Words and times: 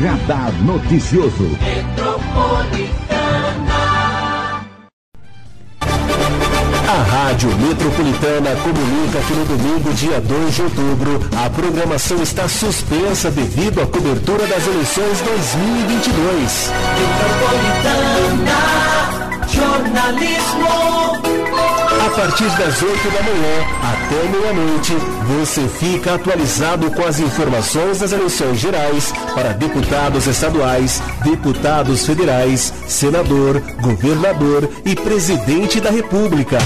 Radar 0.00 0.52
Noticioso. 0.62 1.50
A 6.88 7.02
Rádio 7.02 7.50
Metropolitana 7.58 8.56
comunica 8.62 9.20
que 9.26 9.34
no 9.34 9.44
domingo, 9.44 9.92
dia 9.92 10.18
2 10.18 10.54
de 10.54 10.62
outubro, 10.62 11.20
a 11.36 11.50
programação 11.50 12.22
está 12.22 12.48
suspensa 12.48 13.30
devido 13.30 13.82
à 13.82 13.86
cobertura 13.86 14.46
das 14.46 14.66
eleições 14.66 15.20
2022. 15.20 16.72
Metropolitana, 17.90 18.58
jornalismo. 19.48 21.29
A 22.06 22.10
partir 22.12 22.48
das 22.56 22.82
8 22.82 23.10
da 23.10 23.22
manhã 23.22 23.66
até 23.82 24.28
meia-noite, 24.28 24.94
você 25.26 25.68
fica 25.68 26.14
atualizado 26.14 26.90
com 26.90 27.04
as 27.06 27.20
informações 27.20 27.98
das 27.98 28.12
eleições 28.12 28.58
gerais 28.58 29.12
para 29.34 29.52
deputados 29.52 30.26
estaduais, 30.26 31.02
deputados 31.22 32.06
federais, 32.06 32.72
senador, 32.88 33.60
governador 33.82 34.68
e 34.84 34.96
presidente 34.96 35.78
da 35.78 35.90
República. 35.90 36.58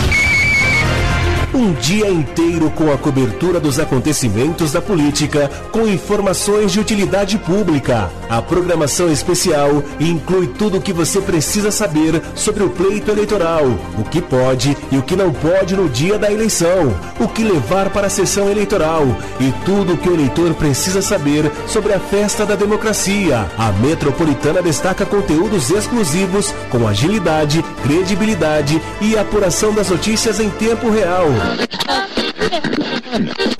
Um 1.54 1.72
dia 1.74 2.10
inteiro 2.10 2.68
com 2.72 2.92
a 2.92 2.98
cobertura 2.98 3.60
dos 3.60 3.78
acontecimentos 3.78 4.72
da 4.72 4.82
política, 4.82 5.48
com 5.70 5.86
informações 5.86 6.72
de 6.72 6.80
utilidade 6.80 7.38
pública. 7.38 8.10
A 8.28 8.42
programação 8.42 9.08
especial 9.08 9.80
inclui 10.00 10.48
tudo 10.48 10.78
o 10.78 10.80
que 10.80 10.92
você 10.92 11.20
precisa 11.20 11.70
saber 11.70 12.20
sobre 12.34 12.64
o 12.64 12.70
pleito 12.70 13.12
eleitoral, 13.12 13.66
o 13.96 14.02
que 14.02 14.20
pode 14.20 14.76
e 14.90 14.98
o 14.98 15.02
que 15.02 15.14
não 15.14 15.32
pode 15.32 15.76
no 15.76 15.88
dia 15.88 16.18
da 16.18 16.32
eleição, 16.32 16.92
o 17.20 17.28
que 17.28 17.44
levar 17.44 17.88
para 17.90 18.08
a 18.08 18.10
sessão 18.10 18.50
eleitoral 18.50 19.06
e 19.38 19.52
tudo 19.64 19.92
o 19.92 19.96
que 19.96 20.08
o 20.08 20.14
eleitor 20.14 20.52
precisa 20.54 21.00
saber 21.00 21.48
sobre 21.68 21.92
a 21.92 22.00
festa 22.00 22.44
da 22.44 22.56
democracia. 22.56 23.48
A 23.56 23.70
Metropolitana 23.70 24.60
destaca 24.60 25.06
conteúdos 25.06 25.70
exclusivos 25.70 26.52
com 26.68 26.88
agilidade, 26.88 27.64
credibilidade 27.84 28.82
e 29.00 29.16
apuração 29.16 29.72
das 29.72 29.88
notícias 29.88 30.40
em 30.40 30.50
tempo 30.50 30.90
real. 30.90 31.43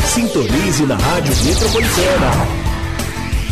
Sintonize 0.04 0.86
na 0.86 0.96
Rádio 0.96 1.34
Metropolitana. 1.44 2.30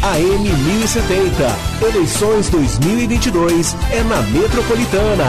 AM 0.03 0.43
1070. 0.43 1.87
Eleições 1.89 2.49
2022 2.51 3.77
é 3.93 4.03
na 4.03 4.21
Metropolitana. 4.23 5.25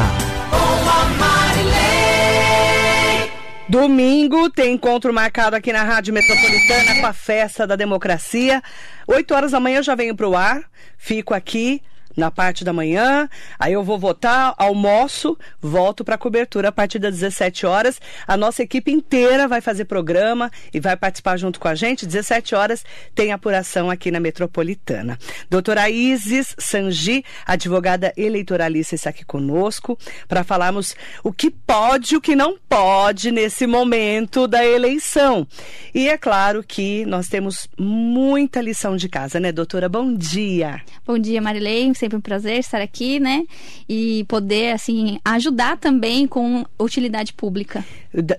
Domingo 3.69 4.49
tem 4.49 4.73
encontro 4.73 5.13
marcado 5.13 5.55
aqui 5.55 5.73
na 5.73 5.83
Rádio 5.83 6.13
Metropolitana 6.13 7.01
com 7.01 7.05
a 7.07 7.13
Festa 7.13 7.65
da 7.65 7.75
Democracia. 7.75 8.61
8 9.07 9.33
horas 9.33 9.51
da 9.51 9.59
manhã 9.59 9.77
eu 9.77 9.83
já 9.83 9.95
venho 9.95 10.15
pro 10.15 10.35
ar, 10.35 10.61
fico 10.97 11.33
aqui 11.33 11.81
na 12.15 12.31
parte 12.31 12.63
da 12.63 12.73
manhã, 12.73 13.29
aí 13.57 13.73
eu 13.73 13.83
vou 13.83 13.97
votar, 13.97 14.53
almoço, 14.57 15.37
volto 15.61 16.03
para 16.03 16.15
a 16.15 16.17
cobertura 16.17 16.69
a 16.69 16.71
partir 16.71 16.99
das 16.99 17.13
17 17.15 17.65
horas. 17.65 17.99
A 18.27 18.37
nossa 18.37 18.63
equipe 18.63 18.91
inteira 18.91 19.47
vai 19.47 19.61
fazer 19.61 19.85
programa 19.85 20.51
e 20.73 20.79
vai 20.79 20.95
participar 20.95 21.37
junto 21.37 21.59
com 21.59 21.67
a 21.67 21.75
gente. 21.75 22.05
17 22.05 22.55
horas 22.55 22.83
tem 23.15 23.31
apuração 23.31 23.89
aqui 23.89 24.11
na 24.11 24.19
Metropolitana. 24.19 25.17
Doutora 25.49 25.89
Isis 25.89 26.55
Sanji, 26.57 27.23
advogada 27.45 28.13
eleitoralista, 28.15 28.95
está 28.95 29.09
aqui 29.09 29.25
conosco 29.25 29.97
para 30.27 30.43
falarmos 30.43 30.95
o 31.23 31.31
que 31.31 31.49
pode 31.49 32.13
e 32.13 32.17
o 32.17 32.21
que 32.21 32.35
não 32.35 32.57
pode 32.69 33.31
nesse 33.31 33.65
momento 33.65 34.47
da 34.47 34.65
eleição. 34.65 35.47
E 35.93 36.09
é 36.09 36.17
claro 36.17 36.63
que 36.63 37.05
nós 37.05 37.27
temos 37.27 37.67
muita 37.77 38.61
lição 38.61 38.95
de 38.95 39.09
casa, 39.09 39.39
né, 39.39 39.51
doutora? 39.51 39.87
Bom 39.87 40.13
dia. 40.13 40.81
Bom 41.05 41.17
dia, 41.17 41.41
Marilei 41.41 41.83
sempre 42.03 42.17
um 42.17 42.21
prazer 42.21 42.59
estar 42.59 42.81
aqui, 42.81 43.17
né? 43.17 43.45
E 43.87 44.25
poder, 44.27 44.73
assim, 44.73 45.19
ajudar 45.23 45.77
também 45.77 46.27
com 46.27 46.65
utilidade 46.77 47.31
pública. 47.31 47.85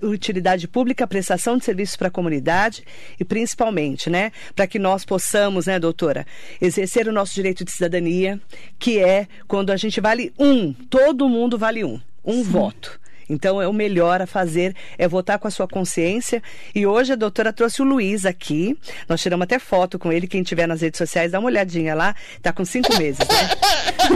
Utilidade 0.03 0.67
pública, 0.67 1.07
prestação 1.07 1.57
de 1.57 1.65
serviços 1.65 1.95
para 1.95 2.09
a 2.09 2.11
comunidade 2.11 2.83
e 3.19 3.25
principalmente, 3.25 4.09
né, 4.09 4.31
para 4.55 4.67
que 4.67 4.77
nós 4.77 5.03
possamos, 5.03 5.65
né, 5.65 5.79
doutora, 5.79 6.25
exercer 6.61 7.07
o 7.07 7.11
nosso 7.11 7.33
direito 7.33 7.65
de 7.65 7.71
cidadania, 7.71 8.39
que 8.77 8.99
é 8.99 9.27
quando 9.47 9.71
a 9.71 9.77
gente 9.77 9.99
vale 9.99 10.31
um, 10.39 10.71
todo 10.71 11.27
mundo 11.27 11.57
vale 11.57 11.83
um, 11.83 11.99
um 12.23 12.43
Sim. 12.43 12.43
voto. 12.43 12.99
Então, 13.29 13.61
é 13.61 13.67
o 13.67 13.73
melhor 13.73 14.21
a 14.21 14.27
fazer 14.27 14.75
é 14.97 15.07
votar 15.07 15.39
com 15.39 15.47
a 15.47 15.51
sua 15.51 15.67
consciência. 15.67 16.41
E 16.73 16.85
hoje 16.85 17.13
a 17.13 17.15
doutora 17.15 17.51
trouxe 17.51 17.81
o 17.81 17.85
Luiz 17.85 18.25
aqui. 18.25 18.77
Nós 19.07 19.21
tiramos 19.21 19.43
até 19.43 19.59
foto 19.59 19.97
com 19.97 20.11
ele. 20.11 20.27
Quem 20.27 20.43
tiver 20.43 20.67
nas 20.67 20.81
redes 20.81 20.97
sociais, 20.97 21.31
dá 21.31 21.39
uma 21.39 21.47
olhadinha 21.47 21.95
lá. 21.95 22.15
Tá 22.41 22.51
com 22.51 22.65
cinco 22.65 22.97
meses, 22.97 23.19
né? 23.19 23.49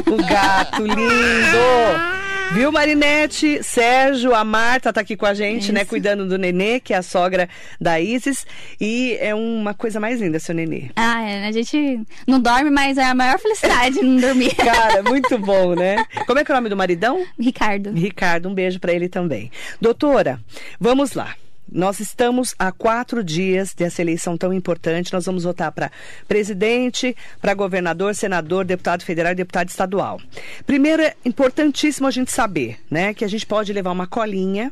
o 0.08 0.18
gato 0.18 0.84
lindo! 0.86 2.19
Viu, 2.52 2.72
Marinete? 2.72 3.64
Sérgio, 3.64 4.34
a 4.34 4.44
Marta 4.44 4.92
tá 4.92 5.02
aqui 5.02 5.16
com 5.16 5.26
a 5.26 5.34
gente, 5.36 5.64
Isso. 5.64 5.74
né? 5.74 5.86
Cuidando 5.86 6.28
do 6.28 6.38
nenê, 6.38 6.80
que 6.80 6.94
é 6.94 6.98
a 6.98 7.04
sogra 7.04 7.48
da 7.80 8.00
Isis. 8.00 8.46
E 8.82 9.16
é 9.20 9.36
uma 9.36 9.74
coisa 9.74 10.00
mais 10.00 10.20
linda, 10.20 10.40
seu 10.40 10.56
nenê. 10.56 10.90
Ah, 10.96 11.22
é. 11.22 11.48
A 11.48 11.52
gente 11.52 12.02
não 12.28 12.40
dorme, 12.42 12.72
mas 12.72 12.98
é 12.98 13.04
a 13.04 13.14
maior 13.14 13.38
felicidade 13.40 14.02
não 14.02 14.18
dormir. 14.18 14.54
Cara, 14.58 15.04
muito 15.04 15.38
bom, 15.38 15.76
né? 15.76 16.04
Como 16.26 16.40
é 16.40 16.44
que 16.44 16.52
é 16.52 16.54
o 16.54 16.58
nome 16.58 16.70
do 16.70 16.76
maridão? 16.76 17.24
Ricardo. 17.40 17.92
Ricardo, 17.92 18.50
um 18.50 18.54
beijo 18.54 18.80
para 18.80 18.94
ele 18.94 19.08
também. 19.08 19.52
Doutora, 19.80 20.40
vamos 20.80 21.14
lá. 21.14 21.36
Nós 21.72 22.00
estamos 22.00 22.56
a 22.58 22.72
quatro 22.72 23.24
dias 23.24 23.74
dessa 23.74 24.02
eleição 24.02 24.38
tão 24.38 24.54
importante. 24.54 25.14
Nós 25.14 25.26
vamos 25.26 25.44
votar 25.44 25.72
para 25.72 25.92
presidente, 26.28 27.16
para 27.42 27.54
governador, 27.54 28.16
senador, 28.16 28.66
deputado 28.66 29.04
federal 29.04 29.32
e 29.32 29.36
deputado 29.36 29.70
estadual. 29.70 30.20
Primeiro, 30.66 31.02
é 31.02 31.16
importantíssimo 31.26 32.08
a 32.08 32.12
gente 32.12 32.32
saber, 32.32 32.80
né, 32.90 33.14
que 33.14 33.26
a 33.26 33.28
gente 33.28 33.46
pode 33.46 33.72
levar 33.74 33.92
uma 33.92 34.08
colinha, 34.08 34.72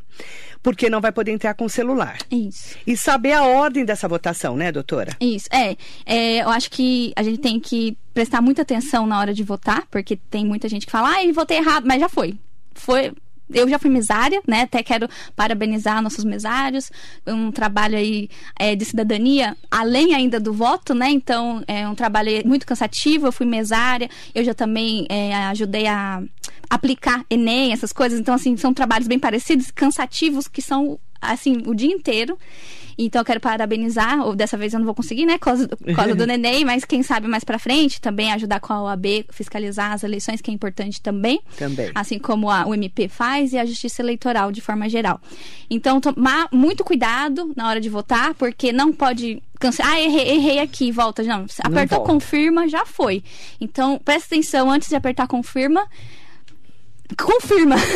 porque 0.61 0.89
não 0.89 0.99
vai 0.99 1.11
poder 1.11 1.31
entrar 1.31 1.53
com 1.53 1.65
o 1.65 1.69
celular. 1.69 2.17
Isso. 2.29 2.75
E 2.85 2.97
saber 2.97 3.33
a 3.33 3.43
ordem 3.43 3.85
dessa 3.85 4.07
votação, 4.07 4.55
né, 4.57 4.71
doutora? 4.71 5.15
Isso. 5.19 5.47
É, 5.51 5.75
é 6.05 6.43
eu 6.43 6.49
acho 6.49 6.69
que 6.69 7.13
a 7.15 7.23
gente 7.23 7.39
tem 7.39 7.59
que 7.59 7.97
prestar 8.13 8.41
muita 8.41 8.63
atenção 8.63 9.05
na 9.05 9.19
hora 9.19 9.33
de 9.33 9.43
votar, 9.43 9.85
porque 9.89 10.15
tem 10.15 10.45
muita 10.45 10.67
gente 10.67 10.85
que 10.85 10.91
fala, 10.91 11.09
ah, 11.09 11.33
votei 11.33 11.57
errado, 11.57 11.85
mas 11.85 11.99
já 11.99 12.09
foi. 12.09 12.35
Foi, 12.73 13.11
eu 13.53 13.67
já 13.69 13.79
fui 13.79 13.89
mesária, 13.89 14.41
né? 14.47 14.61
Até 14.61 14.83
quero 14.83 15.07
parabenizar 15.35 16.01
nossos 16.01 16.23
mesários. 16.23 16.91
Um 17.25 17.51
trabalho 17.51 17.97
aí 17.97 18.29
é, 18.59 18.75
de 18.75 18.85
cidadania, 18.85 19.55
além 19.71 20.13
ainda 20.13 20.39
do 20.39 20.53
voto, 20.53 20.93
né? 20.93 21.09
Então, 21.09 21.63
é 21.67 21.87
um 21.87 21.95
trabalho 21.95 22.31
muito 22.45 22.65
cansativo. 22.65 23.27
Eu 23.27 23.31
fui 23.31 23.45
mesária, 23.45 24.09
eu 24.33 24.43
já 24.43 24.53
também 24.53 25.05
é, 25.09 25.33
ajudei 25.45 25.87
a 25.87 26.21
aplicar 26.69 27.25
Enem, 27.29 27.71
essas 27.71 27.93
coisas. 27.93 28.19
Então, 28.19 28.33
assim, 28.33 28.57
são 28.57 28.73
trabalhos 28.73 29.07
bem 29.07 29.19
parecidos, 29.19 29.71
cansativos, 29.71 30.47
que 30.47 30.61
são, 30.61 30.99
assim, 31.21 31.63
o 31.65 31.73
dia 31.73 31.91
inteiro. 31.91 32.37
Então 32.97 33.21
eu 33.21 33.25
quero 33.25 33.39
parabenizar, 33.39 34.25
ou 34.25 34.35
dessa 34.35 34.57
vez 34.57 34.73
eu 34.73 34.79
não 34.79 34.85
vou 34.85 34.95
conseguir, 34.95 35.25
né, 35.25 35.37
por 35.37 35.45
causa, 35.95 36.15
do 36.15 36.25
neném, 36.27 36.65
mas 36.65 36.83
quem 36.83 37.03
sabe 37.03 37.27
mais 37.27 37.43
para 37.43 37.59
frente 37.59 38.01
também 38.01 38.31
ajudar 38.33 38.59
com 38.59 38.73
a 38.73 38.83
OAB, 38.83 39.25
fiscalizar 39.29 39.91
as 39.91 40.03
eleições, 40.03 40.41
que 40.41 40.49
é 40.49 40.53
importante 40.53 41.01
também. 41.01 41.39
Também. 41.57 41.91
Assim 41.93 42.17
como 42.17 42.49
a, 42.49 42.65
o 42.65 42.73
MP 42.73 43.07
faz 43.07 43.53
e 43.53 43.57
a 43.57 43.65
Justiça 43.65 44.01
Eleitoral 44.01 44.51
de 44.51 44.61
forma 44.61 44.89
geral. 44.89 45.21
Então, 45.69 46.01
tomar 46.01 46.47
muito 46.51 46.83
cuidado 46.83 47.51
na 47.55 47.67
hora 47.67 47.79
de 47.79 47.89
votar, 47.89 48.33
porque 48.33 48.71
não 48.71 48.91
pode 48.91 49.41
cancelar. 49.59 49.93
Ah, 49.93 50.01
errei, 50.01 50.29
errei 50.29 50.59
aqui, 50.59 50.91
volta. 50.91 51.23
Não, 51.23 51.45
apertou 51.63 51.99
não 51.99 52.05
confirma, 52.05 52.67
já 52.67 52.85
foi. 52.85 53.23
Então, 53.59 53.99
presta 54.03 54.35
atenção 54.35 54.71
antes 54.71 54.89
de 54.89 54.95
apertar 54.95 55.27
confirma 55.27 55.85
confirma. 57.15 57.75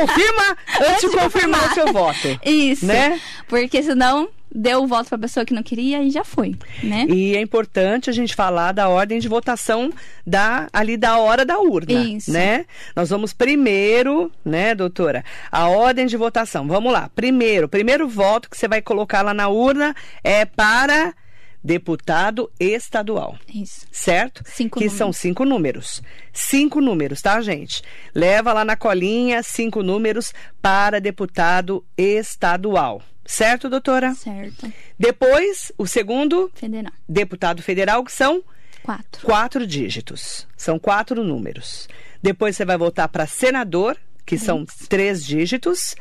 Confirma 0.00 0.56
antes 0.80 1.10
de 1.10 1.16
confirmar 1.16 1.70
o 1.70 1.74
seu 1.74 1.92
voto. 1.92 2.40
Isso. 2.44 2.86
Né? 2.86 3.20
Porque 3.46 3.82
senão 3.82 4.28
deu 4.54 4.82
o 4.82 4.86
voto 4.86 5.08
para 5.08 5.16
a 5.16 5.20
pessoa 5.20 5.46
que 5.46 5.54
não 5.54 5.62
queria 5.62 6.02
e 6.02 6.10
já 6.10 6.24
foi, 6.24 6.54
né? 6.82 7.06
E 7.08 7.34
é 7.34 7.40
importante 7.40 8.10
a 8.10 8.12
gente 8.12 8.34
falar 8.34 8.72
da 8.72 8.88
ordem 8.88 9.18
de 9.18 9.28
votação 9.28 9.90
da 10.26 10.68
ali 10.72 10.96
da 10.96 11.18
hora 11.18 11.44
da 11.44 11.58
urna, 11.58 11.92
Isso. 11.92 12.30
né? 12.30 12.66
Nós 12.94 13.10
vamos 13.10 13.32
primeiro, 13.32 14.30
né, 14.44 14.74
doutora? 14.74 15.24
A 15.50 15.68
ordem 15.68 16.06
de 16.06 16.16
votação. 16.16 16.66
Vamos 16.68 16.92
lá. 16.92 17.10
Primeiro, 17.14 17.68
primeiro 17.68 18.08
voto 18.08 18.50
que 18.50 18.56
você 18.56 18.68
vai 18.68 18.82
colocar 18.82 19.22
lá 19.22 19.32
na 19.32 19.48
urna 19.48 19.94
é 20.22 20.44
para 20.44 21.14
deputado 21.62 22.50
estadual. 22.58 23.38
Isso. 23.52 23.86
Certo? 23.92 24.42
Cinco 24.46 24.78
que 24.78 24.84
números. 24.86 24.98
são 24.98 25.12
cinco 25.12 25.44
números. 25.44 26.02
Cinco 26.32 26.80
números, 26.80 27.22
tá, 27.22 27.40
gente? 27.40 27.82
Leva 28.14 28.52
lá 28.52 28.64
na 28.64 28.76
colinha 28.76 29.42
cinco 29.42 29.82
números 29.82 30.32
para 30.60 31.00
deputado 31.00 31.84
estadual. 31.96 33.02
Certo, 33.24 33.68
doutora? 33.70 34.14
Certo. 34.14 34.72
Depois, 34.98 35.70
o 35.78 35.86
segundo, 35.86 36.50
Federal. 36.54 36.92
deputado 37.08 37.62
federal, 37.62 38.02
que 38.04 38.10
são 38.12 38.42
Quatro. 38.82 39.24
quatro 39.24 39.66
dígitos. 39.66 40.46
São 40.56 40.78
quatro 40.78 41.22
números. 41.22 41.88
Depois 42.20 42.56
você 42.56 42.64
vai 42.64 42.76
voltar 42.76 43.06
para 43.08 43.26
senador, 43.26 43.96
que 44.26 44.36
são 44.38 44.64
três 44.88 45.24
dígitos. 45.24 45.94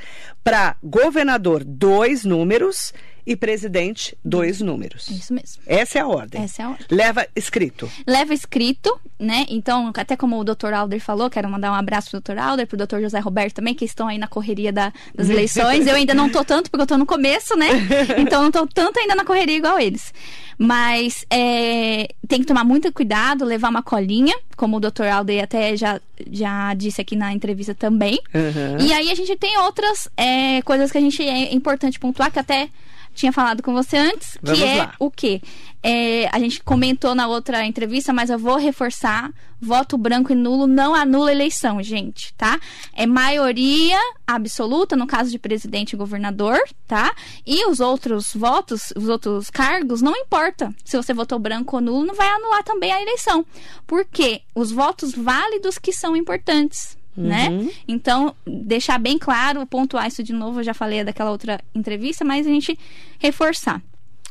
Para 0.43 0.75
governador, 0.83 1.63
dois 1.63 2.25
números. 2.25 2.91
E 3.25 3.35
presidente, 3.35 4.17
dois 4.23 4.61
números. 4.61 5.07
Isso 5.09 5.33
mesmo. 5.33 5.61
Essa 5.65 5.99
é 5.99 6.01
a 6.01 6.07
ordem. 6.07 6.41
Essa 6.43 6.61
é 6.61 6.65
a 6.65 6.69
ordem. 6.69 6.85
Leva 6.89 7.27
escrito. 7.35 7.89
Leva 8.07 8.33
escrito, 8.33 8.99
né? 9.19 9.45
Então, 9.49 9.91
até 9.95 10.15
como 10.15 10.39
o 10.39 10.43
Dr. 10.43 10.73
Alder 10.73 10.99
falou, 10.99 11.29
quero 11.29 11.49
mandar 11.49 11.71
um 11.71 11.75
abraço 11.75 12.09
pro 12.11 12.19
Dr. 12.21 12.39
Alder, 12.39 12.67
pro 12.67 12.77
Dr. 12.77 12.99
José 13.01 13.19
Roberto 13.19 13.55
também, 13.55 13.73
que 13.75 13.85
estão 13.85 14.07
aí 14.07 14.17
na 14.17 14.27
correria 14.27 14.71
da- 14.71 14.91
das 15.15 15.29
eleições. 15.31 15.87
Eu 15.87 15.95
ainda 15.95 16.13
não 16.13 16.29
tô 16.29 16.43
tanto, 16.43 16.69
porque 16.71 16.81
eu 16.83 16.87
tô 16.87 16.97
no 16.97 17.05
começo, 17.05 17.55
né? 17.55 17.67
Então, 18.17 18.41
não 18.43 18.51
tô 18.51 18.65
tanto 18.67 18.99
ainda 18.99 19.15
na 19.15 19.25
correria 19.25 19.57
igual 19.57 19.79
eles. 19.79 20.13
Mas 20.57 21.25
é, 21.29 22.07
tem 22.27 22.39
que 22.41 22.45
tomar 22.45 22.63
muito 22.63 22.91
cuidado, 22.93 23.43
levar 23.45 23.69
uma 23.69 23.81
colinha, 23.81 24.35
como 24.55 24.77
o 24.77 24.79
Dr. 24.79 25.05
Alder 25.11 25.43
até 25.43 25.75
já, 25.75 25.99
já 26.31 26.73
disse 26.75 27.01
aqui 27.01 27.15
na 27.15 27.33
entrevista 27.33 27.73
também. 27.73 28.19
Uhum. 28.33 28.85
E 28.85 28.93
aí 28.93 29.09
a 29.09 29.15
gente 29.15 29.35
tem 29.37 29.57
outras 29.59 30.07
é, 30.15 30.61
coisas 30.61 30.91
que 30.91 30.97
a 30.99 31.01
gente 31.01 31.23
é 31.27 31.51
importante 31.53 31.99
pontuar, 31.99 32.31
que 32.31 32.37
até 32.39 32.69
tinha 33.13 33.31
falado 33.31 33.61
com 33.61 33.73
você 33.73 33.97
antes, 33.97 34.37
Vamos 34.41 34.59
que 34.59 34.65
é 34.65 34.77
lá. 34.77 34.93
o 34.99 35.11
quê? 35.11 35.41
É, 35.83 36.29
a 36.31 36.37
gente 36.39 36.61
comentou 36.63 37.15
na 37.15 37.27
outra 37.27 37.65
entrevista, 37.65 38.13
mas 38.13 38.29
eu 38.29 38.37
vou 38.37 38.57
reforçar: 38.57 39.31
voto 39.59 39.97
branco 39.97 40.31
e 40.31 40.35
nulo 40.35 40.67
não 40.67 40.93
anula 40.93 41.31
eleição, 41.31 41.81
gente, 41.81 42.33
tá? 42.35 42.59
É 42.93 43.05
maioria 43.07 43.97
absoluta, 44.25 44.95
no 44.95 45.07
caso 45.07 45.31
de 45.31 45.39
presidente 45.39 45.93
e 45.93 45.97
governador, 45.97 46.59
tá? 46.87 47.13
E 47.45 47.65
os 47.65 47.79
outros 47.79 48.33
votos, 48.33 48.93
os 48.95 49.07
outros 49.09 49.49
cargos, 49.49 50.01
não 50.01 50.15
importa 50.15 50.73
se 50.85 50.95
você 50.95 51.13
votou 51.13 51.39
branco 51.39 51.75
ou 51.75 51.81
nulo, 51.81 52.05
não 52.05 52.15
vai 52.15 52.27
anular 52.27 52.63
também 52.63 52.91
a 52.91 53.01
eleição. 53.01 53.45
Porque 53.87 54.41
os 54.53 54.71
votos 54.71 55.13
válidos 55.13 55.77
que 55.77 55.91
são 55.91 56.15
importantes. 56.15 57.00
Né? 57.15 57.69
Então, 57.87 58.33
deixar 58.45 58.97
bem 58.97 59.17
claro, 59.17 59.65
pontuar 59.65 60.07
isso 60.07 60.23
de 60.23 60.31
novo, 60.31 60.61
eu 60.61 60.63
já 60.63 60.73
falei 60.73 61.03
daquela 61.03 61.31
outra 61.31 61.59
entrevista, 61.75 62.23
mas 62.23 62.47
a 62.47 62.49
gente 62.49 62.77
reforçar. 63.19 63.81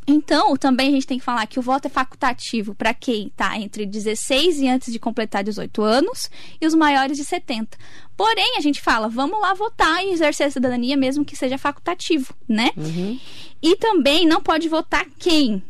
Então, 0.06 0.56
também 0.56 0.88
a 0.88 0.91
gente 0.93 1.06
tem 1.06 1.19
que 1.19 1.25
falar 1.25 1.47
que 1.47 1.59
o 1.59 1.62
voto 1.62 1.87
é 1.87 1.88
facultativo 1.88 2.75
para 2.75 2.93
quem 2.93 3.29
está 3.29 3.56
entre 3.59 3.87
16 3.87 4.61
e 4.61 4.69
antes 4.69 4.93
de 4.93 4.99
completar 4.99 5.44
18 5.44 5.82
anos 5.82 6.31
e 6.61 6.67
os 6.67 6.75
maiores 6.75 7.17
de 7.17 7.25
70. 7.25 7.79
Porém, 8.17 8.56
a 8.56 8.61
gente 8.61 8.81
fala, 8.81 9.09
vamos 9.09 9.41
lá 9.41 9.55
votar 9.55 10.05
e 10.05 10.12
exercer 10.12 10.47
a 10.47 10.50
cidadania 10.50 10.97
mesmo 10.97 11.25
que 11.25 11.37
seja 11.37 11.59
facultativo, 11.59 12.35
né? 12.49 12.71
E 13.62 13.76
também 13.76 14.26
não 14.26 14.43
pode 14.43 14.69
votar 14.69 15.06
quem 15.19 15.62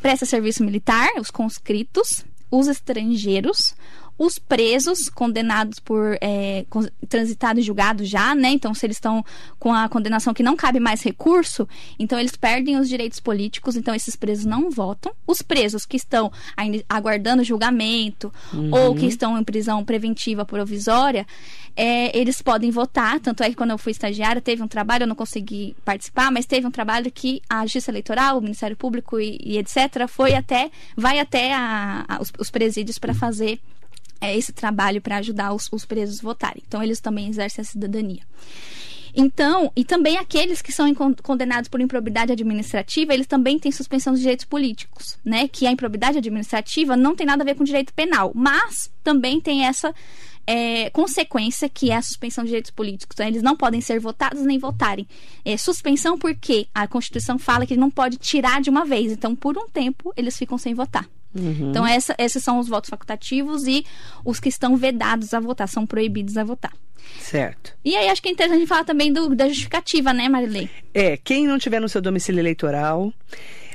presta 0.00 0.24
serviço 0.24 0.62
militar, 0.62 1.08
os 1.18 1.30
conscritos, 1.30 2.24
os 2.50 2.68
estrangeiros, 2.68 3.74
os 4.18 4.38
presos 4.38 5.08
condenados 5.08 5.78
por 5.78 6.18
é, 6.20 6.66
transitado 7.08 7.60
e 7.60 7.62
julgado 7.62 8.04
já, 8.04 8.34
né? 8.34 8.50
Então, 8.50 8.74
se 8.74 8.84
eles 8.84 8.96
estão 8.96 9.24
com 9.58 9.72
a 9.72 9.88
condenação 9.88 10.34
que 10.34 10.42
não 10.42 10.56
cabe 10.56 10.80
mais 10.80 11.02
recurso, 11.02 11.68
então 11.98 12.18
eles 12.18 12.34
perdem 12.36 12.76
os 12.78 12.88
direitos 12.88 13.20
políticos, 13.20 13.76
então 13.76 13.94
esses 13.94 14.16
presos 14.16 14.44
não 14.44 14.70
votam. 14.70 15.12
Os 15.26 15.40
presos 15.40 15.86
que 15.86 15.96
estão 15.96 16.32
ainda 16.56 16.82
aguardando 16.88 17.44
julgamento 17.44 18.32
ou 18.72 18.94
que 18.94 19.06
estão 19.06 19.38
em 19.38 19.44
prisão 19.44 19.84
preventiva 19.84 20.44
provisória, 20.44 21.24
é, 21.76 22.16
eles 22.18 22.42
podem 22.42 22.70
votar. 22.72 23.20
Tanto 23.20 23.42
é 23.44 23.50
que 23.50 23.54
quando 23.56 23.70
eu 23.70 23.78
fui 23.78 23.92
estagiária, 23.92 24.42
teve 24.42 24.62
um 24.62 24.68
trabalho, 24.68 25.04
eu 25.04 25.06
não 25.08 25.14
consegui 25.14 25.76
participar, 25.84 26.32
mas 26.32 26.44
teve 26.44 26.66
um 26.66 26.70
trabalho 26.72 27.10
que 27.12 27.40
a 27.48 27.62
Justiça 27.64 27.92
Eleitoral, 27.92 28.38
o 28.38 28.40
Ministério 28.40 28.76
Público 28.76 29.20
e, 29.20 29.38
e 29.44 29.58
etc., 29.58 30.08
foi 30.08 30.34
até, 30.34 30.70
vai 30.96 31.20
até 31.20 31.54
a- 31.54 32.04
a- 32.08 32.20
os, 32.20 32.32
os 32.36 32.50
presídios 32.50 32.98
para 32.98 33.14
fazer 33.14 33.60
é, 34.20 34.36
esse 34.36 34.52
trabalho 34.52 35.00
para 35.00 35.16
ajudar 35.18 35.52
os, 35.52 35.68
os 35.72 35.84
presos 35.84 36.20
a 36.20 36.22
votarem. 36.22 36.62
Então, 36.66 36.82
eles 36.82 37.00
também 37.00 37.28
exercem 37.28 37.62
a 37.62 37.64
cidadania. 37.64 38.22
Então, 39.14 39.72
e 39.74 39.84
também 39.84 40.16
aqueles 40.16 40.62
que 40.62 40.72
são 40.72 40.92
condenados 41.22 41.68
por 41.68 41.80
improbidade 41.80 42.32
administrativa, 42.32 43.14
eles 43.14 43.26
também 43.26 43.58
têm 43.58 43.72
suspensão 43.72 44.12
dos 44.12 44.20
direitos 44.20 44.44
políticos, 44.44 45.18
né? 45.24 45.48
Que 45.48 45.66
a 45.66 45.72
improbidade 45.72 46.18
administrativa 46.18 46.96
não 46.96 47.16
tem 47.16 47.26
nada 47.26 47.42
a 47.42 47.44
ver 47.44 47.54
com 47.56 47.64
direito 47.64 47.92
penal, 47.92 48.32
mas 48.34 48.90
também 49.02 49.40
tem 49.40 49.64
essa 49.64 49.94
é, 50.46 50.88
consequência 50.90 51.68
que 51.68 51.90
é 51.90 51.96
a 51.96 52.02
suspensão 52.02 52.44
de 52.44 52.50
direitos 52.50 52.70
políticos. 52.70 53.14
Então, 53.14 53.26
eles 53.26 53.42
não 53.42 53.56
podem 53.56 53.80
ser 53.80 53.98
votados 53.98 54.42
nem 54.42 54.58
votarem. 54.58 55.06
É, 55.44 55.56
suspensão 55.56 56.18
porque 56.18 56.68
a 56.74 56.86
Constituição 56.86 57.38
fala 57.38 57.66
que 57.66 57.76
não 57.76 57.90
pode 57.90 58.18
tirar 58.18 58.60
de 58.60 58.70
uma 58.70 58.84
vez. 58.84 59.10
Então, 59.10 59.34
por 59.34 59.58
um 59.58 59.68
tempo, 59.68 60.12
eles 60.16 60.36
ficam 60.36 60.56
sem 60.56 60.74
votar. 60.74 61.08
Então, 61.34 61.86
essa- 61.86 62.14
esses 62.18 62.42
são 62.42 62.58
os 62.58 62.68
votos 62.68 62.90
facultativos 62.90 63.66
e 63.66 63.84
os 64.24 64.40
que 64.40 64.48
estão 64.48 64.76
vedados 64.76 65.32
a 65.34 65.40
votar, 65.40 65.68
são 65.68 65.86
proibidos 65.86 66.36
a 66.36 66.44
votar. 66.44 66.72
Certo. 67.20 67.74
E 67.84 67.94
aí, 67.96 68.08
acho 68.08 68.20
que 68.22 68.28
é 68.28 68.32
interessante 68.32 68.56
a 68.56 68.60
gente 68.60 68.68
falar 68.68 68.84
também 68.84 69.12
do- 69.12 69.34
da 69.34 69.46
justificativa, 69.48 70.12
né, 70.12 70.28
Marilei? 70.28 70.68
É, 70.92 71.16
quem 71.16 71.46
não 71.46 71.58
tiver 71.58 71.80
no 71.80 71.88
seu 71.88 72.00
domicílio 72.02 72.40
eleitoral, 72.40 73.12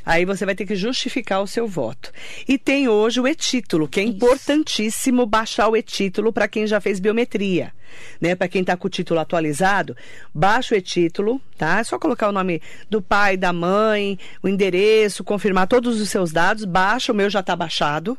aí 0.06 0.26
você 0.26 0.46
vai 0.46 0.56
ter 0.56 0.66
que 0.66 0.76
justificar 0.76 1.42
o 1.42 1.48
seu 1.48 1.68
voto. 1.68 2.12
E 2.48 2.58
tem 2.58 2.88
hoje 2.90 3.20
o 3.22 3.28
e-título, 3.28 3.88
que 3.88 4.00
é 4.00 4.04
Isso. 4.04 4.14
importantíssimo 4.14 5.26
baixar 5.26 5.68
o 5.70 5.78
e-título 5.78 6.34
para 6.34 6.48
quem 6.48 6.68
já 6.68 6.80
fez 6.82 7.00
biometria. 7.00 7.74
Né? 8.20 8.36
Para 8.36 8.48
quem 8.48 8.62
está 8.62 8.76
com 8.76 8.88
o 8.88 8.90
título 8.90 9.20
atualizado, 9.20 9.96
baixa 10.34 10.76
o 10.76 10.78
e-título, 10.78 11.42
tá? 11.58 11.80
É 11.80 11.84
só 11.84 11.98
colocar 12.00 12.30
o 12.30 12.32
nome 12.32 12.62
do 12.90 13.02
pai, 13.02 13.38
da 13.38 13.52
mãe, 13.54 14.18
o 14.42 14.48
endereço, 14.48 15.24
confirmar 15.24 15.68
todos 15.68 16.00
os 16.02 16.10
seus 16.10 16.32
dados, 16.32 16.66
baixa, 16.66 17.12
o 17.12 17.16
meu 17.16 17.30
já 17.30 17.40
está 17.40 17.56
baixado. 17.56 18.18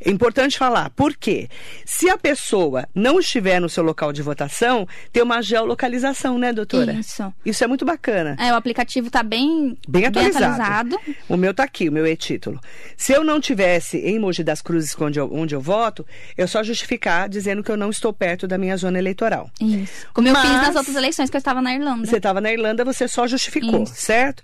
É 0.00 0.10
importante 0.10 0.58
falar, 0.58 0.90
por 0.90 1.14
quê? 1.14 1.48
Se 1.84 2.08
a 2.08 2.16
pessoa 2.16 2.88
não 2.94 3.20
estiver 3.20 3.60
no 3.60 3.68
seu 3.68 3.84
local 3.84 4.12
de 4.12 4.22
votação, 4.22 4.88
tem 5.12 5.22
uma 5.22 5.42
geolocalização, 5.42 6.38
né, 6.38 6.52
doutora? 6.52 6.92
Isso. 6.94 7.32
Isso 7.44 7.62
é 7.62 7.66
muito 7.66 7.84
bacana. 7.84 8.34
É, 8.40 8.52
o 8.52 8.56
aplicativo 8.56 9.10
tá 9.10 9.22
bem, 9.22 9.76
Bem 9.86 10.06
atualizado. 10.06 10.44
atualizado. 10.62 11.00
O 11.28 11.36
meu 11.36 11.52
tá 11.54 11.64
aqui, 11.64 11.88
o 11.88 11.92
meu 11.92 12.06
e-título. 12.06 12.60
Se 12.96 13.12
eu 13.12 13.22
não 13.22 13.40
tivesse 13.40 13.98
em 13.98 14.18
Mogi 14.18 14.42
das 14.42 14.62
Cruzes, 14.62 14.96
onde 14.98 15.20
eu, 15.20 15.28
onde 15.32 15.54
eu 15.54 15.60
voto, 15.60 16.04
eu 16.36 16.48
só 16.48 16.62
justificar 16.62 17.28
dizendo 17.28 17.62
que 17.62 17.70
eu 17.70 17.76
não 17.76 17.90
estou 17.90 18.12
perto 18.12 18.48
da 18.48 18.56
minha 18.58 18.76
zona 18.76 18.98
eleitoral. 19.02 19.50
Isso. 19.60 20.06
Como 20.14 20.28
eu 20.28 20.34
fiz 20.36 20.50
Mas- 20.50 20.66
nas 20.68 20.76
outras 20.76 20.96
eleições 20.96 21.28
que 21.28 21.36
eu 21.36 21.38
estava 21.40 21.60
na 21.60 21.74
Irlanda. 21.74 22.06
Você 22.06 22.16
estava 22.16 22.40
na 22.40 22.50
Irlanda, 22.52 22.84
você 22.84 23.06
só 23.06 23.26
justificou, 23.26 23.82
Isso. 23.82 23.94
certo? 23.96 24.42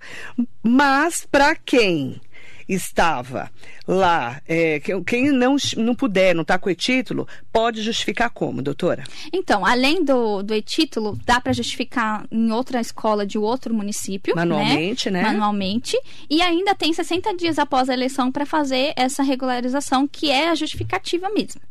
Mas 0.61 1.25
para 1.31 1.55
quem 1.55 2.21
estava 2.69 3.49
lá, 3.87 4.39
é, 4.47 4.79
que- 4.79 5.01
quem 5.03 5.31
não, 5.31 5.55
não 5.75 5.95
puder, 5.95 6.35
não 6.35 6.43
está 6.43 6.57
com 6.59 6.69
o 6.69 6.71
e-título, 6.71 7.27
pode 7.51 7.81
justificar 7.81 8.29
como, 8.29 8.61
doutora? 8.61 9.03
Então, 9.33 9.65
além 9.65 10.03
do, 10.05 10.43
do 10.43 10.53
e-título, 10.53 11.19
dá 11.25 11.41
para 11.41 11.51
justificar 11.51 12.25
em 12.31 12.51
outra 12.51 12.79
escola 12.79 13.25
de 13.25 13.37
outro 13.37 13.73
município. 13.73 14.35
Manualmente, 14.35 15.09
né? 15.09 15.23
Manualmente. 15.23 15.97
E 16.29 16.41
ainda 16.41 16.75
tem 16.75 16.93
60 16.93 17.35
dias 17.35 17.57
após 17.57 17.89
a 17.89 17.93
eleição 17.93 18.31
para 18.31 18.45
fazer 18.45 18.93
essa 18.95 19.23
regularização, 19.23 20.07
que 20.07 20.29
é 20.29 20.49
a 20.49 20.55
justificativa 20.55 21.29
mesmo. 21.29 21.61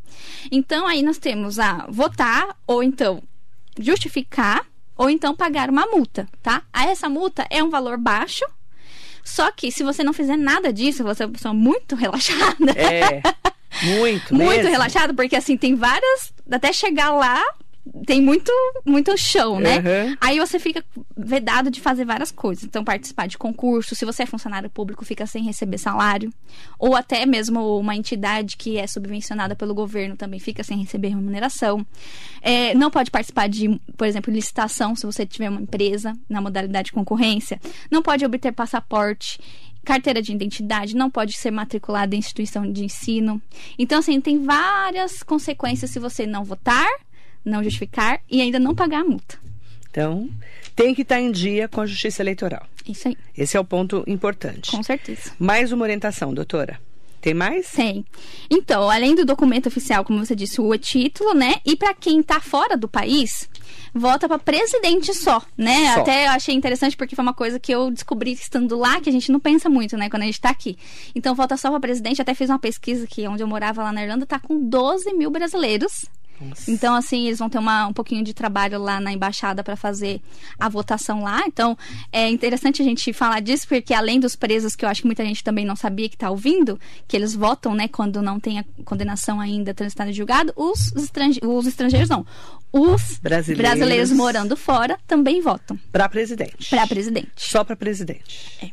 Então, 0.51 0.85
aí 0.85 1.01
nós 1.01 1.17
temos 1.17 1.59
a 1.59 1.85
votar, 1.89 2.55
ou 2.67 2.83
então 2.83 3.23
justificar, 3.79 4.65
ou 4.97 5.09
então 5.09 5.33
pagar 5.35 5.69
uma 5.69 5.85
multa, 5.85 6.27
tá? 6.43 6.63
Essa 6.73 7.07
multa 7.07 7.45
é 7.49 7.63
um 7.63 7.69
valor 7.69 7.97
baixo. 7.97 8.43
Só 9.29 9.51
que 9.51 9.71
se 9.71 9.83
você 9.83 10.03
não 10.03 10.11
fizer 10.11 10.35
nada 10.35 10.73
disso, 10.73 11.03
você 11.03 11.23
é 11.23 11.25
uma 11.27 11.33
pessoa 11.33 11.53
muito 11.53 11.95
relaxada. 11.95 12.71
É, 12.75 13.21
muito, 13.99 14.33
muito 14.33 14.49
mesmo. 14.49 14.69
relaxado, 14.69 15.13
porque 15.13 15.35
assim, 15.35 15.55
tem 15.55 15.75
várias. 15.75 16.33
Até 16.51 16.73
chegar 16.73 17.11
lá, 17.11 17.43
tem 18.05 18.21
muito, 18.21 18.51
muito 18.85 19.15
chão, 19.17 19.59
né? 19.59 19.77
Uhum. 19.77 20.17
Aí 20.21 20.39
você 20.39 20.59
fica 20.59 20.83
vedado 21.15 21.69
de 21.69 21.81
fazer 21.81 22.05
várias 22.05 22.31
coisas. 22.31 22.63
Então, 22.63 22.83
participar 22.83 23.27
de 23.27 23.37
concurso, 23.37 23.95
se 23.95 24.05
você 24.05 24.23
é 24.23 24.25
funcionário 24.25 24.69
público, 24.69 25.05
fica 25.05 25.25
sem 25.25 25.43
receber 25.43 25.77
salário. 25.77 26.31
Ou 26.77 26.95
até 26.95 27.25
mesmo 27.25 27.77
uma 27.77 27.95
entidade 27.95 28.57
que 28.57 28.77
é 28.77 28.87
subvencionada 28.87 29.55
pelo 29.55 29.73
governo 29.73 30.15
também 30.15 30.39
fica 30.39 30.63
sem 30.63 30.77
receber 30.77 31.09
remuneração. 31.09 31.85
É, 32.41 32.73
não 32.73 32.89
pode 32.91 33.11
participar 33.11 33.47
de, 33.47 33.79
por 33.97 34.07
exemplo, 34.07 34.33
licitação, 34.33 34.95
se 34.95 35.05
você 35.05 35.25
tiver 35.25 35.49
uma 35.49 35.61
empresa 35.61 36.13
na 36.29 36.41
modalidade 36.41 36.87
de 36.87 36.93
concorrência. 36.93 37.59
Não 37.91 38.01
pode 38.01 38.25
obter 38.25 38.51
passaporte 38.51 39.39
carteira 39.83 40.21
de 40.21 40.31
identidade, 40.31 40.95
não 40.95 41.09
pode 41.09 41.33
ser 41.33 41.51
matriculado 41.51 42.13
em 42.13 42.19
instituição 42.19 42.69
de 42.71 42.83
ensino. 42.83 43.41
Então, 43.77 43.99
assim, 43.99 44.19
tem 44.21 44.43
várias 44.43 45.23
consequências 45.23 45.89
se 45.89 45.99
você 45.99 46.27
não 46.27 46.43
votar, 46.43 46.87
não 47.43 47.63
justificar 47.63 48.21
e 48.29 48.41
ainda 48.41 48.59
não 48.59 48.75
pagar 48.75 49.01
a 49.01 49.05
multa. 49.05 49.37
Então, 49.89 50.29
tem 50.75 50.93
que 50.93 51.01
estar 51.01 51.19
em 51.19 51.31
dia 51.31 51.67
com 51.67 51.81
a 51.81 51.85
justiça 51.85 52.21
eleitoral. 52.21 52.65
Isso 52.87 53.07
aí, 53.07 53.17
Esse 53.37 53.57
é 53.57 53.59
o 53.59 53.65
ponto 53.65 54.03
importante. 54.07 54.71
com 54.71 54.83
certeza. 54.83 55.31
Mais 55.39 55.71
uma 55.71 55.83
orientação, 55.83 56.33
doutora. 56.33 56.79
Tem 57.21 57.33
mais? 57.33 57.71
Tem. 57.71 58.05
Então, 58.49 58.89
além 58.89 59.13
do 59.13 59.25
documento 59.25 59.67
oficial, 59.67 60.05
como 60.05 60.25
você 60.25 60.33
disse, 60.33 60.61
o 60.61 60.77
título, 60.77 61.33
né? 61.33 61.55
E 61.65 61.75
para 61.75 61.93
quem 61.93 62.23
tá 62.23 62.39
fora 62.39 62.77
do 62.77 62.87
país, 62.87 63.49
vota 63.93 64.25
para 64.25 64.39
presidente 64.39 65.13
só, 65.13 65.41
né? 65.57 65.95
Só. 65.95 65.99
Até 65.99 66.27
eu 66.27 66.31
achei 66.31 66.55
interessante 66.55 66.95
porque 66.95 67.17
foi 67.17 67.23
uma 67.23 67.33
coisa 67.33 67.59
que 67.59 67.73
eu 67.73 67.91
descobri 67.91 68.31
estando 68.31 68.77
lá, 68.77 69.01
que 69.01 69.09
a 69.09 69.11
gente 69.11 69.33
não 69.33 69.39
pensa 69.39 69.69
muito, 69.69 69.97
né, 69.97 70.09
quando 70.09 70.23
a 70.23 70.27
gente 70.27 70.39
tá 70.39 70.49
aqui. 70.49 70.77
Então, 71.13 71.35
vota 71.35 71.57
só 71.57 71.69
para 71.69 71.79
presidente. 71.81 72.21
Até 72.21 72.33
fiz 72.33 72.49
uma 72.49 72.59
pesquisa 72.59 73.05
que 73.05 73.27
onde 73.27 73.43
eu 73.43 73.47
morava 73.47 73.83
lá 73.83 73.91
na 73.91 74.01
Irlanda, 74.01 74.25
tá 74.25 74.39
com 74.39 74.57
12 74.69 75.13
mil 75.13 75.29
brasileiros 75.29 76.05
Então, 76.67 76.95
assim, 76.95 77.27
eles 77.27 77.39
vão 77.39 77.49
ter 77.49 77.57
uma, 77.57 77.87
um 77.87 77.93
pouquinho 77.93 78.23
de 78.23 78.33
trabalho 78.33 78.79
lá 78.79 78.99
na 78.99 79.11
embaixada 79.11 79.63
para 79.63 79.75
fazer 79.75 80.21
a 80.59 80.69
votação 80.69 81.23
lá. 81.23 81.43
Então, 81.45 81.77
é 82.11 82.29
interessante 82.29 82.81
a 82.81 82.85
gente 82.85 83.11
falar 83.13 83.39
disso, 83.41 83.67
porque 83.67 83.93
além 83.93 84.19
dos 84.19 84.35
presos, 84.35 84.75
que 84.75 84.85
eu 84.85 84.89
acho 84.89 85.01
que 85.01 85.07
muita 85.07 85.25
gente 85.25 85.43
também 85.43 85.65
não 85.65 85.75
sabia 85.75 86.07
que 86.07 86.15
está 86.15 86.29
ouvindo, 86.29 86.79
que 87.07 87.15
eles 87.15 87.35
votam, 87.35 87.73
né, 87.75 87.87
quando 87.87 88.21
não 88.21 88.39
tem 88.39 88.59
a 88.59 88.65
condenação 88.85 89.39
ainda 89.39 89.73
transitada 89.73 90.09
em 90.09 90.13
julgado, 90.13 90.53
os, 90.55 90.93
estrange 90.95 91.39
os 91.43 91.67
estrangeiros 91.67 92.09
não. 92.09 92.25
Os 92.71 93.17
Brasileiros. 93.17 93.69
brasileiros 93.69 94.11
morando 94.11 94.55
fora 94.55 94.99
também 95.07 95.41
votam 95.41 95.79
Para 95.91 96.07
presidente. 96.07 96.69
para 96.69 96.85
presidente. 96.85 97.31
Só 97.35 97.63
para 97.63 97.75
presidente. 97.75 98.57
É. 98.61 98.69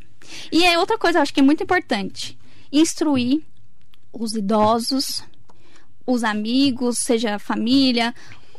E 0.52 0.64
é 0.64 0.78
outra 0.78 0.98
coisa, 0.98 1.18
eu 1.18 1.22
acho 1.22 1.32
que 1.32 1.40
é 1.40 1.42
muito 1.42 1.62
importante. 1.62 2.38
Instruir 2.70 3.40
os 4.12 4.34
idosos, 4.34 5.22
os 6.06 6.22
amigos, 6.22 6.98
seja 6.98 7.34
a 7.34 7.38
família, 7.38 8.14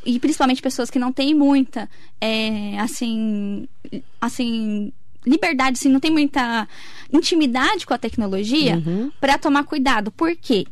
e 0.06 0.20
principalmente 0.20 0.62
pessoas 0.62 0.90
que 0.90 1.00
não 1.00 1.12
têm 1.12 1.34
muita, 1.34 1.90
é, 2.20 2.80
assim, 2.80 3.68
assim, 4.20 4.92
liberdade, 5.26 5.78
assim, 5.80 5.90
não 5.90 6.00
tem 6.00 6.12
muita 6.12 6.68
intimidade 7.12 7.86
com 7.86 7.94
a 7.94 7.98
tecnologia, 7.98 8.82
para 9.20 9.38
tomar 9.38 9.64
cuidado. 9.64 10.12
Por 10.12 10.36
quê? 10.36 10.66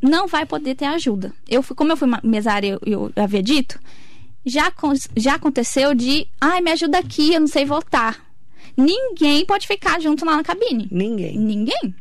Não 0.00 0.26
vai 0.26 0.44
poder 0.46 0.74
ter 0.74 0.84
ajuda. 0.84 1.32
Eu 1.48 1.62
fui, 1.62 1.74
como 1.74 1.92
eu 1.92 1.96
fui 1.96 2.08
mesária, 2.22 2.78
eu, 2.84 3.10
eu 3.14 3.22
havia 3.22 3.42
dito, 3.42 3.78
já, 4.44 4.72
já 5.16 5.34
aconteceu 5.34 5.94
de, 5.94 6.26
ai, 6.40 6.60
me 6.60 6.70
ajuda 6.70 6.98
aqui, 6.98 7.34
eu 7.34 7.40
não 7.40 7.48
sei 7.48 7.64
votar. 7.64 8.24
Ninguém 8.76 9.44
pode 9.44 9.66
ficar 9.66 10.00
junto 10.00 10.24
lá 10.24 10.36
na 10.36 10.44
cabine. 10.44 10.86
Ninguém. 10.90 11.38
Ninguém. 11.38 11.94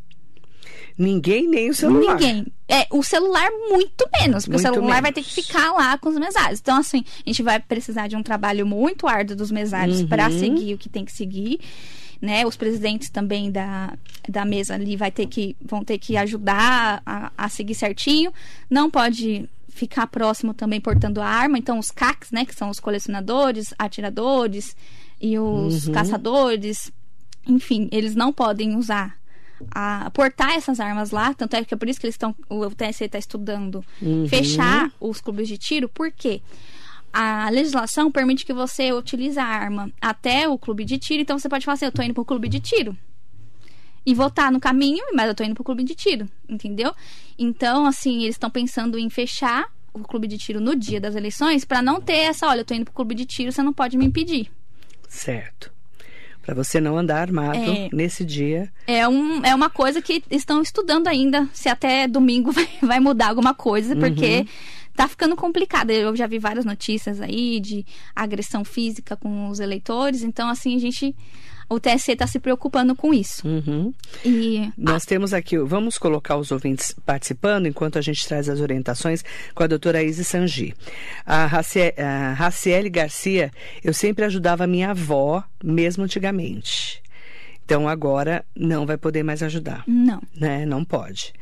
Ninguém, 0.98 1.48
nem 1.48 1.70
o 1.70 1.74
celular. 1.74 2.16
Ninguém. 2.16 2.46
É, 2.68 2.88
o 2.92 3.04
celular 3.04 3.48
muito 3.70 4.06
menos, 4.20 4.46
porque 4.46 4.58
Muito 4.58 4.70
o 4.72 4.74
celular 4.74 5.02
vai 5.02 5.12
ter 5.12 5.22
menos. 5.22 5.36
que 5.36 5.44
ficar 5.44 5.72
lá 5.74 5.98
com 6.00 6.10
os 6.10 6.18
mesários. 6.18 6.60
Então, 6.60 6.78
assim, 6.78 7.04
a 7.26 7.30
gente 7.30 7.44
vai 7.44 7.60
precisar 7.60 8.08
de 8.08 8.16
um 8.16 8.24
trabalho 8.24 8.66
muito 8.66 9.08
árduo 9.08 9.36
dos 9.36 9.52
mesários 9.52 10.02
Uhum. 10.02 10.08
para 10.08 10.30
seguir 10.32 10.74
o 10.74 10.78
que 10.78 10.90
tem 10.90 11.06
que 11.06 11.12
seguir. 11.12 11.60
Né? 12.20 12.44
Os 12.46 12.56
presidentes 12.56 13.10
também 13.12 13.52
da, 13.52 13.94
da 14.28 14.44
mesa 14.46 14.74
ali 14.74 14.96
vai 14.96 15.12
ter 15.12 15.28
que, 15.28 15.56
vão 15.64 15.84
ter 15.84 16.00
que 16.00 16.18
ajudar 16.18 17.04
a, 17.06 17.32
a 17.38 17.50
seguir 17.50 17.76
certinho. 17.76 18.34
Não 18.68 18.90
pode 18.90 19.48
ficar 19.70 20.08
próximo 20.08 20.52
também 20.54 20.82
portando 20.82 21.22
a 21.22 21.28
arma. 21.28 21.60
Então, 21.60 21.78
os 21.78 21.92
CACs, 21.92 22.32
né, 22.32 22.46
que 22.46 22.56
são 22.56 22.70
os 22.72 22.80
colecionadores, 22.80 23.76
atiradores 23.78 24.76
e 25.22 25.38
os 25.38 25.86
Uhum. 25.88 25.94
caçadores, 25.94 26.92
enfim, 27.46 27.88
eles 27.92 28.16
não 28.16 28.34
podem 28.34 28.76
usar 28.76 29.16
a 29.72 30.10
portar 30.12 30.52
essas 30.52 30.80
armas 30.80 31.12
lá, 31.12 31.34
tanto 31.34 31.56
é 31.56 31.64
que 31.64 31.74
é 31.74 31.78
por 31.78 31.88
isso 31.88 32.00
que 32.00 32.06
eles 32.06 32.16
estão 32.16 32.36
o 32.50 32.70
TSE 32.70 33.06
está 33.06 33.18
estudando 33.18 33.84
Uhum. 34.02 34.28
fechar 34.28 34.92
os 35.00 35.22
clubes 35.22 35.48
de 35.48 35.58
tiro, 35.58 35.88
por 35.90 36.12
quê? 36.12 36.42
A 37.14 37.50
legislação 37.50 38.12
permite 38.12 38.46
que 38.46 38.54
você 38.54 38.92
utilize 38.92 39.40
a 39.40 39.46
arma 39.46 39.90
até 40.02 40.50
o 40.50 40.58
clube 40.58 40.84
de 40.84 40.98
tiro, 40.98 41.22
então 41.22 41.40
você 41.40 41.48
pode 41.48 41.64
falar 41.64 41.76
assim, 41.76 41.86
eu 41.86 41.92
tô 41.92 42.02
indo 42.02 42.14
pro 42.14 42.26
clube 42.26 42.50
de 42.50 42.60
tiro. 42.60 42.96
E 44.06 44.14
votar 44.14 44.52
no 44.52 44.60
caminho, 44.60 45.04
mas 45.14 45.28
eu 45.28 45.34
tô 45.34 45.44
indo 45.44 45.56
pro 45.56 45.64
clube 45.64 45.84
de 45.84 45.96
tiro, 45.96 46.28
entendeu? 46.48 46.94
Então, 47.40 47.86
assim, 47.86 48.24
eles 48.24 48.36
estão 48.36 48.50
pensando 48.50 49.00
em 49.00 49.10
fechar 49.10 49.66
o 49.94 50.00
clube 50.00 50.28
de 50.28 50.38
tiro 50.38 50.60
no 50.60 50.76
dia 50.76 51.00
das 51.00 51.16
eleições 51.16 51.64
para 51.64 51.82
não 51.82 52.02
ter 52.02 52.18
essa, 52.18 52.48
olha, 52.48 52.60
eu 52.60 52.66
tô 52.66 52.74
indo 52.74 52.84
pro 52.86 52.94
clube 52.94 53.16
de 53.16 53.26
tiro, 53.26 53.52
você 53.52 53.64
não 53.64 53.72
pode 53.74 53.98
me 53.98 54.06
impedir. 54.06 54.52
Certo. 55.08 55.72
Para 56.46 56.54
você 56.54 56.80
não 56.80 56.98
andar 56.98 57.22
armado 57.22 57.58
É. 57.58 57.90
nesse 57.92 58.24
dia. 58.24 58.72
É, 58.86 59.08
um, 59.08 59.44
é 59.44 59.56
uma 59.56 59.70
coisa 59.70 60.02
que 60.02 60.24
estão 60.30 60.62
estudando 60.62 61.08
ainda, 61.08 61.50
se 61.54 61.68
até 61.68 62.08
domingo 62.08 62.52
vai, 62.54 62.70
vai 62.82 63.00
mudar 63.00 63.30
alguma 63.30 63.54
coisa, 63.54 63.96
porque 63.96 64.46
tá 64.96 65.08
ficando 65.08 65.36
complicado. 65.36 65.90
Eu 65.90 66.16
já 66.16 66.28
vi 66.28 66.38
várias 66.38 66.64
notícias 66.64 67.20
aí 67.20 67.60
de 67.60 67.86
agressão 68.16 68.64
física 68.64 69.16
com 69.18 69.50
os 69.50 69.60
eleitores, 69.60 70.22
então 70.22 70.48
assim, 70.48 70.76
a 70.76 70.80
gente. 70.80 71.16
O 71.70 71.80
TSE 71.80 72.12
está 72.12 72.28
se 72.28 72.40
preocupando 72.40 72.96
com 72.96 73.14
isso. 73.14 73.48
Uhum. 73.48 73.94
E 74.24 74.70
Nós 74.78 75.06
temos 75.06 75.34
aqui, 75.34 75.58
vamos 75.58 75.98
colocar 75.98 76.38
os 76.38 76.52
ouvintes 76.52 76.96
participando 77.06 77.66
enquanto 77.68 77.98
a 77.98 78.02
gente 78.02 78.28
traz 78.28 78.48
as 78.50 78.60
orientações 78.60 79.24
com 79.54 79.64
a 79.64 79.68
doutora 79.68 80.04
Isis 80.04 80.28
Sangi. 80.28 80.74
A 81.26 81.46
Racie- 81.46 81.94
a 81.98 82.34
Raciele 82.34 82.90
Garcia, 82.90 83.52
eu 83.84 83.94
sempre 83.94 84.26
ajudava 84.26 84.64
a 84.66 84.68
minha 84.68 84.92
avó, 84.92 85.44
mesmo 85.64 86.04
antigamente. 86.04 87.02
Então 87.66 87.90
agora 87.90 88.46
não 88.56 88.86
vai 88.86 88.96
poder 88.96 89.24
mais 89.24 89.42
ajudar. 89.42 89.84
não. 89.88 90.22
né? 90.38 90.68
Não 90.68 90.86
pode. 90.86 91.34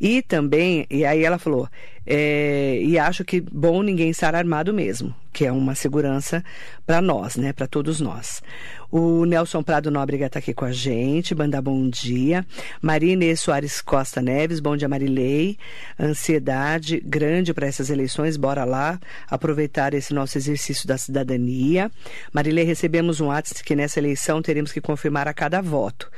E 0.00 0.22
também, 0.22 0.86
e 0.88 1.04
aí 1.04 1.24
ela 1.24 1.36
falou, 1.38 1.68
é, 2.06 2.78
e 2.82 2.98
acho 2.98 3.24
que 3.24 3.40
bom 3.40 3.82
ninguém 3.82 4.10
estar 4.10 4.34
armado 4.34 4.72
mesmo, 4.74 5.14
que 5.32 5.46
é 5.46 5.52
uma 5.52 5.74
segurança 5.74 6.44
para 6.86 7.00
nós, 7.00 7.36
né? 7.36 7.52
Para 7.52 7.66
todos 7.66 8.00
nós. 8.00 8.42
O 8.90 9.24
Nelson 9.24 9.62
Prado 9.62 9.90
Nóbrega 9.90 10.26
está 10.26 10.38
aqui 10.38 10.54
com 10.54 10.64
a 10.64 10.70
gente, 10.70 11.34
mandar 11.34 11.62
bom 11.62 11.88
dia. 11.88 12.46
Maria 12.80 13.14
Inês 13.14 13.40
Soares 13.40 13.80
Costa 13.80 14.22
Neves, 14.22 14.60
bom 14.60 14.76
dia 14.76 14.88
Marilei. 14.88 15.58
Ansiedade 15.98 17.00
grande 17.04 17.52
para 17.52 17.66
essas 17.66 17.90
eleições, 17.90 18.36
bora 18.36 18.64
lá 18.64 19.00
aproveitar 19.28 19.94
esse 19.94 20.14
nosso 20.14 20.38
exercício 20.38 20.86
da 20.86 20.96
cidadania. 20.96 21.90
Marilei, 22.32 22.64
recebemos 22.64 23.20
um 23.20 23.26
WhatsApp 23.26 23.64
que 23.64 23.74
nessa 23.74 23.98
eleição 23.98 24.40
teremos 24.40 24.70
que 24.70 24.80
confirmar 24.80 25.26
a 25.26 25.34
cada 25.34 25.60
voto. 25.60 26.08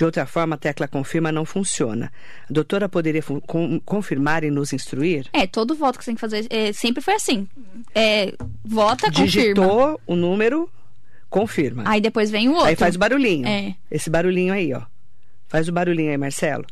De 0.00 0.04
outra 0.06 0.24
forma, 0.24 0.54
a 0.54 0.58
tecla 0.58 0.88
confirma 0.88 1.30
não 1.30 1.44
funciona. 1.44 2.10
A 2.48 2.52
doutora 2.54 2.88
poderia 2.88 3.22
con- 3.22 3.78
confirmar 3.84 4.42
e 4.44 4.50
nos 4.50 4.72
instruir? 4.72 5.26
É, 5.30 5.46
todo 5.46 5.74
voto 5.74 5.98
que 5.98 6.04
você 6.06 6.10
tem 6.10 6.14
que 6.14 6.20
fazer 6.22 6.46
é, 6.48 6.72
sempre 6.72 7.02
foi 7.02 7.12
assim. 7.16 7.46
É, 7.94 8.32
vota, 8.64 9.08
confirma. 9.08 9.26
Digitou 9.26 10.00
o 10.06 10.16
número, 10.16 10.70
confirma. 11.28 11.82
Aí 11.84 12.00
depois 12.00 12.30
vem 12.30 12.48
o 12.48 12.52
outro. 12.52 12.68
Aí 12.68 12.76
faz 12.76 12.96
o 12.96 12.98
barulhinho. 12.98 13.46
É. 13.46 13.74
Esse 13.90 14.08
barulhinho 14.08 14.54
aí, 14.54 14.72
ó. 14.72 14.80
Faz 15.48 15.68
o 15.68 15.72
barulhinho 15.72 16.12
aí, 16.12 16.16
Marcelo. 16.16 16.64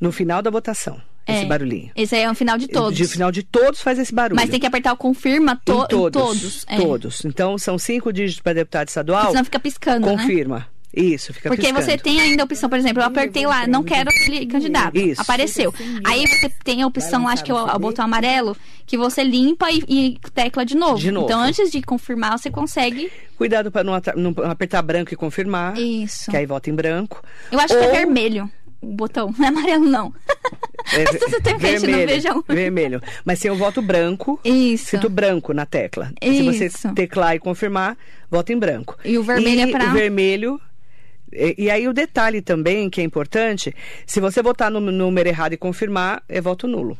No 0.00 0.12
final 0.12 0.40
da 0.40 0.50
votação, 0.52 1.02
esse 1.26 1.42
É. 1.42 1.46
barulhinho. 1.46 1.90
Esse 1.96 2.14
aí 2.14 2.22
é 2.22 2.30
o 2.30 2.34
final 2.36 2.56
de 2.56 2.68
todos. 2.68 2.96
De 2.96 3.08
final 3.08 3.32
de 3.32 3.42
todos 3.42 3.80
faz 3.82 3.98
esse 3.98 4.14
barulho. 4.14 4.36
Mas 4.40 4.48
tem 4.50 4.60
que 4.60 4.66
apertar 4.66 4.92
o 4.92 4.96
confirma 4.96 5.60
to 5.64 5.72
Em 5.72 5.82
em 5.82 5.86
todos. 5.88 6.22
todos. 6.22 6.64
é. 6.68 6.76
Todos. 6.76 7.24
Então, 7.24 7.58
são 7.58 7.76
cinco 7.76 8.12
dígitos 8.12 8.40
para 8.40 8.52
deputado 8.52 8.86
estadual. 8.86 9.30
Senão 9.32 9.44
fica 9.44 9.58
piscando, 9.58 10.06
né? 10.06 10.12
Isso, 11.00 11.32
fica 11.32 11.48
Porque 11.48 11.62
piscando. 11.62 11.84
você 11.84 11.96
tem 11.96 12.20
ainda 12.20 12.42
a 12.42 12.44
opção, 12.44 12.68
por 12.68 12.78
exemplo, 12.78 13.02
eu 13.02 13.06
apertei 13.06 13.46
lá, 13.46 13.66
não 13.66 13.82
quero 13.84 14.08
aquele 14.10 14.46
candidato. 14.46 14.96
Isso. 14.98 15.20
Apareceu. 15.20 15.72
Aí 16.04 16.26
você 16.26 16.50
tem 16.64 16.82
a 16.82 16.86
opção 16.86 17.24
lá, 17.24 17.32
acho 17.32 17.44
que 17.44 17.50
é 17.50 17.54
o, 17.54 17.58
o 17.58 17.78
botão 17.78 18.04
amarelo, 18.04 18.56
que 18.86 18.96
você 18.96 19.22
limpa 19.22 19.70
e, 19.70 19.82
e 19.88 20.18
tecla 20.34 20.64
de 20.64 20.76
novo. 20.76 20.98
De 20.98 21.10
novo. 21.12 21.26
Então, 21.26 21.40
antes 21.40 21.70
de 21.70 21.80
confirmar, 21.82 22.38
você 22.38 22.50
consegue. 22.50 23.10
Cuidado 23.36 23.70
para 23.70 23.84
não, 23.84 23.92
não 24.16 24.34
apertar 24.50 24.82
branco 24.82 25.12
e 25.12 25.16
confirmar. 25.16 25.78
Isso. 25.78 26.30
Que 26.30 26.36
aí 26.36 26.46
vota 26.46 26.68
em 26.68 26.74
branco. 26.74 27.22
Eu 27.52 27.60
acho 27.60 27.68
que 27.76 27.82
é 27.84 27.86
Ou- 27.86 27.92
vermelho 27.94 28.50
o 28.80 28.86
botão, 28.92 29.34
não 29.36 29.44
é 29.44 29.48
amarelo, 29.48 29.84
não. 29.86 30.12
É, 30.90 31.04
Se 31.12 31.18
você 31.18 31.40
tem 31.40 31.58
peixe, 31.58 31.86
não 31.86 31.92
vermelho, 31.96 32.08
veja 32.08 32.32
um. 32.34 32.42
Vermelho. 32.48 33.02
Mas 33.22 33.40
tem 33.40 33.50
o 33.50 33.56
voto 33.56 33.82
branco. 33.82 34.40
Isso. 34.42 34.84
Escrito 34.84 35.10
branco 35.10 35.52
na 35.52 35.66
tecla. 35.66 36.10
Se 36.22 36.42
você 36.42 36.66
Isso. 36.66 36.94
teclar 36.94 37.34
e 37.34 37.38
confirmar, 37.38 37.94
vota 38.30 38.52
em 38.54 38.58
branco. 38.58 38.96
E 39.04 39.18
o 39.18 39.22
vermelho 39.22 39.58
E 39.58 39.60
é 39.60 39.66
pra- 39.66 39.84
O 39.86 39.92
vermelho. 39.92 40.58
E, 41.32 41.54
e 41.64 41.70
aí 41.70 41.86
o 41.88 41.92
detalhe 41.92 42.40
também, 42.42 42.88
que 42.90 43.00
é 43.00 43.04
importante, 43.04 43.74
se 44.06 44.20
você 44.20 44.42
votar 44.42 44.70
no 44.70 44.80
número 44.80 45.28
errado 45.28 45.52
e 45.52 45.56
confirmar, 45.56 46.22
é 46.28 46.40
voto 46.40 46.66
nulo. 46.68 46.96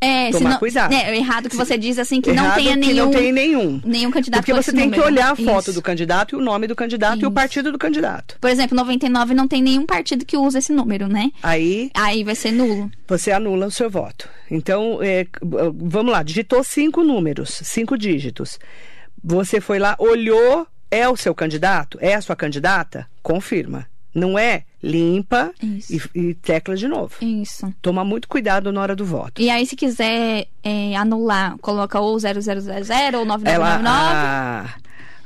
É, 0.00 0.26
Tomar 0.32 0.38
senão- 0.38 0.58
cuidado. 0.58 0.92
É, 0.92 1.16
errado 1.16 1.48
que 1.48 1.56
você 1.56 1.78
diz 1.78 1.98
assim 1.98 2.20
que 2.20 2.30
não 2.32 2.50
tenha 2.54 2.72
que 2.72 2.78
nenhum. 2.78 3.04
não 3.06 3.10
tem 3.10 3.32
nenhum. 3.32 3.80
nenhum 3.82 4.10
candidato 4.10 4.40
Porque 4.42 4.52
você 4.52 4.70
tem 4.70 4.90
que 4.90 4.98
número. 4.98 5.06
olhar 5.14 5.30
a 5.32 5.36
foto 5.36 5.70
Isso. 5.70 5.72
do 5.72 5.80
candidato 5.82 6.34
e 6.34 6.38
o 6.38 6.42
nome 6.42 6.66
do 6.66 6.76
candidato 6.76 7.20
e 7.20 7.24
o 7.24 7.28
Isso. 7.28 7.30
partido 7.32 7.72
do 7.72 7.78
candidato. 7.78 8.36
Por 8.38 8.50
exemplo, 8.50 8.76
99 8.76 9.32
não 9.32 9.48
tem 9.48 9.62
nenhum 9.62 9.86
partido 9.86 10.26
que 10.26 10.36
usa 10.36 10.58
esse 10.58 10.72
número, 10.74 11.08
né? 11.08 11.30
Aí 11.42 11.90
Aí 11.94 12.22
vai 12.22 12.34
ser 12.34 12.52
nulo. 12.52 12.90
você 13.08 13.32
anula 13.32 13.66
o 13.66 13.70
seu 13.70 13.88
voto. 13.88 14.28
Então, 14.50 14.98
é, 15.00 15.26
vamos 15.74 16.12
lá, 16.12 16.22
digitou 16.22 16.62
cinco 16.62 17.02
números, 17.02 17.60
cinco 17.64 17.96
dígitos. 17.96 18.58
Você 19.22 19.58
foi 19.58 19.78
lá, 19.78 19.96
olhou, 19.98 20.66
é 20.94 21.08
o 21.08 21.16
seu 21.16 21.34
candidato? 21.34 21.98
É 22.00 22.14
a 22.14 22.20
sua 22.20 22.36
candidata? 22.36 23.06
Confirma. 23.22 23.86
Não 24.14 24.38
é? 24.38 24.62
Limpa 24.80 25.52
e, 25.60 26.00
e 26.14 26.34
tecla 26.34 26.76
de 26.76 26.86
novo. 26.86 27.14
Isso. 27.20 27.72
Toma 27.82 28.04
muito 28.04 28.28
cuidado 28.28 28.70
na 28.70 28.80
hora 28.80 28.94
do 28.94 29.04
voto. 29.04 29.42
E 29.42 29.50
aí, 29.50 29.66
se 29.66 29.74
quiser 29.74 30.46
é, 30.62 30.94
anular, 30.94 31.56
coloca 31.58 31.98
ou 31.98 32.16
0000 32.18 32.34
ou 33.18 33.24
9999. 33.24 33.50
Ela, 33.50 33.80
a, 33.84 34.74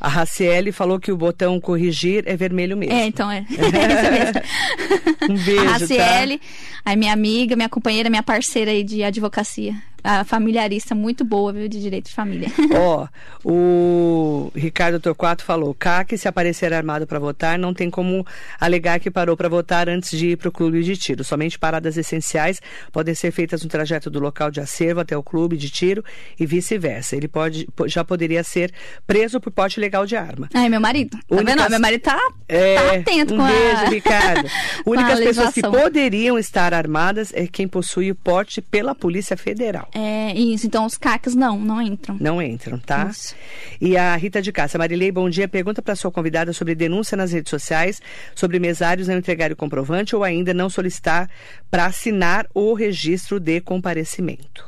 a 0.00 0.08
Raciele 0.08 0.72
falou 0.72 0.98
que 0.98 1.10
o 1.10 1.16
botão 1.16 1.60
corrigir 1.60 2.22
é 2.26 2.36
vermelho 2.36 2.76
mesmo. 2.76 2.94
É, 2.94 3.04
então 3.04 3.30
é. 3.30 3.44
é. 3.52 5.28
Um 5.28 5.34
beijo, 5.34 5.60
A 5.60 5.72
Raciele, 5.72 6.40
aí 6.84 6.96
minha 6.96 7.12
amiga, 7.12 7.56
minha 7.56 7.68
companheira, 7.68 8.08
minha 8.08 8.22
parceira 8.22 8.70
aí 8.70 8.82
de 8.82 9.02
advocacia. 9.02 9.74
A 10.04 10.24
familiarista 10.24 10.94
muito 10.94 11.24
boa, 11.24 11.52
viu, 11.52 11.68
de 11.68 11.80
direito 11.80 12.06
de 12.06 12.14
família. 12.14 12.48
Ó, 12.76 13.06
o 13.44 14.50
Ricardo 14.54 15.00
Torquato 15.00 15.44
falou: 15.44 15.74
CAC, 15.74 16.16
se 16.16 16.28
aparecer 16.28 16.72
armado 16.72 17.06
para 17.06 17.18
votar, 17.18 17.58
não 17.58 17.72
tem 17.74 17.90
como 17.90 18.26
alegar 18.60 19.00
que 19.00 19.10
parou 19.10 19.36
para 19.36 19.48
votar 19.48 19.88
antes 19.88 20.16
de 20.16 20.28
ir 20.30 20.36
para 20.36 20.48
o 20.48 20.52
clube 20.52 20.82
de 20.82 20.96
tiro. 20.96 21.24
Somente 21.24 21.58
paradas 21.58 21.96
essenciais 21.96 22.60
podem 22.92 23.14
ser 23.14 23.30
feitas 23.32 23.62
no 23.62 23.68
trajeto 23.68 24.10
do 24.10 24.20
local 24.20 24.50
de 24.50 24.60
acervo 24.60 25.00
até 25.00 25.16
o 25.16 25.22
clube 25.22 25.56
de 25.56 25.70
tiro 25.70 26.04
e 26.38 26.46
vice-versa. 26.46 27.16
Ele 27.16 27.28
pode, 27.28 27.66
po- 27.74 27.88
já 27.88 28.04
poderia 28.04 28.44
ser 28.44 28.72
preso 29.06 29.40
por 29.40 29.50
porte 29.52 29.78
ilegal 29.78 30.06
de 30.06 30.16
arma. 30.16 30.48
Ai, 30.54 30.68
meu 30.68 30.80
marido. 30.80 31.18
Tá 31.28 31.36
Únicas- 31.36 31.54
vendo? 31.56 31.70
Meu 31.70 31.80
marido 31.80 32.00
tá, 32.02 32.18
É, 32.48 32.74
tá 32.74 32.94
atento 32.96 33.34
um 33.34 33.38
com 33.38 33.46
beijo, 33.46 33.76
a... 33.86 33.88
Ricardo. 33.88 34.48
Únicas 34.86 35.20
pessoas 35.20 35.54
que 35.54 35.62
poderiam 35.62 36.38
estar 36.38 36.72
armadas 36.74 37.32
é 37.34 37.46
quem 37.46 37.66
possui 37.66 38.10
o 38.10 38.14
porte 38.14 38.60
pela 38.60 38.94
Polícia 38.94 39.36
Federal. 39.36 39.87
É, 39.94 40.32
isso. 40.34 40.66
Então, 40.66 40.84
os 40.86 40.96
CACs 40.96 41.34
não, 41.34 41.58
não 41.58 41.80
entram. 41.80 42.16
Não 42.20 42.40
entram, 42.42 42.78
tá? 42.78 43.08
Isso. 43.10 43.34
E 43.80 43.96
a 43.96 44.14
Rita 44.16 44.40
de 44.42 44.52
Cássia, 44.52 44.78
Marilei, 44.78 45.10
bom 45.10 45.28
dia. 45.30 45.48
Pergunta 45.48 45.80
para 45.82 45.96
sua 45.96 46.10
convidada 46.10 46.52
sobre 46.52 46.74
denúncia 46.74 47.16
nas 47.16 47.32
redes 47.32 47.50
sociais 47.50 48.00
sobre 48.34 48.58
mesários 48.58 49.08
não 49.08 49.16
entregarem 49.18 49.54
o 49.54 49.56
comprovante 49.56 50.14
ou 50.14 50.22
ainda 50.24 50.52
não 50.52 50.68
solicitar 50.68 51.28
para 51.70 51.86
assinar 51.86 52.46
o 52.54 52.74
registro 52.74 53.40
de 53.40 53.60
comparecimento. 53.60 54.66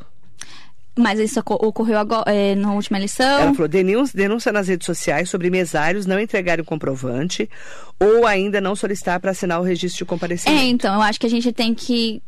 Mas 0.98 1.18
isso 1.20 1.38
oco- 1.40 1.54
ocorreu 1.66 1.98
agora, 1.98 2.30
é, 2.30 2.54
na 2.54 2.74
última 2.74 2.98
eleição. 2.98 3.24
Ela 3.40 3.54
falou: 3.54 3.68
denúncia, 3.68 4.16
denúncia 4.16 4.52
nas 4.52 4.68
redes 4.68 4.84
sociais 4.84 5.30
sobre 5.30 5.48
mesários 5.48 6.04
não 6.04 6.18
entregarem 6.18 6.62
o 6.62 6.66
comprovante 6.66 7.48
ou 7.98 8.26
ainda 8.26 8.60
não 8.60 8.74
solicitar 8.74 9.20
para 9.20 9.30
assinar 9.30 9.60
o 9.60 9.64
registro 9.64 9.98
de 9.98 10.04
É, 10.04 10.06
comparecimento. 10.06 10.62
então, 10.64 10.94
eu 10.96 11.00
acho 11.00 11.18
que 11.20 11.26
a 11.26 11.30
gente 11.30 11.52
tem 11.52 11.72
que 11.74 12.20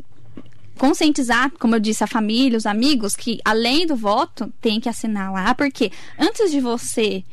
conscientizar, 0.79 1.51
como 1.59 1.77
eu 1.77 1.81
disse, 1.81 2.03
a 2.03 2.07
família, 2.07 2.57
os 2.57 2.67
amigos, 2.67 3.15
que 3.15 3.39
além 3.45 3.87
do 3.87 3.97
voto, 3.97 4.53
tem 4.61 4.81
que 4.81 4.89
assinar 4.89 5.33
lá, 5.33 5.55
porque 5.55 5.91
antes 6.19 6.51
de 6.51 6.61
você 6.61 7.25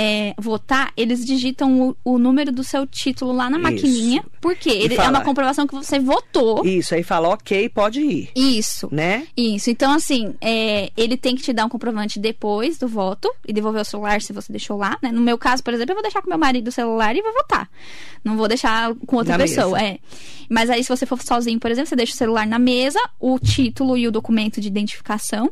é, 0.00 0.32
votar, 0.38 0.92
eles 0.96 1.24
digitam 1.24 1.80
o, 1.88 1.96
o 2.04 2.18
número 2.20 2.52
do 2.52 2.62
seu 2.62 2.86
título 2.86 3.32
lá 3.32 3.50
na 3.50 3.56
Isso. 3.58 3.62
maquininha, 3.64 4.24
porque 4.40 4.70
ele, 4.70 4.94
é 4.94 4.96
fala- 4.96 5.18
uma 5.18 5.24
comprovação 5.24 5.66
que 5.66 5.74
você 5.74 5.98
votou. 5.98 6.64
Isso, 6.64 6.94
aí 6.94 7.02
fala: 7.02 7.30
ok, 7.30 7.68
pode 7.70 8.00
ir. 8.00 8.30
Isso. 8.36 8.88
Né? 8.92 9.26
Isso. 9.36 9.70
Então, 9.70 9.90
assim, 9.90 10.36
é, 10.40 10.92
ele 10.96 11.16
tem 11.16 11.34
que 11.34 11.42
te 11.42 11.52
dar 11.52 11.64
um 11.64 11.68
comprovante 11.68 12.20
depois 12.20 12.78
do 12.78 12.86
voto 12.86 13.28
e 13.44 13.52
devolver 13.52 13.82
o 13.82 13.84
celular 13.84 14.22
se 14.22 14.32
você 14.32 14.52
deixou 14.52 14.76
lá. 14.76 14.96
Né? 15.02 15.10
No 15.10 15.20
meu 15.20 15.36
caso, 15.36 15.64
por 15.64 15.74
exemplo, 15.74 15.90
eu 15.90 15.96
vou 15.96 16.02
deixar 16.02 16.22
com 16.22 16.28
meu 16.28 16.38
marido 16.38 16.68
o 16.68 16.72
celular 16.72 17.16
e 17.16 17.20
vou 17.20 17.32
votar. 17.32 17.68
Não 18.22 18.36
vou 18.36 18.46
deixar 18.46 18.94
com 19.04 19.16
outra 19.16 19.36
Na 19.36 19.42
pessoa. 19.42 19.82
É. 19.82 19.98
Mas 20.48 20.70
aí, 20.70 20.84
se 20.84 20.88
você 20.88 21.06
for 21.06 21.20
sozinho, 21.20 21.58
por 21.58 21.72
exemplo, 21.72 21.88
você 21.88 21.96
deixa 21.96 22.14
o 22.14 22.16
celular 22.16 22.46
na 22.46 22.58
mesa, 22.58 23.00
o 23.18 23.36
título 23.38 23.96
e 23.96 24.06
o 24.06 24.12
documento 24.12 24.60
de 24.60 24.68
identificação. 24.68 25.50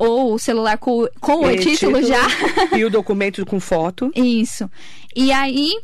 Ou 0.00 0.32
o 0.32 0.38
celular 0.38 0.78
com, 0.78 1.06
com 1.20 1.44
o 1.44 1.50
E 1.50 1.58
título, 1.58 2.02
já. 2.02 2.22
E 2.74 2.82
o 2.82 2.88
documento 2.90 3.44
com 3.44 3.60
foto. 3.60 4.10
Isso. 4.16 4.70
E 5.14 5.30
aí, 5.30 5.74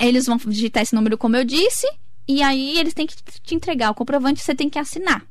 eles 0.00 0.24
vão 0.24 0.38
digitar 0.38 0.82
esse 0.82 0.94
número, 0.94 1.18
como 1.18 1.36
eu 1.36 1.44
disse, 1.44 1.86
e 2.26 2.42
aí 2.42 2.78
eles 2.78 2.94
têm 2.94 3.06
que 3.06 3.14
te 3.42 3.54
entregar 3.54 3.90
o 3.90 3.94
comprovante, 3.94 4.40
você 4.40 4.54
tem 4.54 4.70
que 4.70 4.78
assinar. 4.78 5.22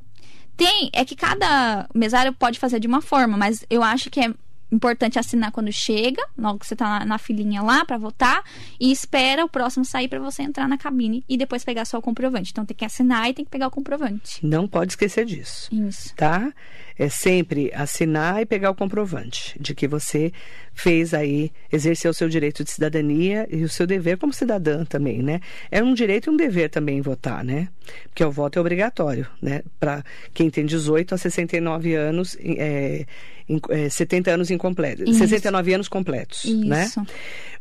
Tem, 0.56 0.92
é 0.94 1.04
que 1.04 1.16
cada 1.16 1.90
mesário 1.92 2.32
pode 2.34 2.60
fazer 2.60 2.80
de 2.80 2.86
uma 2.86 3.02
forma, 3.02 3.36
mas 3.36 3.66
eu 3.68 3.82
acho 3.82 4.12
que 4.12 4.20
é 4.20 4.32
importante 4.74 5.20
assinar 5.20 5.52
quando 5.52 5.72
chega, 5.72 6.22
logo 6.38 6.60
que 6.60 6.68
você 6.68 6.76
tá 6.76 7.00
na, 7.00 7.06
na 7.06 7.18
filinha 7.18 7.62
lá 7.62 7.86
pra 7.86 7.98
votar, 7.98 8.44
e 8.80 8.92
espera 8.92 9.46
o 9.46 9.50
próximo 9.50 9.86
sair 9.86 10.08
pra 10.08 10.20
você 10.20 10.42
entrar 10.42 10.68
na 10.68 10.78
cabine 10.78 11.24
e 11.30 11.38
depois 11.38 11.64
pegar 11.64 11.86
só 11.86 11.98
o 11.98 12.02
comprovante. 12.02 12.52
Então 12.52 12.66
tem 12.66 12.76
que 12.76 12.86
assinar 12.86 13.30
e 13.30 13.34
tem 13.34 13.46
que 13.46 13.52
pegar 13.52 13.68
o 13.68 13.72
comprovante. 13.72 14.46
Não 14.46 14.68
pode 14.68 14.94
esquecer 14.94 15.26
disso. 15.26 15.70
Isso. 15.74 16.14
tá? 16.16 16.52
É 16.98 17.10
sempre 17.10 17.72
assinar 17.74 18.42
e 18.42 18.46
pegar 18.46 18.70
o 18.70 18.76
comprovante 18.76 19.58
de 19.60 19.74
que 19.74 19.88
você 19.88 20.32
fez 20.74 21.14
aí, 21.14 21.52
exerceu 21.72 22.12
o 22.12 22.14
seu 22.14 22.30
direito 22.30 22.64
de 22.64 22.72
cidadania 22.72 23.48
e 23.50 23.64
o 23.64 23.70
seu 23.70 23.86
dever 23.88 24.18
como 24.18 24.34
cidadã 24.34 24.86
também, 24.86 25.22
né? 25.22 25.40
É 25.72 25.84
um 25.84 25.94
direito 25.94 26.30
e 26.30 26.34
um 26.34 26.38
dever 26.38 26.70
também 26.70 27.02
votar, 27.02 27.44
né? 27.44 27.68
Porque 28.06 28.24
o 28.24 28.32
voto 28.32 28.58
é 28.58 28.62
obrigatório, 28.62 29.28
né? 29.42 29.62
Para 29.80 30.04
quem 30.34 30.50
tem 30.50 30.66
18 30.66 31.16
a 31.16 31.18
69 31.18 31.96
anos, 31.96 32.38
é, 32.40 33.06
em- 33.50 33.60
é, 33.70 33.90
70 33.90 34.32
anos 34.32 34.50
incompletos, 34.52 35.10
Isso. 35.10 35.20
69 35.20 35.74
anos 35.74 35.88
completos, 35.88 36.46
né? 36.46 36.86
Isso. 36.86 37.02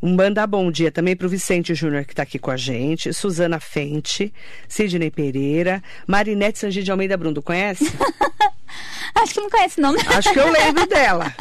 Um 0.03 0.15
mandar 0.17 0.47
bom 0.47 0.71
dia 0.71 0.91
também 0.91 1.15
para 1.15 1.27
o 1.27 1.31
Vicente 1.31 1.75
Júnior, 1.75 2.05
que 2.05 2.13
está 2.13 2.23
aqui 2.25 2.39
com 2.39 2.51
a 2.51 2.57
gente, 2.57 3.13
Suzana 3.13 3.61
Fente, 3.61 4.33
Sidney 4.69 5.11
Pereira, 5.11 5.83
Marinete 6.07 6.59
Sangi 6.59 6.83
de 6.83 6.91
Almeida 6.91 7.17
Bruno, 7.17 7.41
conhece? 7.43 7.85
Acho 9.15 9.35
que 9.35 9.41
não 9.41 9.51
conhece, 9.51 9.81
não, 9.81 9.93
né? 9.93 10.01
Acho 10.07 10.33
que 10.33 10.39
eu 10.41 10.51
lembro 10.51 10.87
dela. 10.89 11.33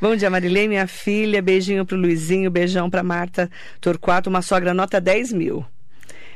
Bom 0.00 0.16
dia, 0.16 0.28
Marilei, 0.28 0.66
minha 0.66 0.86
filha. 0.86 1.40
Beijinho 1.40 1.86
pro 1.86 1.96
Luizinho, 1.96 2.50
beijão 2.50 2.90
pra 2.90 3.02
Marta 3.02 3.48
Torquato, 3.80 4.28
uma 4.28 4.42
sogra 4.42 4.74
nota 4.74 5.00
10 5.00 5.32
mil. 5.32 5.64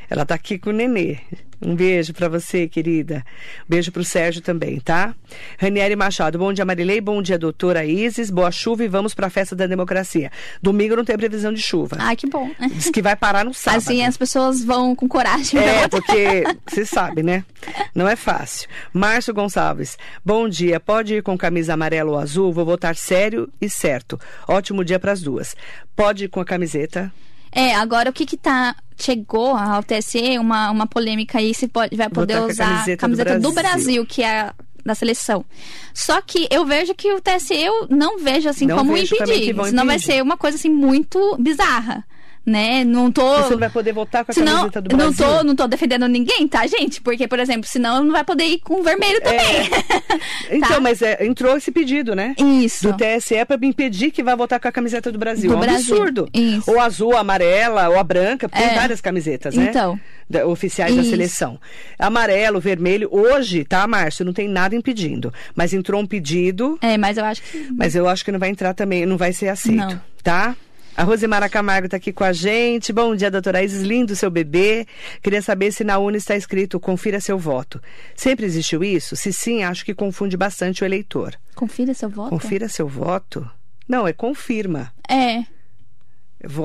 Ela 0.09 0.25
tá 0.25 0.35
aqui 0.35 0.59
com 0.59 0.71
o 0.71 0.73
Nenê. 0.73 1.19
Um 1.61 1.75
beijo 1.75 2.13
pra 2.13 2.29
você, 2.29 2.69
querida. 2.69 3.25
Beijo 3.67 3.91
pro 3.91 4.05
Sérgio 4.05 4.43
também, 4.43 4.79
tá? 4.79 5.15
Ranieri 5.59 5.97
Machado, 5.97 6.39
bom 6.39 6.53
dia, 6.53 6.67
Marilei. 6.67 7.01
Bom 7.01 7.23
dia, 7.23 7.39
doutora 7.39 7.85
Isis. 7.85 8.31
Boa 8.31 8.51
chuva 8.51 8.85
e 8.85 8.89
vamos 8.89 9.15
pra 9.15 9.31
festa 9.31 9.57
da 9.57 9.67
democracia. 9.67 10.31
Domingo 10.63 10.97
não 10.97 11.05
tem 11.05 11.17
previsão 11.17 11.53
de 11.53 11.63
chuva. 11.63 11.97
Ai, 11.99 12.15
que 12.15 12.29
bom. 12.29 12.51
Diz 12.75 12.91
que 12.91 13.01
vai 13.01 13.17
parar 13.17 13.45
no 13.45 13.55
sábado. 13.55 13.79
Assim 13.79 14.05
as 14.05 14.19
pessoas 14.19 14.63
vão 14.63 14.95
com 14.95 15.09
coragem. 15.09 15.59
É, 15.59 15.83
votar. 15.83 15.89
porque 15.89 16.45
você 16.69 16.85
sabe, 16.85 17.23
né? 17.23 17.43
Não 17.95 18.07
é 18.07 18.17
fácil. 18.17 18.69
Márcio 18.93 19.33
Gonçalves, 19.33 19.97
bom 20.23 20.47
dia. 20.49 20.79
Pode 20.79 21.15
ir 21.17 21.23
com 21.23 21.39
camisa 21.39 21.73
amarela 21.73 22.11
ou 22.11 22.19
azul? 22.19 22.53
Vou 22.53 22.67
votar 22.67 22.95
sério 22.97 23.49
e 23.61 23.71
certo. 23.71 24.21
Ótimo 24.47 24.85
dia 24.85 24.99
para 25.01 25.13
as 25.13 25.23
duas. 25.23 25.57
Pode 25.97 26.27
ir 26.27 26.29
com 26.29 26.41
a 26.41 26.45
camiseta? 26.45 27.11
É, 27.53 27.75
agora 27.75 28.11
o 28.11 28.13
que 28.13 28.27
que 28.27 28.37
tá... 28.37 28.75
Chegou 28.99 29.55
ao 29.55 29.83
TSE 29.83 30.39
uma, 30.39 30.71
uma 30.71 30.87
polêmica 30.87 31.37
aí 31.37 31.53
se 31.53 31.69
pode, 31.69 31.95
vai 31.95 32.09
poder 32.09 32.41
Botar 32.41 32.47
usar 32.51 32.65
a 32.65 32.69
camiseta 32.71 32.97
camiseta, 32.97 33.35
do 33.35 33.43
do, 33.43 33.53
Brasil. 33.53 33.73
Brasil. 33.75 34.07
que 34.07 34.23
é 34.23 34.41
a 34.41 34.55
da 34.87 34.95
seleção. 34.95 35.45
Só 35.93 36.23
que 36.23 36.49
eu 36.51 36.65
vejo 36.65 36.95
que 36.95 37.13
o 37.13 37.21
TSE 37.21 37.55
eu 37.55 37.89
não 37.91 38.19
vejo 38.19 38.49
assim 38.49 38.67
Não 38.67 38.79
como 38.79 38.95
vejo 38.95 39.15
impedir. 39.17 39.55
Senão 39.65 39.85
vai 39.85 39.97
impedir. 39.97 40.15
ser 40.15 40.23
uma 40.23 40.37
coisa 40.37 40.57
assim 40.57 40.71
muito 40.71 41.37
bizarra. 41.39 42.07
Né? 42.47 42.85
Não 42.85 43.11
tô. 43.11 43.39
Você 43.43 43.51
não 43.51 43.59
vai 43.59 43.71
poder 43.71 43.93
votar 43.93 44.25
com 44.25 44.31
a 44.31 44.35
Senão, 44.35 44.53
camiseta 44.71 44.81
do 44.83 44.97
não 44.97 45.11
Brasil? 45.13 45.27
tô, 45.27 45.43
não 45.45 45.57
tô 45.57 45.67
defendendo 45.67 46.07
ninguém, 46.07 46.47
tá, 46.47 46.65
gente? 46.67 47.01
Porque, 47.01 47.27
por 47.27 47.41
exemplo, 47.41 47.69
senão 47.69 48.05
não 48.05 48.13
vai 48.13 48.23
poder 48.23 48.45
ir 48.45 48.61
com 48.61 48.83
vermelho 48.85 49.21
também. 49.21 49.41
Então, 50.51 50.69
Tá? 50.77 50.81
mas 50.81 51.03
é, 51.03 51.27
entrou 51.27 51.57
esse 51.57 51.73
pedido, 51.73 52.15
né? 52.15 52.35
Isso. 52.39 52.87
Do 52.93 52.97
TSE 52.97 53.45
para 53.45 53.59
impedir 53.67 54.11
que 54.13 54.23
vai 54.23 54.37
votar 54.37 54.61
com 54.61 54.69
a 54.69 54.73
camiseta 54.73 55.11
do 55.11 55.19
Brasil. 55.19 55.51
Do 55.51 55.55
é 55.55 55.57
um 55.57 55.61
Brasil. 55.61 55.97
absurdo. 55.97 56.29
Isso. 56.33 56.71
Ou 56.71 56.81
azul, 56.81 57.17
amarela, 57.17 57.89
ou 57.89 57.99
a 57.99 58.05
branca, 58.05 58.49
porque 58.49 58.63
tem 58.63 58.73
É. 58.73 58.79
várias 58.79 59.01
camisetas, 59.01 59.55
né? 59.57 59.67
Então. 59.69 59.99
Da- 60.31 60.47
oficiais 60.47 60.95
da 60.95 61.01
Isso. 61.03 61.11
seleção. 61.11 61.59
Amarelo, 61.99 62.61
vermelho. 62.61 63.09
Hoje, 63.11 63.65
tá, 63.65 63.87
Márcio? 63.87 64.25
Não 64.25 64.33
tem 64.33 64.49
nada 64.49 64.75
impedindo. 64.77 65.33
Mas 65.55 65.73
entrou 65.75 66.01
um 66.01 66.07
pedido. 66.07 66.79
É, 66.81 66.97
mas 66.97 67.17
eu 67.19 67.25
acho 67.25 67.43
que. 67.43 67.69
Mas 67.77 67.95
eu 67.97 68.09
acho 68.09 68.25
que 68.25 68.31
não 68.33 68.39
vai 68.39 68.49
entrar 68.51 68.73
também, 68.75 69.05
não 69.05 69.17
vai 69.17 69.33
ser 69.33 69.49
aceito, 69.49 69.77
Não. 69.79 70.01
tá? 70.23 70.57
A 70.97 71.03
Rosemara 71.05 71.47
Camargo 71.49 71.87
está 71.87 71.99
aqui 71.99 72.11
com 72.11 72.25
a 72.25 72.33
gente. 72.33 72.91
Bom 72.91 73.15
dia, 73.15 73.31
doutora 73.31 73.63
Isis. 73.63 73.83
Lindo 73.83 74.17
seu 74.17 74.31
bebê. 74.31 74.87
Queria 75.23 75.43
saber 75.43 75.71
se 75.71 75.85
na 75.85 75.99
UNE 75.99 76.17
está 76.17 76.35
escrito 76.35 76.81
confira 76.81 77.21
seu 77.21 77.39
voto. 77.39 77.83
Sempre 78.15 78.47
existiu 78.47 78.83
isso? 78.83 79.15
Se 79.15 79.31
sim, 79.31 79.63
acho 79.63 79.85
que 79.85 79.93
confunde 79.95 80.39
bastante 80.39 80.83
o 80.83 80.87
eleitor. 80.87 81.35
Confira 81.55 81.93
seu 81.93 82.09
voto. 82.09 82.31
Confira 82.31 82.67
seu 82.69 82.89
voto? 82.89 83.49
Não, 83.87 84.09
é 84.09 84.13
confirma. 84.15 84.91
É. 85.07 85.45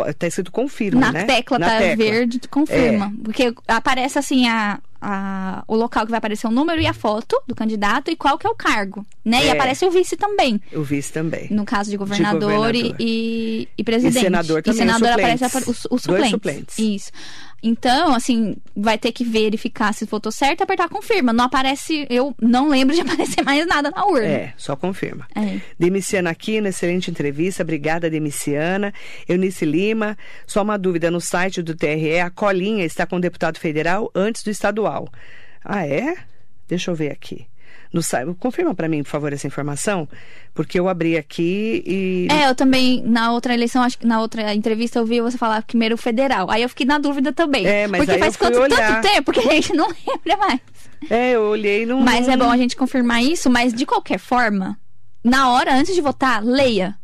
Está 0.07 0.27
escrito 0.27 0.51
confirma, 0.51 1.01
Na 1.01 1.11
né? 1.11 1.23
tecla 1.25 1.59
Na 1.59 1.69
tá 1.69 1.77
tecla. 1.79 1.95
verde, 2.05 2.39
confirma. 2.49 3.13
É. 3.19 3.23
Porque 3.23 3.53
aparece 3.67 4.17
assim 4.17 4.47
a, 4.47 4.79
a- 5.01 5.63
o 5.67 5.75
local 5.75 6.05
que 6.05 6.11
vai 6.11 6.19
aparecer 6.19 6.45
o 6.47 6.51
número 6.51 6.79
e 6.79 6.85
a 6.85 6.93
foto 6.93 7.41
do 7.47 7.55
candidato 7.55 8.11
e 8.11 8.15
qual 8.15 8.37
que 8.37 8.45
é 8.45 8.49
o 8.49 8.55
cargo, 8.55 9.05
né? 9.25 9.43
E 9.45 9.47
É. 9.47 9.51
aparece 9.51 9.83
o 9.85 9.89
vice 9.91 10.15
também. 10.15 10.61
Eu 10.71 10.83
vi 10.83 10.97
isso 10.99 11.11
também. 11.11 11.47
No 11.49 11.65
caso 11.65 11.89
de 11.89 11.97
governador, 11.97 12.41
governador. 12.53 12.75
E, 12.75 12.95
e, 12.99 13.67
e 13.77 13.83
presidente. 13.83 14.17
E 14.17 14.21
senador 14.21 14.61
também, 14.61 14.75
E 14.75 14.79
senador 14.79 15.07
os 15.09 15.13
aparece 15.13 15.69
os, 15.69 15.87
os 15.89 16.03
Dois 16.05 16.29
suplentes. 16.29 16.29
suplentes. 16.31 16.77
Isso. 16.79 17.11
Então, 17.63 18.15
assim, 18.15 18.55
vai 18.75 18.97
ter 18.97 19.11
que 19.11 19.23
verificar 19.23 19.93
se 19.93 20.05
votou 20.05 20.31
certo 20.31 20.61
e 20.61 20.63
apertar 20.63 20.89
confirma. 20.89 21.31
Não 21.31 21.45
aparece, 21.45 22.07
eu 22.09 22.35
não 22.41 22.69
lembro 22.69 22.95
de 22.95 23.01
aparecer 23.01 23.43
mais 23.43 23.65
nada 23.67 23.91
na 23.91 24.05
urna. 24.05 24.27
É, 24.27 24.53
só 24.57 24.75
confirma. 24.75 25.27
É. 25.35 25.59
Demiciana 25.77 26.31
aqui, 26.31 26.59
na 26.59 26.69
excelente 26.69 27.11
entrevista. 27.11 27.61
Obrigada, 27.63 28.09
Demiciana. 28.09 28.93
Eunice 29.27 29.65
Lima. 29.65 30.17
Só 30.47 30.63
uma 30.63 30.77
dúvida: 30.77 31.11
no 31.11 31.21
site 31.21 31.61
do 31.61 31.75
TRE, 31.75 32.19
a 32.19 32.29
colinha 32.29 32.83
está 32.83 33.05
com 33.05 33.17
o 33.17 33.21
deputado 33.21 33.59
federal 33.59 34.09
antes 34.15 34.43
do 34.43 34.49
estadual. 34.49 35.07
Ah, 35.63 35.85
é? 35.85 36.15
Deixa 36.67 36.89
eu 36.89 36.95
ver 36.95 37.11
aqui. 37.11 37.45
No 37.93 38.01
site, 38.01 38.33
confirma 38.39 38.73
para 38.73 38.87
mim, 38.87 39.03
por 39.03 39.09
favor, 39.09 39.33
essa 39.33 39.45
informação, 39.45 40.07
porque 40.53 40.79
eu 40.79 40.87
abri 40.87 41.17
aqui 41.17 41.83
e. 41.85 42.27
É, 42.31 42.49
eu 42.49 42.55
também, 42.55 43.03
na 43.05 43.33
outra 43.33 43.53
eleição, 43.53 43.83
acho 43.83 43.97
que 43.97 44.07
na 44.07 44.21
outra 44.21 44.53
entrevista 44.53 44.99
eu 44.99 45.05
vi 45.05 45.19
você 45.19 45.37
falar 45.37 45.61
primeiro 45.63 45.97
federal. 45.97 46.49
Aí 46.49 46.61
eu 46.61 46.69
fiquei 46.69 46.85
na 46.85 46.97
dúvida 46.97 47.33
também. 47.33 47.65
É, 47.65 47.87
mas 47.87 48.05
Porque 48.05 48.17
faz 48.17 48.37
quanto 48.37 48.59
tanto 48.69 49.01
tempo 49.01 49.33
que 49.33 49.39
a 49.39 49.51
gente 49.51 49.73
não 49.73 49.89
lembra 50.07 50.37
mais. 50.37 50.61
É, 51.09 51.31
eu 51.31 51.41
olhei 51.43 51.85
no. 51.85 51.99
Mas 51.99 52.29
é 52.29 52.37
bom 52.37 52.49
a 52.49 52.55
gente 52.55 52.77
confirmar 52.77 53.21
isso, 53.21 53.49
mas 53.49 53.73
de 53.73 53.85
qualquer 53.85 54.19
forma, 54.19 54.79
na 55.21 55.51
hora, 55.51 55.75
antes 55.75 55.93
de 55.93 55.99
votar, 56.01 56.41
leia. 56.43 56.97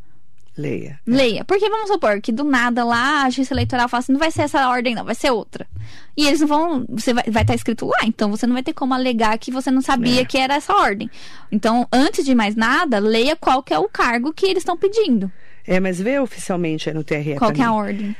Leia. 0.57 0.99
Leia. 1.05 1.45
Porque 1.45 1.69
vamos 1.69 1.87
supor 1.89 2.19
que 2.19 2.31
do 2.31 2.43
nada 2.43 2.83
lá 2.83 3.23
a 3.23 3.29
justiça 3.29 3.53
eleitoral 3.53 3.87
fala 3.87 3.99
assim: 3.99 4.11
não 4.11 4.19
vai 4.19 4.31
ser 4.31 4.41
essa 4.41 4.67
ordem, 4.69 4.95
não, 4.95 5.05
vai 5.05 5.13
ser 5.13 5.31
outra. 5.31 5.67
E 6.17 6.25
eles 6.25 6.39
não 6.41 6.47
vão. 6.47 6.85
Você 6.89 7.13
vai 7.13 7.23
estar 7.27 7.53
escrito 7.53 7.85
lá, 7.85 7.99
então 8.03 8.31
você 8.31 8.47
não 8.47 8.53
vai 8.53 8.63
ter 8.63 8.73
como 8.73 8.93
alegar 8.93 9.37
que 9.37 9.51
você 9.51 9.69
não 9.69 9.81
sabia 9.81 10.21
É. 10.21 10.25
que 10.25 10.37
era 10.37 10.55
essa 10.55 10.73
ordem. 10.73 11.09
Então, 11.51 11.87
antes 11.93 12.25
de 12.25 12.33
mais 12.33 12.55
nada, 12.55 12.97
leia 12.97 13.35
qual 13.35 13.61
que 13.61 13.73
é 13.73 13.77
o 13.77 13.87
cargo 13.87 14.33
que 14.33 14.47
eles 14.47 14.59
estão 14.61 14.75
pedindo. 14.75 15.31
É, 15.65 15.79
mas 15.79 16.01
vê 16.01 16.17
oficialmente 16.19 16.91
no 16.91 17.03
TRE. 17.03 17.35
Qual 17.37 17.51
que 17.51 17.61
é 17.61 17.65
a 17.65 17.73
ordem. 17.73 18.15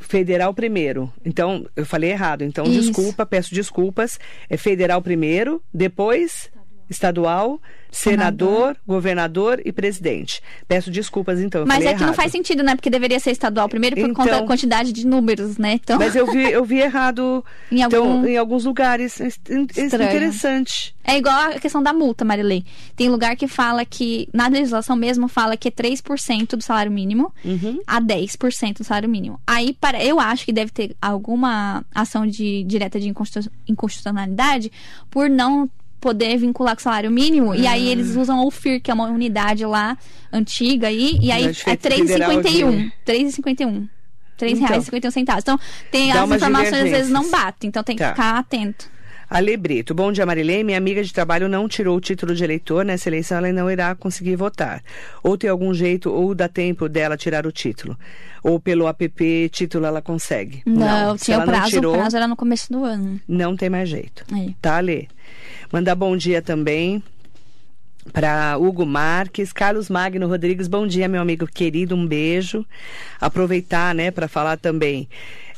Federal 0.00 0.54
primeiro. 0.54 1.12
Então, 1.24 1.66
eu 1.74 1.84
falei 1.84 2.10
errado. 2.10 2.42
Então, 2.42 2.64
Isso. 2.64 2.82
desculpa, 2.92 3.26
peço 3.26 3.54
desculpas. 3.54 4.18
É 4.48 4.56
federal 4.56 5.02
primeiro, 5.02 5.62
depois 5.72 6.50
estadual, 6.90 7.60
senador, 7.90 8.76
governador 8.86 9.60
e 9.64 9.72
presidente. 9.72 10.42
Peço 10.66 10.90
desculpas, 10.90 11.40
então. 11.40 11.64
Mas 11.66 11.84
é 11.84 11.88
que 11.94 12.00
não 12.00 12.08
errado. 12.08 12.14
faz 12.16 12.32
sentido, 12.32 12.62
né? 12.62 12.74
Porque 12.76 12.90
deveria 12.90 13.18
ser 13.18 13.30
estadual 13.30 13.68
primeiro 13.68 13.96
por 13.96 14.08
conta 14.12 14.28
Então- 14.30 14.40
da 14.40 14.46
quantidade 14.46 14.92
de 14.92 15.06
números, 15.06 15.56
né? 15.58 15.74
Então, 15.74 15.98
Mas 15.98 16.14
eu 16.14 16.26
vi, 16.26 16.42
eu 16.50 16.64
vi 16.64 16.78
errado 16.80 17.44
Em 17.72 17.80
então, 17.82 18.04
algum- 18.04 18.26
em 18.26 18.36
alguns 18.36 18.64
lugares. 18.64 19.20
É 19.20 19.26
Estranho. 19.28 20.08
interessante. 20.08 20.94
É 21.04 21.16
igual 21.16 21.34
a 21.34 21.58
questão 21.58 21.82
da 21.82 21.92
multa, 21.92 22.24
Marilei. 22.24 22.64
Tem 22.94 23.08
lugar 23.08 23.34
que 23.36 23.48
fala 23.48 23.82
que, 23.84 24.28
na 24.32 24.46
legislação 24.48 24.94
mesmo, 24.94 25.26
fala 25.26 25.56
que 25.56 25.68
é 25.68 25.70
3% 25.70 26.54
do 26.56 26.62
salário 26.62 26.92
mínimo 26.92 27.32
Uhum. 27.44 27.80
a 27.86 27.98
10% 28.00 28.78
do 28.78 28.84
salário 28.84 29.08
mínimo. 29.08 29.40
Aí, 29.46 29.72
para, 29.72 30.04
eu 30.04 30.20
acho 30.20 30.44
que 30.44 30.52
deve 30.52 30.70
ter 30.70 30.94
alguma 31.00 31.82
ação 31.94 32.26
de 32.26 32.62
direta 32.64 33.00
de 33.00 33.08
inconstitu- 33.08 33.50
inconstitucionalidade 33.66 34.70
por 35.10 35.30
não 35.30 35.68
poder 36.00 36.36
vincular 36.38 36.74
com 36.74 36.80
o 36.80 36.82
salário 36.82 37.10
mínimo. 37.10 37.54
E 37.54 37.66
aí, 37.66 37.88
eles 37.88 38.16
usam 38.16 38.44
o 38.46 38.50
FIR, 38.50 38.80
que 38.80 38.90
é 38.90 38.94
uma 38.94 39.06
unidade 39.06 39.64
lá, 39.64 39.96
antiga 40.32 40.88
aí. 40.88 41.18
E 41.20 41.30
aí, 41.32 41.46
é 41.46 41.52
feito 41.52 41.82
federal 41.88 42.30
3,51. 42.30 42.70
de- 42.70 42.92
3,51. 43.04 43.88
R$ 44.40 44.50
Então. 44.52 44.68
3,51 44.68 45.40
Então, 45.42 45.58
tem 45.90 46.12
as 46.12 46.30
informações 46.30 46.72
às 46.84 46.90
vezes 46.90 47.10
não 47.10 47.28
batem. 47.30 47.68
Então, 47.68 47.82
tem 47.82 47.96
que 47.96 48.02
Tá. 48.02 48.10
ficar 48.10 48.38
atento. 48.38 48.88
Ale 49.30 49.58
Brito, 49.58 49.94
bom 49.94 50.10
dia 50.10 50.24
Marilene. 50.24 50.64
Minha 50.64 50.78
amiga 50.78 51.02
de 51.02 51.12
trabalho 51.12 51.50
não 51.50 51.68
tirou 51.68 51.96
o 51.96 52.00
título 52.00 52.34
de 52.34 52.42
eleitor. 52.42 52.82
Nessa 52.82 53.10
eleição 53.10 53.36
ela 53.36 53.52
não 53.52 53.70
irá 53.70 53.94
conseguir 53.94 54.36
votar. 54.36 54.82
Ou 55.22 55.36
tem 55.36 55.50
algum 55.50 55.74
jeito, 55.74 56.10
ou 56.10 56.34
dá 56.34 56.48
tempo 56.48 56.88
dela 56.88 57.14
tirar 57.14 57.46
o 57.46 57.52
título. 57.52 57.98
Ou 58.42 58.58
pelo 58.58 58.88
app 58.88 59.50
título 59.50 59.84
ela 59.84 60.00
consegue. 60.00 60.62
Não, 60.64 61.18
se 61.18 61.26
tinha 61.26 61.34
ela 61.34 61.44
o 61.44 61.46
prazo, 61.46 61.62
não 61.62 61.70
tirou, 61.70 61.94
o 61.94 61.98
prazo 61.98 62.16
era 62.16 62.26
no 62.26 62.36
começo 62.36 62.72
do 62.72 62.84
ano. 62.84 63.20
não 63.28 63.54
tem 63.54 63.68
mais 63.68 63.88
jeito. 63.90 64.24
É. 64.34 64.54
Tá, 64.62 64.76
Ale? 64.76 65.08
Mandar 65.70 65.94
bom 65.94 66.16
dia 66.16 66.40
também 66.40 67.02
para 68.12 68.56
Hugo 68.56 68.86
Marques, 68.86 69.52
Carlos 69.52 69.90
Magno 69.90 70.26
Rodrigues, 70.26 70.66
bom 70.66 70.86
dia, 70.86 71.06
meu 71.08 71.20
amigo 71.20 71.46
querido, 71.46 71.94
um 71.94 72.06
beijo. 72.06 72.64
Aproveitar, 73.20 73.94
né, 73.94 74.10
para 74.10 74.26
falar 74.28 74.56
também. 74.56 75.08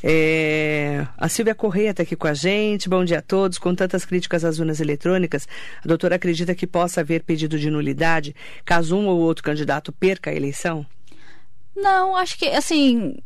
É, 0.03 1.05
a 1.17 1.29
Silvia 1.29 1.53
Correia 1.55 1.91
está 1.91 2.03
aqui 2.03 2.15
com 2.15 2.27
a 2.27 2.33
gente. 2.33 2.89
Bom 2.89 3.03
dia 3.05 3.19
a 3.19 3.21
todos. 3.21 3.57
Com 3.57 3.75
tantas 3.75 4.03
críticas 4.05 4.43
às 4.43 4.59
urnas 4.59 4.79
eletrônicas, 4.79 5.47
a 5.83 5.87
doutora 5.87 6.15
acredita 6.15 6.55
que 6.55 6.65
possa 6.67 7.01
haver 7.01 7.23
pedido 7.23 7.57
de 7.59 7.69
nulidade 7.69 8.35
caso 8.65 8.95
um 8.97 9.07
ou 9.07 9.19
outro 9.19 9.43
candidato 9.43 9.91
perca 9.91 10.29
a 10.31 10.35
eleição? 10.35 10.85
Não, 11.75 12.15
acho 12.15 12.37
que, 12.37 12.47
assim, 12.47 13.17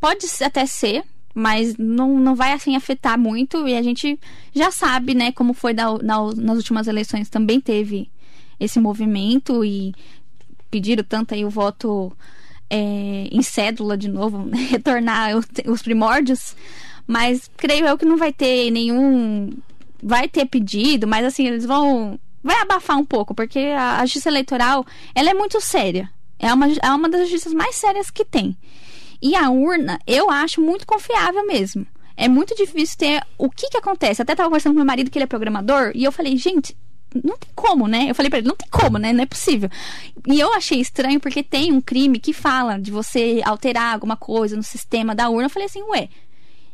pode 0.00 0.26
até 0.42 0.64
ser, 0.66 1.02
mas 1.34 1.76
não, 1.76 2.18
não 2.18 2.34
vai, 2.34 2.52
assim, 2.52 2.76
afetar 2.76 3.18
muito. 3.18 3.66
E 3.66 3.76
a 3.76 3.82
gente 3.82 4.18
já 4.54 4.70
sabe, 4.70 5.14
né, 5.14 5.32
como 5.32 5.54
foi 5.54 5.72
na- 5.72 5.98
nas 6.02 6.56
últimas 6.56 6.86
eleições. 6.86 7.28
Também 7.28 7.60
teve 7.60 8.10
esse 8.58 8.78
movimento 8.78 9.64
e 9.64 9.94
pediram 10.70 11.02
tanto 11.02 11.34
aí 11.34 11.44
o 11.44 11.50
voto 11.50 12.12
é, 12.70 13.28
em 13.30 13.42
cédula 13.42 13.96
de 13.98 14.08
novo, 14.08 14.38
né, 14.46 14.68
retornar 14.70 15.32
os 15.66 15.82
primórdios. 15.82 16.54
Mas 17.06 17.50
creio 17.56 17.86
eu 17.86 17.98
que 17.98 18.04
não 18.04 18.16
vai 18.16 18.32
ter 18.32 18.70
nenhum. 18.70 19.50
Vai 20.02 20.28
ter 20.28 20.46
pedido, 20.46 21.06
mas 21.06 21.26
assim, 21.26 21.46
eles 21.46 21.66
vão. 21.66 22.18
Vai 22.42 22.56
abafar 22.60 22.96
um 22.96 23.04
pouco, 23.04 23.34
porque 23.34 23.58
a, 23.58 23.98
a 23.98 24.06
justiça 24.06 24.30
eleitoral 24.30 24.86
ela 25.14 25.28
é 25.28 25.34
muito 25.34 25.60
séria. 25.60 26.08
É 26.38 26.54
uma, 26.54 26.68
é 26.68 26.90
uma 26.90 27.08
das 27.08 27.22
justiças 27.22 27.52
mais 27.52 27.74
sérias 27.74 28.10
que 28.10 28.24
tem. 28.24 28.56
E 29.20 29.34
a 29.34 29.50
urna, 29.50 29.98
eu 30.06 30.30
acho 30.30 30.62
muito 30.62 30.86
confiável 30.86 31.46
mesmo. 31.46 31.86
É 32.16 32.28
muito 32.28 32.54
difícil 32.54 32.96
ter. 32.96 33.22
O 33.36 33.50
que 33.50 33.68
que 33.68 33.76
acontece? 33.76 34.22
Até 34.22 34.34
tava 34.34 34.48
conversando 34.48 34.72
com 34.72 34.78
meu 34.78 34.86
marido, 34.86 35.10
que 35.10 35.18
ele 35.18 35.24
é 35.24 35.26
programador, 35.26 35.92
e 35.94 36.04
eu 36.04 36.12
falei, 36.12 36.36
gente, 36.36 36.76
não 37.14 37.36
tem 37.36 37.50
como, 37.54 37.86
né? 37.86 38.10
Eu 38.10 38.14
falei 38.14 38.30
pra 38.30 38.38
ele, 38.38 38.48
não 38.48 38.56
tem 38.56 38.68
como, 38.70 38.98
né? 38.98 39.12
Não 39.12 39.22
é 39.22 39.26
possível. 39.26 39.68
E 40.26 40.38
eu 40.38 40.52
achei 40.54 40.80
estranho 40.80 41.20
porque 41.20 41.42
tem 41.42 41.72
um 41.72 41.80
crime 41.80 42.18
que 42.18 42.32
fala 42.32 42.78
de 42.78 42.90
você 42.90 43.40
alterar 43.44 43.94
alguma 43.94 44.16
coisa 44.16 44.56
no 44.56 44.62
sistema 44.62 45.14
da 45.14 45.28
urna. 45.28 45.46
Eu 45.46 45.50
falei 45.50 45.66
assim, 45.66 45.82
ué, 45.82 46.08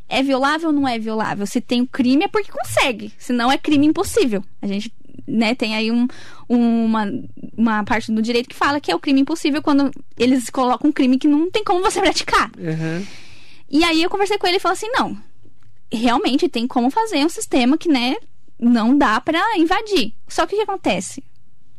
é 0.09 0.22
violável 0.22 0.68
ou 0.68 0.75
não 0.75 0.87
é 0.87 0.99
violável? 0.99 1.46
Se 1.46 1.61
tem 1.61 1.81
o 1.81 1.87
crime 1.87 2.25
é 2.25 2.29
porque 2.29 2.53
consegue, 2.53 3.12
senão 3.18 3.51
é 3.51 3.59
crime 3.59 3.87
impossível. 3.87 4.44
A 4.61 4.66
gente 4.66 4.92
né, 5.27 5.55
tem 5.55 5.75
aí 5.75 5.90
um, 5.90 6.07
uma, 6.49 7.07
uma 7.57 7.85
parte 7.85 8.12
do 8.12 8.22
direito 8.22 8.49
que 8.49 8.55
fala 8.55 8.81
que 8.81 8.90
é 8.90 8.94
o 8.94 9.01
crime 9.01 9.20
impossível 9.20 9.62
quando 9.62 9.90
eles 10.16 10.49
colocam 10.51 10.90
um 10.90 10.92
crime 10.92 11.18
que 11.18 11.27
não 11.27 11.51
tem 11.51 11.64
como 11.64 11.83
você 11.83 12.01
praticar. 12.01 12.51
Uhum. 12.57 13.05
E 13.68 13.83
aí 13.83 14.03
eu 14.03 14.11
conversei 14.11 14.38
com 14.38 14.46
ele 14.46 14.59
e 14.59 14.61
falei 14.61 14.75
assim, 14.75 14.90
não, 14.90 15.16
realmente 15.92 16.49
tem 16.49 16.66
como 16.66 16.90
fazer 16.90 17.25
um 17.25 17.29
sistema 17.29 17.77
que, 17.77 17.88
né, 17.88 18.16
não 18.59 18.97
dá 18.97 19.21
pra 19.21 19.40
invadir. 19.59 20.12
Só 20.29 20.47
que 20.47 20.55
o 20.55 20.59
que 20.59 20.62
acontece? 20.64 21.23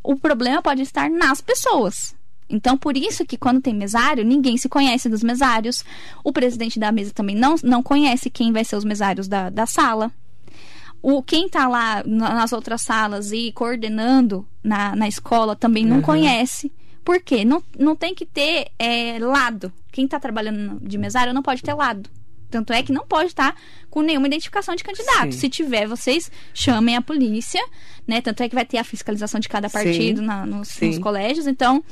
O 0.04 0.16
problema 0.16 0.62
pode 0.62 0.82
estar 0.82 1.10
nas 1.10 1.42
pessoas. 1.42 2.16
Então, 2.50 2.78
por 2.78 2.96
isso 2.96 3.26
que 3.26 3.36
quando 3.38 3.62
tem 3.62 3.74
mesário, 3.74 4.24
ninguém 4.24 4.56
se 4.58 4.70
conhece 4.70 5.10
dos 5.10 5.22
mesários. 5.22 5.84
O 6.24 6.32
presidente 6.32 6.80
da 6.80 6.92
mesa 6.94 7.12
também 7.13 7.36
não, 7.36 7.56
não 7.62 7.84
conhece 7.84 8.30
quem 8.30 8.54
vai 8.54 8.63
ser 8.63 8.78
os 8.78 8.86
mesários 8.86 9.28
da, 9.28 9.50
da 9.50 9.66
sala. 9.66 10.10
O, 11.02 11.22
quem 11.22 11.50
tá 11.50 11.68
lá 11.68 12.04
na- 12.06 12.34
nas 12.34 12.54
outras 12.54 12.82
salas 12.82 13.32
e 13.32 13.52
coordenando 13.52 14.48
na, 14.63 14.96
na 14.96 15.08
escola 15.08 15.56
também 15.56 15.86
não 15.86 15.98
conhece. 16.02 16.72
Por 17.04 17.22
quê? 17.22 17.44
Não, 17.46 17.62
não 17.78 17.96
tem 17.96 18.16
que 18.16 18.26
ter 18.26 18.68
é, 18.80 19.18
lado. 19.20 19.72
Quem 19.92 20.08
tá 20.08 20.20
trabalhando 20.20 20.80
de 20.82 20.98
mesário 20.98 21.34
não 21.34 21.44
pode 21.44 21.62
ter 21.62 21.74
lado. 21.74 22.10
Tanto 22.50 22.72
é 22.74 22.82
que 22.82 22.92
não 22.94 23.06
pode 23.06 23.28
estar 23.30 23.56
com 23.90 24.02
nenhuma 24.02 24.28
identificação 24.28 24.76
de 24.76 24.84
candidato. 24.84 25.32
Sim. 25.34 25.40
Se 25.40 25.50
tiver, 25.50 25.88
vocês 25.88 26.32
chamem 26.54 26.96
a 26.96 27.02
polícia, 27.02 27.62
né? 28.08 28.22
Tanto 28.22 28.42
é 28.44 28.50
que 28.50 28.56
vai 28.56 28.66
ter 28.66 28.78
a 28.78 28.84
fiscalização 28.84 29.40
de 29.40 29.50
cada 29.50 29.70
partido 29.70 30.22
na- 30.22 30.46
nos, 30.46 30.80
nos 30.80 30.98
colégios. 31.00 31.46
Então, 31.48 31.84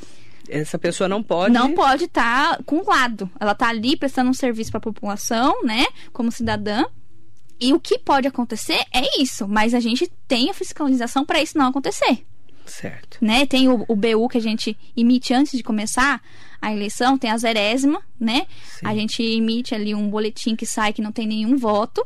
Essa 0.48 0.78
pessoa 0.80 1.08
não 1.10 1.22
pode. 1.24 1.54
não 1.54 1.74
pode 1.74 2.06
estar 2.06 2.62
com 2.66 2.84
lado. 2.84 3.30
Ela 3.40 3.54
tá 3.56 3.68
ali 3.68 3.98
prestando 3.98 4.30
um 4.30 4.34
serviço 4.34 4.72
para 4.72 4.78
a 4.78 4.82
população, 4.82 5.62
né? 5.64 5.86
Como 6.14 6.32
cidadã. 6.32 6.84
E 7.60 7.74
o 7.74 7.80
que 7.80 7.98
pode 8.00 8.28
acontecer 8.28 8.84
é 8.94 9.22
isso, 9.22 9.48
mas 9.48 9.74
a 9.74 9.80
gente 9.80 10.12
tem 10.28 10.50
a 10.50 10.54
fiscalização 10.54 11.26
para 11.26 11.42
isso 11.42 11.58
não 11.58 11.68
acontecer, 11.68 12.26
Certo. 12.66 13.18
né? 13.22 13.46
Tem 13.46 13.70
o, 13.70 13.86
o 13.88 13.96
BU 13.96 14.28
que 14.28 14.38
a 14.38 14.42
gente 14.42 14.78
emite 14.96 15.34
antes 15.34 15.54
de 15.58 15.64
começar 15.64 16.22
a 16.62 16.74
eleição, 16.74 17.18
tem 17.18 17.30
a 17.30 17.38
zerésima, 17.38 18.02
né? 18.20 18.46
Sim. 18.64 18.88
A 18.88 18.96
gente 18.96 19.22
emite 19.24 19.74
ali 19.74 19.94
um 19.94 20.10
boletim 20.10 20.56
que 20.56 20.66
sai 20.66 20.94
que 20.94 21.02
não 21.02 21.12
tem 21.12 21.28
nenhum 21.28 21.58
voto. 21.58 22.06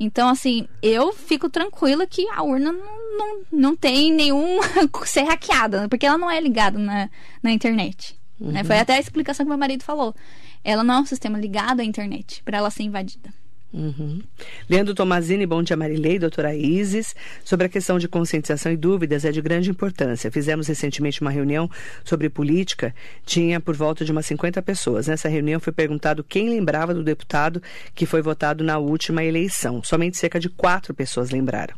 Então, 0.00 0.28
assim, 0.28 0.68
eu 0.80 1.12
fico 1.12 1.48
tranquila 1.48 2.06
que 2.06 2.28
a 2.30 2.42
urna 2.42 2.70
não, 2.72 3.18
não, 3.18 3.40
não 3.50 3.76
tem 3.76 4.12
nenhum 4.12 4.60
ser 5.04 5.22
hackeada, 5.24 5.88
porque 5.88 6.06
ela 6.06 6.16
não 6.16 6.30
é 6.30 6.40
ligada 6.40 6.78
na, 6.78 7.10
na 7.42 7.50
internet. 7.50 8.16
né? 8.38 8.62
Foi 8.62 8.78
até 8.78 8.94
a 8.94 9.00
explicação 9.00 9.44
que 9.44 9.50
meu 9.50 9.58
marido 9.58 9.82
falou. 9.82 10.14
Ela 10.62 10.84
não 10.84 10.94
é 10.94 10.98
um 11.00 11.06
sistema 11.06 11.38
ligado 11.38 11.80
à 11.80 11.84
internet 11.84 12.42
para 12.44 12.58
ela 12.58 12.70
ser 12.70 12.84
invadida. 12.84 13.32
Uhum. 13.72 14.22
Leandro 14.68 14.94
Tomazini, 14.94 15.44
bom 15.44 15.62
dia 15.62 15.76
Marilei, 15.76 16.18
doutora 16.18 16.54
Isis. 16.54 17.14
Sobre 17.44 17.66
a 17.66 17.68
questão 17.68 17.98
de 17.98 18.08
conscientização 18.08 18.72
e 18.72 18.76
dúvidas 18.76 19.24
é 19.24 19.30
de 19.30 19.42
grande 19.42 19.70
importância. 19.70 20.30
Fizemos 20.30 20.66
recentemente 20.66 21.20
uma 21.20 21.30
reunião 21.30 21.70
sobre 22.02 22.30
política, 22.30 22.94
tinha 23.26 23.60
por 23.60 23.76
volta 23.76 24.04
de 24.04 24.12
umas 24.12 24.24
50 24.26 24.62
pessoas. 24.62 25.06
Nessa 25.06 25.28
reunião 25.28 25.60
foi 25.60 25.72
perguntado 25.72 26.24
quem 26.24 26.48
lembrava 26.48 26.94
do 26.94 27.04
deputado 27.04 27.62
que 27.94 28.06
foi 28.06 28.22
votado 28.22 28.64
na 28.64 28.78
última 28.78 29.22
eleição. 29.22 29.82
Somente 29.84 30.16
cerca 30.16 30.40
de 30.40 30.48
quatro 30.48 30.94
pessoas 30.94 31.30
lembraram. 31.30 31.76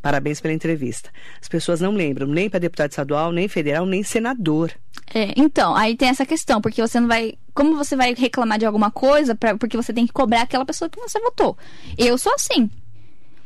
Parabéns 0.00 0.40
pela 0.40 0.54
entrevista. 0.54 1.10
As 1.40 1.48
pessoas 1.48 1.80
não 1.80 1.92
lembram 1.92 2.26
nem 2.26 2.48
para 2.48 2.60
deputado 2.60 2.90
estadual, 2.90 3.32
nem 3.32 3.48
federal, 3.48 3.84
nem 3.84 4.02
senador. 4.02 4.72
É, 5.14 5.32
então, 5.36 5.74
aí 5.74 5.96
tem 5.96 6.08
essa 6.08 6.24
questão, 6.24 6.60
porque 6.60 6.80
você 6.80 6.98
não 6.98 7.08
vai. 7.08 7.34
Como 7.54 7.76
você 7.76 7.94
vai 7.94 8.14
reclamar 8.14 8.58
de 8.58 8.66
alguma 8.66 8.90
coisa, 8.90 9.34
pra, 9.34 9.56
porque 9.56 9.76
você 9.76 9.92
tem 9.92 10.06
que 10.06 10.12
cobrar 10.12 10.42
aquela 10.42 10.64
pessoa 10.64 10.88
que 10.88 10.98
você 10.98 11.20
votou? 11.20 11.56
Eu 11.98 12.16
sou 12.16 12.32
assim. 12.34 12.70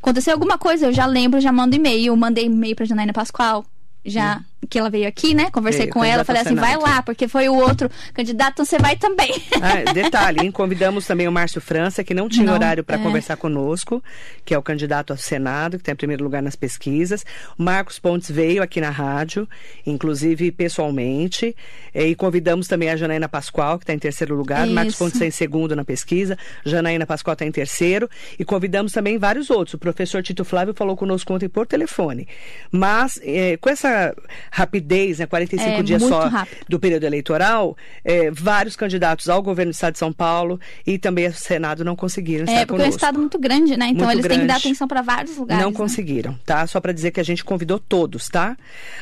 Aconteceu 0.00 0.32
alguma 0.34 0.56
coisa, 0.56 0.86
eu 0.86 0.92
já 0.92 1.06
lembro, 1.06 1.40
já 1.40 1.50
mando 1.50 1.74
e-mail. 1.74 2.16
Mandei 2.16 2.46
e-mail 2.46 2.76
pra 2.76 2.84
Janaína 2.84 3.12
Pascoal. 3.12 3.64
Já 4.04 4.44
que 4.66 4.78
ela 4.78 4.90
veio 4.90 5.06
aqui, 5.06 5.34
né? 5.34 5.50
Conversei 5.50 5.86
com 5.86 6.02
ela, 6.02 6.24
candidata 6.24 6.24
falei 6.24 6.42
assim, 6.42 6.54
vai 6.54 6.76
lá, 6.76 7.02
porque 7.02 7.28
foi 7.28 7.48
o 7.48 7.54
outro 7.54 7.90
candidato, 8.12 8.52
então 8.54 8.64
você 8.64 8.78
vai 8.78 8.96
também. 8.96 9.30
Ah, 9.62 9.92
detalhe, 9.92 10.40
hein? 10.40 10.50
convidamos 10.50 11.06
também 11.06 11.28
o 11.28 11.32
Márcio 11.32 11.60
França, 11.60 12.02
que 12.02 12.14
não 12.14 12.28
tinha 12.28 12.46
Não, 12.46 12.54
horário 12.54 12.82
para 12.82 12.96
é. 12.96 13.02
conversar 13.02 13.36
conosco, 13.36 14.02
que 14.44 14.54
é 14.54 14.58
o 14.58 14.62
candidato 14.62 15.12
ao 15.12 15.16
Senado, 15.18 15.76
que 15.76 15.82
está 15.82 15.92
em 15.92 15.96
primeiro 15.96 16.24
lugar 16.24 16.42
nas 16.42 16.56
pesquisas. 16.56 17.24
O 17.58 17.62
Marcos 17.62 17.98
Pontes 17.98 18.30
veio 18.30 18.62
aqui 18.62 18.80
na 18.80 18.90
rádio, 18.90 19.48
inclusive 19.84 20.50
pessoalmente, 20.50 21.54
eh, 21.94 22.08
e 22.08 22.14
convidamos 22.14 22.66
também 22.66 22.90
a 22.90 22.96
Janaína 22.96 23.28
Pascoal, 23.28 23.78
que 23.78 23.84
está 23.84 23.92
em 23.92 23.98
terceiro 23.98 24.34
lugar. 24.34 24.66
Marcos 24.66 24.94
Isso. 24.94 25.04
Pontes 25.04 25.14
está 25.16 25.26
em 25.26 25.30
segundo 25.30 25.76
na 25.76 25.84
pesquisa, 25.84 26.38
Janaína 26.64 27.06
Pascoal 27.06 27.34
está 27.34 27.44
em 27.44 27.52
terceiro, 27.52 28.08
e 28.38 28.44
convidamos 28.44 28.92
também 28.92 29.18
vários 29.18 29.50
outros. 29.50 29.74
O 29.74 29.78
professor 29.78 30.22
Tito 30.22 30.44
Flávio 30.44 30.74
falou 30.74 30.96
conosco 30.96 31.34
ontem 31.34 31.48
por 31.48 31.66
telefone. 31.66 32.26
Mas, 32.70 33.20
eh, 33.22 33.56
com 33.60 33.68
essa 33.68 34.14
rapidez, 34.56 35.18
né, 35.18 35.26
45 35.26 35.68
É, 35.70 35.82
dias 35.82 36.02
só 36.02 36.28
rápido. 36.28 36.64
do 36.66 36.80
período 36.80 37.04
eleitoral, 37.04 37.76
eh, 38.02 38.30
vários 38.30 38.74
candidatos 38.74 39.28
ao 39.28 39.42
governo 39.42 39.70
do 39.70 39.74
estado 39.74 39.92
de 39.92 39.98
São 39.98 40.10
Paulo 40.12 40.58
e 40.86 40.98
também 40.98 41.26
ao 41.26 41.32
Senado 41.34 41.84
não 41.84 41.94
conseguiram 41.94 42.44
estar 42.44 42.60
É, 42.60 42.64
porque 42.64 42.72
é 42.72 42.74
um 42.74 42.78
conosco. 42.88 42.96
estado 42.96 43.18
muito 43.18 43.38
grande, 43.38 43.76
né? 43.76 43.88
Então 43.88 44.06
Muito 44.06 44.18
eles 44.20 44.26
têm 44.26 44.40
que 44.40 44.46
dar 44.46 44.54
grande. 44.54 44.66
atenção 44.68 44.88
para 44.88 45.02
vários 45.02 45.36
lugares. 45.36 45.62
Não 45.62 45.70
né? 45.72 45.76
conseguiram, 45.76 46.38
tá? 46.46 46.66
Só 46.66 46.80
para 46.80 46.92
dizer 46.92 47.10
que 47.10 47.20
a 47.20 47.22
gente 47.22 47.44
convidou 47.44 47.78
todos, 47.78 48.28
tá? 48.30 48.56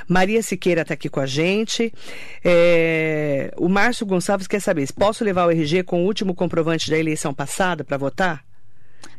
Maria 0.08 0.42
Siqueira 0.42 0.82
está 0.82 0.94
aqui 0.94 1.08
com 1.08 1.20
a 1.20 1.26
gente. 1.26 1.92
É, 2.42 3.52
O 3.56 3.68
Márcio 3.68 4.04
Gonçalves 4.04 4.46
quer 4.48 4.60
saber 4.60 4.84
posso 4.92 5.22
levar 5.24 5.46
o 5.46 5.50
RG 5.50 5.82
com 5.84 6.02
o 6.02 6.06
último 6.06 6.34
comprovante 6.34 6.90
da 6.90 6.98
eleição 6.98 7.32
passada 7.32 7.84
para 7.84 7.96
votar? 7.96 8.44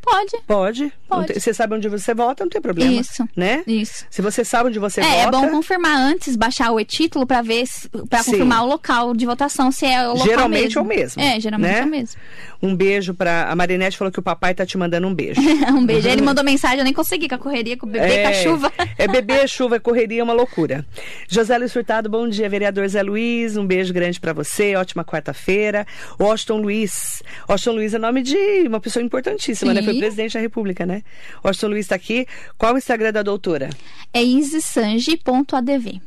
Pode. 0.06 0.32
Pode. 0.48 0.94
Pode. 1.10 1.28
tem- 1.28 1.40
Você 1.40 1.54
sabe 1.54 1.76
onde 1.76 1.90
você 1.90 2.14
vota, 2.14 2.44
não 2.44 2.50
tem 2.50 2.62
problema. 2.62 2.92
Isso. 2.92 3.28
Né? 3.36 3.64
Isso. 3.68 4.06
Se 4.10 4.22
você 4.22 4.46
sabe 4.46 4.70
onde 4.70 4.80
você 4.80 5.02
É, 5.02 5.26
vota. 5.26 5.38
é 5.38 5.42
bom 5.42 5.50
confirmar 5.50 5.98
antes, 5.98 6.36
baixar 6.36 6.72
o 6.72 6.80
e-título 6.80 7.26
pra 7.26 7.42
ver, 7.42 7.64
para 8.10 8.22
Sim. 8.24 8.32
confirmar 8.32 8.64
o 8.64 8.68
local 8.68 9.14
de 9.16 9.26
votação, 9.26 9.72
se 9.72 9.86
é 9.86 10.08
o 10.08 10.12
local 10.14 10.26
Geralmente 10.26 10.64
mesmo. 10.64 10.80
é 10.80 10.84
o 10.84 10.86
mesmo. 10.86 11.22
É, 11.22 11.40
geralmente 11.40 11.72
né? 11.74 11.80
é 11.80 11.84
o 11.84 11.88
mesmo. 11.88 12.16
Um 12.62 12.76
beijo 12.76 13.14
para 13.14 13.50
A 13.50 13.56
Marinete 13.56 13.98
falou 13.98 14.12
que 14.12 14.18
o 14.20 14.24
papai 14.24 14.54
tá 14.56 14.66
te 14.66 14.78
mandando 14.78 15.08
um 15.08 15.14
beijo. 15.14 15.40
um 15.70 15.86
beijo. 15.86 16.08
Ele 16.08 16.22
mandou 16.22 16.44
mensagem, 16.44 16.80
eu 16.80 16.84
nem 16.84 16.94
consegui 16.94 17.28
com 17.28 17.36
a 17.36 17.38
correria, 17.38 17.78
com 17.78 17.86
o 17.86 17.90
bebê, 17.90 18.22
com 18.24 18.28
a 18.30 18.34
chuva. 18.34 18.74
É 18.98 19.08
bebê, 19.08 19.46
chuva, 19.48 19.80
correria, 19.80 20.22
é 20.22 20.24
uma 20.24 20.34
loucura. 20.34 20.86
José 21.28 21.58
Luiz 21.58 21.74
Furtado, 21.74 22.10
bom 22.10 22.28
dia, 22.28 22.48
vereador 22.50 22.88
Zé 22.88 23.02
Luiz. 23.04 23.58
Um 23.58 23.66
beijo 23.68 23.94
grande 23.94 24.20
pra 24.20 24.34
você, 24.34 24.76
ótima 24.76 25.04
quarta-feira. 25.04 25.86
Washington 26.20 26.58
Luiz. 26.58 27.22
Washington 27.48 27.72
Luiz 27.76 27.94
é 27.94 28.00
nome 28.00 28.22
de 28.24 28.38
uma 28.68 28.80
pessoa 28.80 29.04
importantíssima, 29.04 29.74
né? 29.74 29.82
Sim. 29.82 29.88
Foi 29.96 30.08
presidente 30.08 30.34
da 30.34 30.40
República, 30.40 30.86
né? 30.86 31.04
Washington 31.44 31.68
Luiz 31.68 31.88
tá 31.88 31.96
aqui. 31.96 32.28
Qual 32.58 32.74
o 32.74 32.78
Instagram 32.78 33.12
da 33.12 33.24
doutora? 33.24 33.70
É 34.14 34.24
isisange.adv. 34.24 36.02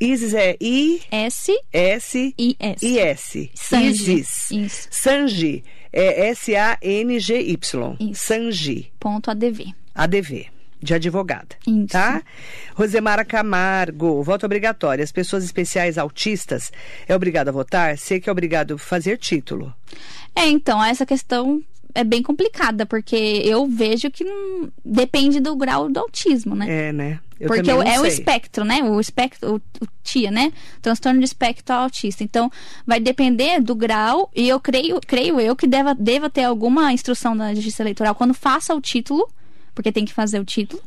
Isis 0.00 0.34
é 0.34 0.56
I 0.60 1.00
S 1.10 1.52
S 1.72 2.34
I 2.36 2.56
S. 2.58 2.86
I 2.86 2.98
S. 2.98 3.50
Sanji. 3.54 4.12
Isis. 4.14 4.88
Sanji. 4.90 5.64
É 5.92 6.28
S 6.28 6.54
A 6.56 6.76
N 6.82 7.18
G 7.20 7.40
Y. 7.40 7.96
Sanji. 8.12 8.92
Ponto 8.98 9.30
ADV. 9.30 9.72
ADV, 9.94 10.46
de 10.82 10.94
advogada. 10.94 11.56
Isso. 11.64 11.86
Tá? 11.86 12.20
Rosemara 12.74 13.24
Camargo, 13.24 14.20
voto 14.24 14.44
obrigatório. 14.44 15.04
As 15.04 15.12
pessoas 15.12 15.44
especiais 15.44 15.96
autistas 15.96 16.72
é 17.06 17.14
obrigado 17.14 17.48
a 17.48 17.52
votar? 17.52 17.96
Sei 17.96 18.20
que 18.20 18.28
é 18.28 18.32
obrigado 18.32 18.74
a 18.74 18.78
fazer 18.78 19.16
título. 19.16 19.72
É, 20.34 20.48
então, 20.48 20.82
essa 20.82 21.06
questão 21.06 21.62
é 21.94 22.02
bem 22.04 22.22
complicada, 22.22 22.84
porque 22.84 23.14
eu 23.44 23.66
vejo 23.66 24.10
que 24.10 24.24
não 24.24 24.68
depende 24.84 25.38
do 25.40 25.54
grau 25.56 25.88
do 25.88 26.00
autismo, 26.00 26.54
né? 26.54 26.88
É, 26.88 26.92
né? 26.92 27.20
Eu 27.38 27.48
Porque 27.48 27.70
o- 27.72 27.82
é 27.82 27.98
o 27.98 28.02
sei. 28.02 28.10
espectro, 28.10 28.64
né? 28.64 28.82
O 28.82 29.00
espectro, 29.00 29.54
o, 29.54 29.56
o 29.56 29.88
TIA, 30.02 30.30
né? 30.30 30.52
Transtorno 30.80 31.18
de 31.18 31.24
espectro 31.24 31.74
autista. 31.74 32.22
Então, 32.24 32.50
vai 32.86 33.00
depender 33.00 33.60
do 33.60 33.74
grau, 33.74 34.30
e 34.34 34.48
eu 34.48 34.58
creio, 34.60 35.00
creio 35.06 35.40
eu 35.40 35.54
que 35.56 35.66
deva, 35.66 35.94
deva 35.94 36.30
ter 36.30 36.44
alguma 36.44 36.92
instrução 36.92 37.36
da 37.36 37.54
Justiça 37.54 37.82
Eleitoral 37.82 38.14
quando 38.14 38.32
faça 38.34 38.74
o 38.74 38.80
título, 38.80 39.28
porque 39.74 39.90
tem 39.92 40.04
que 40.04 40.12
fazer 40.12 40.38
o 40.38 40.44
título, 40.44 40.80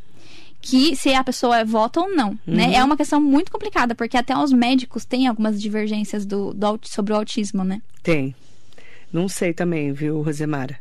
que 0.62 0.96
se 0.96 1.14
a 1.14 1.24
pessoa 1.24 1.64
vota 1.64 2.00
ou 2.02 2.16
não, 2.16 2.30
Uhum. 2.30 2.38
né? 2.56 2.74
É 2.74 2.84
uma 2.84 2.98
questão 2.98 3.22
muito 3.22 3.52
complicada, 3.52 3.94
porque 3.94 4.18
até 4.18 4.36
os 4.36 4.52
médicos 4.52 5.06
têm 5.06 5.28
algumas 5.28 5.62
divergências 5.62 6.26
do, 6.26 6.54
do 6.54 6.80
sobre 6.84 7.14
o 7.14 7.16
autismo, 7.18 7.64
né? 7.64 7.82
Tem. 8.02 8.34
Não 9.14 9.28
sei 9.30 9.54
também, 9.54 9.92
viu, 9.94 10.22
Rosemara? 10.22 10.80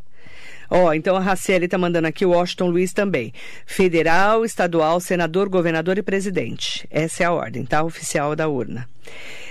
Ó, 0.71 0.93
então 0.93 1.17
a 1.17 1.21
Raciele 1.21 1.69
tá 1.69 1.79
mandando 1.79 2.09
aqui 2.09 2.25
o 2.25 2.31
Washington 2.31 2.71
Luiz 2.71 2.93
também. 2.93 3.33
Federal, 3.65 4.45
estadual, 4.45 5.01
senador, 5.01 5.49
governador 5.49 5.99
e 5.99 6.03
presidente. 6.03 6.87
Essa 6.91 7.23
é 7.23 7.27
a 7.27 7.33
ordem, 7.33 7.65
tá? 7.65 7.83
Oficial 7.83 8.35
da 8.35 8.49
urna. 8.49 8.89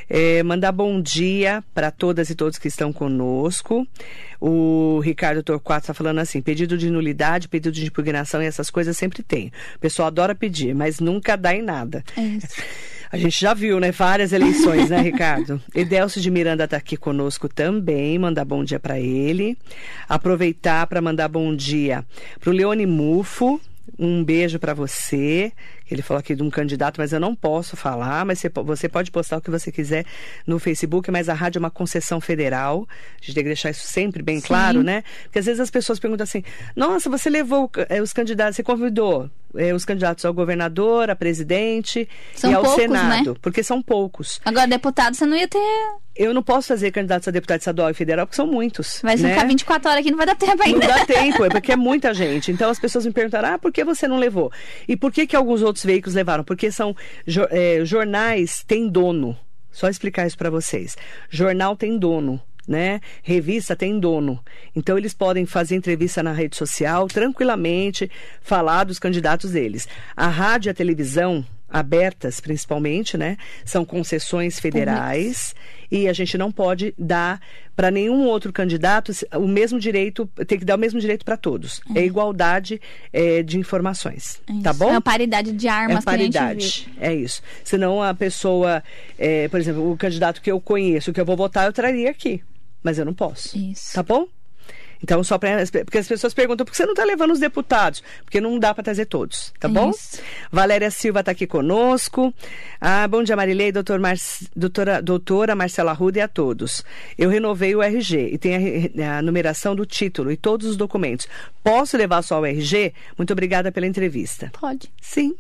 É, 0.08 0.44
mandar 0.44 0.72
bom 0.72 1.02
dia 1.02 1.64
para 1.74 1.90
todas 1.90 2.30
e 2.30 2.36
todos 2.36 2.60
que 2.60 2.68
estão 2.68 2.94
conosco. 2.94 3.88
O 4.40 5.00
Ricardo 5.04 5.42
Torquato 5.42 5.86
está 5.86 5.94
falando 5.94 6.20
assim: 6.20 6.42
pedido 6.42 6.78
de 6.78 6.90
nulidade, 6.90 7.48
pedido 7.48 7.72
de 7.72 7.88
impugnação 7.88 8.42
e 8.42 8.46
essas 8.46 8.70
coisas 8.70 8.96
sempre 8.96 9.24
tem. 9.24 9.52
O 9.76 9.80
pessoal 9.80 10.08
adora 10.08 10.36
pedir, 10.36 10.76
mas 10.76 11.00
nunca 11.00 11.36
dá 11.36 11.56
em 11.56 11.62
nada. 11.62 12.04
É 12.16 12.22
isso. 12.22 12.62
A 13.12 13.18
gente 13.18 13.40
já 13.40 13.54
viu, 13.54 13.80
né? 13.80 13.92
Várias 13.92 14.34
eleições, 14.34 14.90
né, 14.90 15.02
Ricardo? 15.02 15.62
Edelcio 15.74 16.22
de 16.22 16.30
Miranda 16.32 16.64
está 16.66 16.78
aqui 16.78 16.98
conosco 16.98 17.48
também. 17.48 18.18
Mandar 18.20 18.46
bom 18.46 18.64
dia 18.64 18.80
para 18.80 19.00
ele. 19.00 19.58
Aproveitar 20.10 20.88
para 20.88 21.02
mandar 21.02 21.28
bom 21.28 21.56
dia 21.56 22.06
para 22.40 22.50
o 22.50 22.54
Leone 22.54 22.86
Mufo. 22.86 23.60
Um 24.00 24.24
beijo 24.24 24.58
para 24.60 24.74
você. 24.74 25.52
Ele 25.90 26.02
falou 26.02 26.20
aqui 26.20 26.36
de 26.36 26.42
um 26.42 26.50
candidato, 26.50 27.00
mas 27.00 27.14
eu 27.14 27.20
não 27.20 27.36
posso 27.36 27.78
falar. 27.78 28.26
Mas 28.26 28.40
você, 28.40 28.50
po- 28.50 28.64
você 28.64 28.90
pode 28.90 29.12
postar 29.12 29.38
o 29.38 29.42
que 29.42 29.52
você 29.52 29.72
quiser 29.72 30.04
no 30.46 30.58
Facebook, 30.58 31.10
mas 31.12 31.30
a 31.30 31.34
rádio 31.34 31.60
é 31.60 31.62
uma 31.62 31.70
concessão 31.70 32.20
federal. 32.20 32.88
A 32.90 33.26
gente 33.26 33.36
tem 33.36 33.44
que 33.44 33.50
deixar 33.50 33.70
isso 33.70 33.86
sempre 33.88 34.24
bem 34.24 34.40
Sim. 34.40 34.48
claro, 34.48 34.82
né? 34.84 35.04
Porque 35.24 35.40
às 35.40 35.46
vezes 35.46 35.60
as 35.62 35.70
pessoas 35.70 36.00
perguntam 36.00 36.24
assim: 36.24 36.44
nossa, 36.76 37.10
você 37.10 37.30
levou 37.30 37.70
eh, 37.90 38.02
os 38.02 38.12
candidatos, 38.12 38.56
você 38.56 38.64
convidou 38.64 39.30
eh, 39.58 39.74
os 39.74 39.86
candidatos 39.86 40.26
ao 40.26 40.34
governador, 40.34 41.10
a 41.10 41.16
presidente 41.16 42.08
São 42.34 42.52
e 42.52 42.54
ao 42.54 42.64
poucos, 42.64 42.82
Senado, 42.82 43.32
né? 43.32 43.38
porque 43.42 43.64
são 43.64 43.82
poucos. 43.82 44.40
Agora, 44.46 44.68
deputado, 44.68 45.16
você 45.16 45.26
não 45.26 45.36
ia 45.36 45.48
ter. 45.48 45.60
Eu 46.16 46.34
não 46.34 46.42
posso 46.42 46.70
fazer 46.70 46.92
candidatos 46.92 47.28
a 47.28 47.32
deputado 47.32 47.60
estadual 47.60 47.90
e 47.90 47.94
federal, 47.94 48.26
porque 48.26 48.36
são 48.38 48.48
muitos. 48.48 49.00
Vai 49.04 49.16
né? 49.18 49.34
ficar 49.34 49.48
24 49.48 49.90
horas 49.90 50.00
aqui, 50.00 50.12
não 50.12 50.18
vai 50.18 50.28
dar 50.28 50.36
tempo 50.36 50.58
Não 50.58 50.66
ainda. 50.66 50.88
dá 50.88 51.06
tempo, 51.06 51.44
é 51.44 51.50
porque 51.50 51.72
é 51.72 51.76
muita 51.76 52.14
gente. 52.14 52.52
Então 52.52 52.70
as 52.70 52.80
pessoas 52.80 53.06
me 53.06 53.12
perguntaram: 53.12 53.56
ah, 53.56 53.60
por 53.60 53.72
que 53.72 53.84
você 53.84 54.08
não 54.08 54.18
levou? 54.18 54.52
E 54.88 54.96
por 54.96 55.12
que, 55.12 55.28
que 55.28 55.36
alguns 55.36 55.62
outros 55.62 55.84
veículos 55.84 56.16
levaram? 56.16 56.44
Porque 56.44 56.72
são 56.72 56.96
eh, 57.52 57.82
jornais 57.84 58.64
têm 58.66 58.88
dono. 58.88 59.38
Só 59.72 59.90
explicar 59.90 60.26
isso 60.26 60.38
para 60.38 60.50
vocês. 60.50 60.96
Jornal 61.30 61.76
tem 61.76 61.98
dono. 61.98 62.42
Né? 62.68 63.00
Revista 63.22 63.76
tem 63.76 64.00
dono. 64.00 64.44
Então 64.76 64.98
eles 64.98 65.14
podem 65.14 65.46
fazer 65.46 65.76
entrevista 65.76 66.24
na 66.24 66.32
rede 66.32 66.56
social 66.56 67.08
tranquilamente, 67.08 68.10
falar 68.42 68.86
dos 68.86 68.98
candidatos 68.98 69.52
deles. 69.52 69.88
A 70.16 70.28
rádio 70.28 70.70
e 70.70 70.72
a 70.72 70.74
televisão 70.74 71.46
abertas, 71.70 72.40
principalmente, 72.40 73.18
né? 73.18 73.38
São 73.66 73.84
concessões 73.84 74.60
federais 74.60 75.54
e 75.92 76.08
a 76.08 76.14
gente 76.14 76.38
não 76.38 76.52
pode 76.52 76.94
dar 76.98 77.40
para 77.76 77.92
nenhum 77.92 78.26
outro 78.26 78.54
candidato 78.54 79.12
o 79.34 79.48
mesmo 79.48 79.80
direito, 79.80 80.26
tem 80.48 80.58
que 80.58 80.64
dar 80.64 80.76
o 80.76 80.80
mesmo 80.80 81.00
direito 81.00 81.26
para 81.26 81.36
todos. 81.36 81.82
É, 81.94 82.06
igualdade 82.06 82.80
é, 83.12 83.44
de 83.44 83.60
informações, 83.60 84.42
tá 84.64 84.72
Isso. 84.72 84.80
bom? 84.80 84.90
É 84.90 84.92
uma 84.92 85.02
paridade 85.02 85.52
de 85.52 85.68
É 85.68 85.72
armas 85.72 85.98
a 85.98 86.00
gente 86.00 86.06
paridade, 86.06 86.88
é 87.00 87.14
isso. 87.14 87.42
Senão 87.64 88.02
a 88.02 88.14
pessoa, 88.14 88.82
é, 89.18 89.48
por 89.50 89.60
exemplo, 89.60 89.92
o 89.92 89.98
candidato 89.98 90.42
que 90.42 90.52
eu 90.52 90.62
conheço, 90.62 91.12
que 91.12 91.20
eu 91.20 91.26
vou 91.26 91.36
votar, 91.36 91.66
eu 91.66 91.74
traria 91.74 92.10
aqui. 92.10 92.42
Mas 92.86 93.00
eu 93.00 93.04
não 93.04 93.16
posso. 93.16 93.58
Isso. 93.58 93.96
Tá 93.96 94.04
bom? 94.04 94.28
Então, 95.02 95.24
só 95.24 95.40
para. 95.40 95.64
Porque 95.84 95.98
as 95.98 96.08
pessoas 96.08 96.36
perguntam 96.36 96.64
por 96.64 96.72
que 96.72 96.78
você 96.78 96.86
não 96.86 96.94
está 96.94 97.04
levando 97.04 97.32
os 97.32 97.40
deputados? 97.40 98.04
Porque 98.24 98.40
não 98.40 98.60
dá 98.60 98.76
para 98.76 98.84
trazer 98.84 99.08
todos, 99.08 99.52
tá 99.60 99.68
bom? 99.68 99.90
Isso. 99.90 100.22
Valéria 100.52 100.92
Silva 100.92 101.22
está 101.22 101.32
aqui 101.32 101.48
conosco. 101.48 102.32
Ah, 102.80 103.08
bom 103.08 103.24
dia, 103.24 103.36
Marilei, 103.36 103.72
doutor 103.72 104.00
Mar... 104.00 104.16
doutora, 104.56 105.02
doutora 105.02 105.56
Marcela 105.56 105.94
Ruda 105.94 106.20
e 106.20 106.22
a 106.22 106.28
todos. 106.28 106.84
Eu 107.18 107.30
renovei 107.30 107.76
o 107.76 107.82
RG 107.82 108.30
e 108.34 108.38
tem 108.38 108.92
a, 109.04 109.18
a 109.18 109.22
numeração 109.24 109.76
do 109.76 109.86
título 109.86 110.32
e 110.32 110.38
todos 110.38 110.68
os 110.68 110.78
documentos. 110.78 111.28
Posso 111.64 111.98
levar 111.98 112.22
só 112.22 112.40
o 112.40 112.46
RG? 112.46 112.94
Muito 113.18 113.34
obrigada 113.34 113.72
pela 113.72 113.88
entrevista. 113.88 114.52
Pode. 114.60 114.92
Sim. 115.02 115.36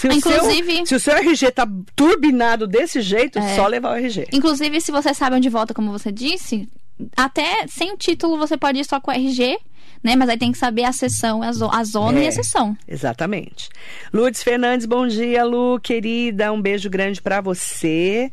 Se 0.00 0.08
o, 0.08 0.12
Inclusive- 0.12 0.76
seu, 0.76 0.86
se 0.86 0.94
o 0.94 1.00
seu 1.00 1.14
RG 1.16 1.50
tá 1.50 1.66
turbinado 1.96 2.66
desse 2.66 3.00
jeito, 3.00 3.38
É. 3.38 3.56
só 3.56 3.66
levar 3.66 3.92
o 3.92 3.96
RG. 3.96 4.28
Inclusive, 4.32 4.80
se 4.80 4.92
você 4.92 5.12
sabe 5.12 5.36
onde 5.36 5.48
volta, 5.48 5.74
como 5.74 5.90
você 5.90 6.10
disse, 6.12 6.68
até 7.16 7.66
sem 7.68 7.92
o 7.92 7.96
título 7.96 8.36
você 8.38 8.56
pode 8.56 8.78
ir 8.80 8.84
só 8.84 9.00
com 9.00 9.10
o 9.10 9.14
RG 9.14 9.58
né? 10.02 10.16
Mas 10.16 10.28
aí 10.28 10.38
tem 10.38 10.52
que 10.52 10.58
saber 10.58 10.84
a 10.84 10.92
sessão, 10.92 11.42
a, 11.42 11.52
zo 11.52 11.68
a 11.72 11.84
zona 11.84 12.20
É. 12.20 12.24
e 12.24 12.28
a 12.28 12.32
sessão. 12.32 12.76
Exatamente. 12.86 13.68
Lourdes 14.12 14.42
Fernandes, 14.42 14.86
bom 14.86 15.06
dia, 15.06 15.44
Lu, 15.44 15.78
querida. 15.80 16.52
Um 16.52 16.60
beijo 16.60 16.88
grande 16.90 17.20
para 17.20 17.40
você. 17.40 18.30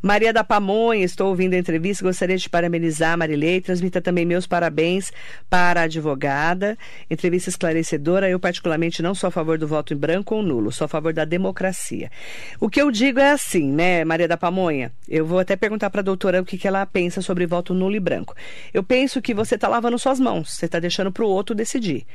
Maria 0.00 0.32
da 0.32 0.44
Pamonha, 0.44 1.04
estou 1.04 1.28
ouvindo 1.28 1.54
a 1.54 1.58
entrevista. 1.58 2.04
Gostaria 2.04 2.36
de 2.36 2.48
parabenizar 2.48 3.12
a 3.14 3.16
Marilei. 3.16 3.60
Transmita 3.60 4.00
também 4.00 4.24
meus 4.24 4.46
parabéns 4.46 5.10
para 5.50 5.80
a 5.80 5.84
advogada. 5.84 6.78
Entrevista 7.10 7.50
esclarecedora. 7.50 8.28
Eu, 8.28 8.38
particularmente, 8.38 9.02
não 9.02 9.14
sou 9.14 9.28
a 9.28 9.30
favor 9.30 9.58
do 9.58 9.66
voto 9.66 9.92
em 9.92 9.96
branco 9.96 10.36
ou 10.36 10.42
nulo, 10.42 10.70
sou 10.70 10.84
a 10.84 10.88
favor 10.88 11.12
da 11.12 11.24
democracia. 11.24 12.10
O 12.60 12.68
que 12.68 12.80
eu 12.80 12.90
digo 12.90 13.18
é 13.18 13.32
assim, 13.32 13.66
né, 13.72 14.04
Maria 14.04 14.28
da 14.28 14.36
Pamonha? 14.36 14.92
Eu 15.08 15.26
vou 15.26 15.38
até 15.38 15.56
perguntar 15.56 15.90
para 15.90 16.00
a 16.00 16.04
doutora 16.04 16.40
o 16.40 16.44
que, 16.44 16.56
que 16.56 16.68
ela 16.68 16.84
pensa 16.86 17.20
sobre 17.20 17.46
voto 17.46 17.74
nulo 17.74 17.96
e 17.96 18.00
branco. 18.00 18.34
Eu 18.72 18.82
penso 18.82 19.20
que 19.20 19.34
você 19.34 19.56
está 19.56 19.66
lavando 19.68 19.98
suas 19.98 20.20
mãos, 20.20 20.52
você 20.52 20.66
está 20.66 20.78
deixando 20.78 21.07
para 21.12 21.24
o 21.24 21.28
outro 21.28 21.54
decidir. 21.54 22.06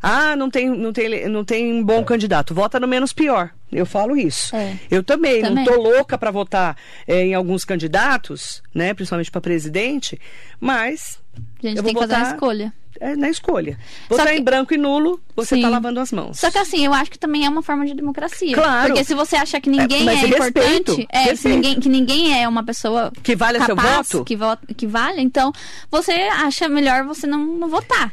Ah, 0.00 0.36
não 0.36 0.48
tem, 0.48 0.68
não 0.70 0.92
tem, 0.92 1.28
não 1.28 1.44
tem 1.44 1.82
bom 1.82 2.04
candidato. 2.04 2.54
Vota 2.54 2.78
no 2.78 2.86
menos 2.86 3.12
pior. 3.12 3.50
Eu 3.72 3.84
falo 3.84 4.16
isso. 4.16 4.54
É. 4.54 4.76
Eu 4.88 5.02
também, 5.02 5.42
Também. 5.42 5.64
não 5.64 5.72
tô 5.72 5.80
louca 5.80 6.16
para 6.16 6.30
votar 6.30 6.76
é, 7.06 7.24
em 7.24 7.34
alguns 7.34 7.64
candidatos, 7.64 8.62
né, 8.72 8.94
principalmente 8.94 9.30
para 9.30 9.40
presidente, 9.40 10.18
mas 10.60 11.18
A 11.62 11.66
gente 11.66 11.78
eu 11.78 11.82
tem 11.82 11.92
que 11.94 12.00
fazer 12.00 12.14
uma 12.14 12.20
votar 12.20 12.34
escolha. 12.34 12.72
é, 13.00 13.16
na 13.16 13.28
escolha. 13.28 13.76
Votar 14.08 14.28
que- 14.28 14.34
em 14.34 14.42
branco 14.42 14.72
e 14.72 14.76
nulo, 14.78 15.20
você 15.34 15.56
Sim. 15.56 15.62
tá 15.62 15.68
lavando 15.68 15.98
as 15.98 16.12
mãos. 16.12 16.38
Só 16.38 16.48
que 16.48 16.58
assim, 16.58 16.86
eu 16.86 16.94
acho 16.94 17.10
que 17.10 17.18
também 17.18 17.44
é 17.44 17.48
uma 17.48 17.62
forma 17.62 17.84
de 17.84 17.92
democracia. 17.92 18.54
Claro. 18.54 18.88
Porque 18.90 19.04
se 19.04 19.14
você 19.14 19.34
acha 19.34 19.60
que 19.60 19.68
ninguém 19.68 20.04
mas 20.04 20.22
é, 20.22 20.26
respeito, 20.26 20.92
importante, 20.92 21.08
é, 21.10 21.18
respeito. 21.24 21.54
ninguém, 21.56 21.80
que 21.80 21.88
ninguém 21.88 22.40
é 22.40 22.46
uma 22.48 22.62
pessoa 22.64 23.10
Que 23.22 23.34
vale 23.34 23.58
seu 23.64 23.74
capaz, 23.74 24.08
voto? 24.12 24.24
Que, 24.24 24.36
vo- 24.36 24.56
que 24.76 24.86
vale, 24.86 25.20
então 25.20 25.52
você 25.90 26.12
acha 26.12 26.68
melhor 26.68 27.02
você 27.04 27.26
não, 27.26 27.44
não 27.44 27.68
votar. 27.68 28.12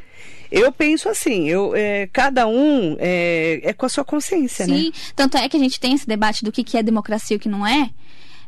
Eu 0.58 0.72
penso 0.72 1.10
assim, 1.10 1.50
eu, 1.50 1.76
é, 1.76 2.08
cada 2.14 2.48
um 2.48 2.96
é, 2.98 3.60
é 3.62 3.74
com 3.74 3.86
a 3.86 3.90
sua 3.90 4.06
consciência, 4.06 4.66
né? 4.66 4.78
Sim, 4.78 4.92
tanto 5.14 5.36
é 5.36 5.50
que 5.50 5.58
a 5.58 5.60
gente 5.60 5.78
tem 5.82 5.94
esse 5.94 6.08
debate 6.08 6.46
do 6.46 6.52
que, 6.52 6.64
que 6.64 6.78
é 6.78 6.82
democracia 6.82 7.36
e 7.36 7.38
o 7.38 7.40
que 7.42 7.50
não 7.50 7.68
é, 7.68 7.90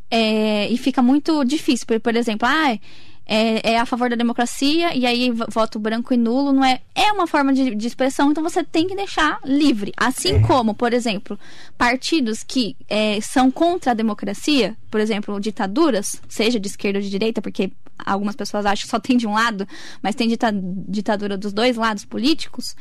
é, 0.09 0.69
e 0.69 0.77
fica 0.77 1.01
muito 1.01 1.43
difícil. 1.43 1.85
Por, 1.85 1.99
por 1.99 2.15
exemplo, 2.15 2.47
ah, 2.47 2.79
é, 3.27 3.73
é 3.73 3.77
a 3.79 3.85
favor 3.85 4.09
da 4.09 4.15
democracia 4.15 4.95
e 4.95 5.05
aí 5.05 5.29
voto 5.49 5.77
branco 5.77 6.13
e 6.13 6.17
nulo 6.17 6.53
não 6.53 6.63
é. 6.63 6.79
É 6.95 7.11
uma 7.11 7.27
forma 7.27 7.53
de, 7.53 7.75
de 7.75 7.87
expressão, 7.87 8.31
então 8.31 8.41
você 8.41 8.63
tem 8.63 8.87
que 8.87 8.95
deixar 8.95 9.39
livre. 9.43 9.91
Assim 9.97 10.41
como, 10.41 10.73
por 10.73 10.93
exemplo, 10.93 11.37
partidos 11.77 12.43
que 12.43 12.75
é, 12.87 13.19
são 13.21 13.51
contra 13.51 13.91
a 13.91 13.93
democracia, 13.93 14.75
por 14.89 14.99
exemplo, 15.01 15.39
ditaduras, 15.39 16.21
seja 16.29 16.59
de 16.59 16.67
esquerda 16.67 16.99
ou 16.99 17.03
de 17.03 17.09
direita, 17.09 17.41
porque 17.41 17.71
algumas 17.97 18.35
pessoas 18.35 18.65
acham 18.65 18.83
que 18.85 18.89
só 18.89 18.99
tem 18.99 19.17
de 19.17 19.27
um 19.27 19.33
lado, 19.33 19.67
mas 20.01 20.15
tem 20.15 20.27
dita- 20.27 20.53
ditadura 20.53 21.37
dos 21.37 21.51
dois 21.51 21.75
lados 21.75 22.05
políticos. 22.05 22.75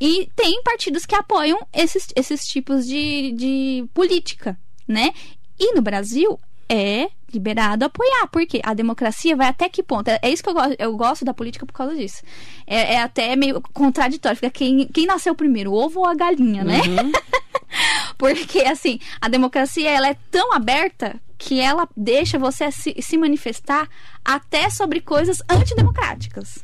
E 0.00 0.28
tem 0.34 0.62
partidos 0.62 1.06
que 1.06 1.14
apoiam 1.14 1.64
esses, 1.72 2.08
esses 2.16 2.46
tipos 2.46 2.86
de, 2.86 3.32
de 3.32 3.84
política, 3.94 4.58
né? 4.88 5.12
E 5.60 5.74
no 5.74 5.82
Brasil 5.82 6.40
é 6.68 7.08
liberado 7.32 7.84
apoiar, 7.84 8.28
porque 8.30 8.60
a 8.62 8.74
democracia 8.74 9.36
vai 9.36 9.48
até 9.48 9.68
que 9.68 9.82
ponto? 9.82 10.08
É, 10.08 10.18
é 10.22 10.30
isso 10.30 10.42
que 10.42 10.48
eu 10.48 10.54
gosto, 10.54 10.76
eu 10.78 10.96
gosto 10.96 11.24
da 11.24 11.34
política 11.34 11.66
por 11.66 11.72
causa 11.72 11.94
disso. 11.94 12.22
É, 12.66 12.94
é 12.94 13.02
até 13.02 13.34
meio 13.36 13.60
contraditório, 13.72 14.36
fica 14.36 14.50
quem, 14.50 14.86
quem 14.86 15.06
nasceu 15.06 15.34
primeiro, 15.34 15.72
o 15.72 15.74
ovo 15.74 16.00
ou 16.00 16.06
a 16.06 16.14
galinha, 16.14 16.64
né? 16.64 16.80
porque, 18.18 18.60
assim, 18.60 18.98
a 19.20 19.28
democracia 19.28 19.90
ela 19.90 20.08
é 20.08 20.16
tão 20.30 20.52
aberta 20.52 21.20
que 21.38 21.58
ela 21.58 21.88
deixa 21.96 22.38
você 22.38 22.70
se, 22.70 22.94
se 23.00 23.16
manifestar 23.16 23.88
até 24.24 24.70
sobre 24.70 25.00
coisas 25.00 25.42
antidemocráticas. 25.48 26.62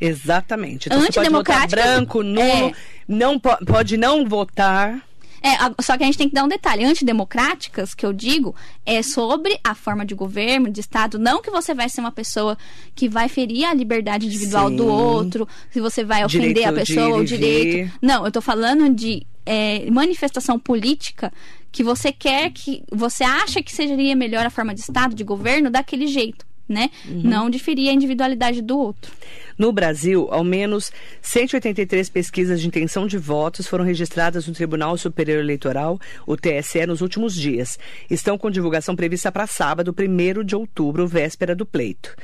Exatamente. 0.00 0.88
Então 0.88 1.00
você 1.00 1.12
pode 1.12 1.30
votar 1.30 1.62
Antidemocrática, 1.64 1.82
branco, 1.82 2.22
nulo, 2.22 2.42
é. 2.42 2.72
não 3.08 3.38
po- 3.38 3.64
pode 3.64 3.96
não 3.96 4.26
votar. 4.26 5.05
É, 5.46 5.82
só 5.82 5.96
que 5.96 6.02
a 6.02 6.06
gente 6.06 6.18
tem 6.18 6.28
que 6.28 6.34
dar 6.34 6.42
um 6.42 6.48
detalhe. 6.48 6.84
Antidemocráticas, 6.84 7.94
que 7.94 8.04
eu 8.04 8.12
digo, 8.12 8.52
é 8.84 9.00
sobre 9.00 9.58
a 9.62 9.76
forma 9.76 10.04
de 10.04 10.12
governo, 10.12 10.68
de 10.68 10.80
Estado. 10.80 11.20
Não 11.20 11.40
que 11.40 11.50
você 11.50 11.72
vai 11.72 11.88
ser 11.88 12.00
uma 12.00 12.10
pessoa 12.10 12.58
que 12.94 13.08
vai 13.08 13.28
ferir 13.28 13.64
a 13.64 13.72
liberdade 13.72 14.26
individual 14.26 14.70
Sim. 14.70 14.76
do 14.76 14.86
outro, 14.86 15.48
se 15.70 15.80
você 15.80 16.02
vai 16.02 16.24
ofender 16.24 16.48
Direito 16.48 16.68
a 16.68 16.72
pessoa 16.72 17.22
e 17.22 17.26
direito. 17.26 17.92
Não, 18.02 18.24
eu 18.24 18.32
tô 18.32 18.40
falando 18.40 18.92
de 18.92 19.26
é, 19.44 19.88
manifestação 19.90 20.58
política 20.58 21.32
que 21.70 21.84
você 21.84 22.10
quer 22.10 22.50
que. 22.50 22.82
Você 22.90 23.22
acha 23.22 23.62
que 23.62 23.74
seria 23.74 24.16
melhor 24.16 24.46
a 24.46 24.50
forma 24.50 24.74
de 24.74 24.80
Estado, 24.80 25.14
de 25.14 25.22
governo, 25.22 25.70
daquele 25.70 26.06
jeito. 26.06 26.45
Né? 26.68 26.90
Uhum. 27.06 27.20
Não 27.22 27.48
de 27.48 27.58
ferir 27.58 27.88
a 27.88 27.92
individualidade 27.92 28.60
do 28.60 28.76
outro. 28.76 29.12
No 29.56 29.72
Brasil, 29.72 30.26
ao 30.30 30.42
menos 30.42 30.92
183 31.22 32.08
pesquisas 32.10 32.60
de 32.60 32.66
intenção 32.66 33.06
de 33.06 33.16
votos 33.16 33.66
foram 33.66 33.84
registradas 33.84 34.46
no 34.46 34.52
Tribunal 34.52 34.96
Superior 34.98 35.38
Eleitoral, 35.38 35.98
o 36.26 36.36
TSE, 36.36 36.84
nos 36.86 37.00
últimos 37.00 37.34
dias. 37.34 37.78
Estão 38.10 38.36
com 38.36 38.50
divulgação 38.50 38.96
prevista 38.96 39.30
para 39.30 39.46
sábado, 39.46 39.94
1 39.96 40.44
de 40.44 40.56
outubro, 40.56 41.06
véspera 41.06 41.54
do 41.54 41.64
pleito. 41.64 42.14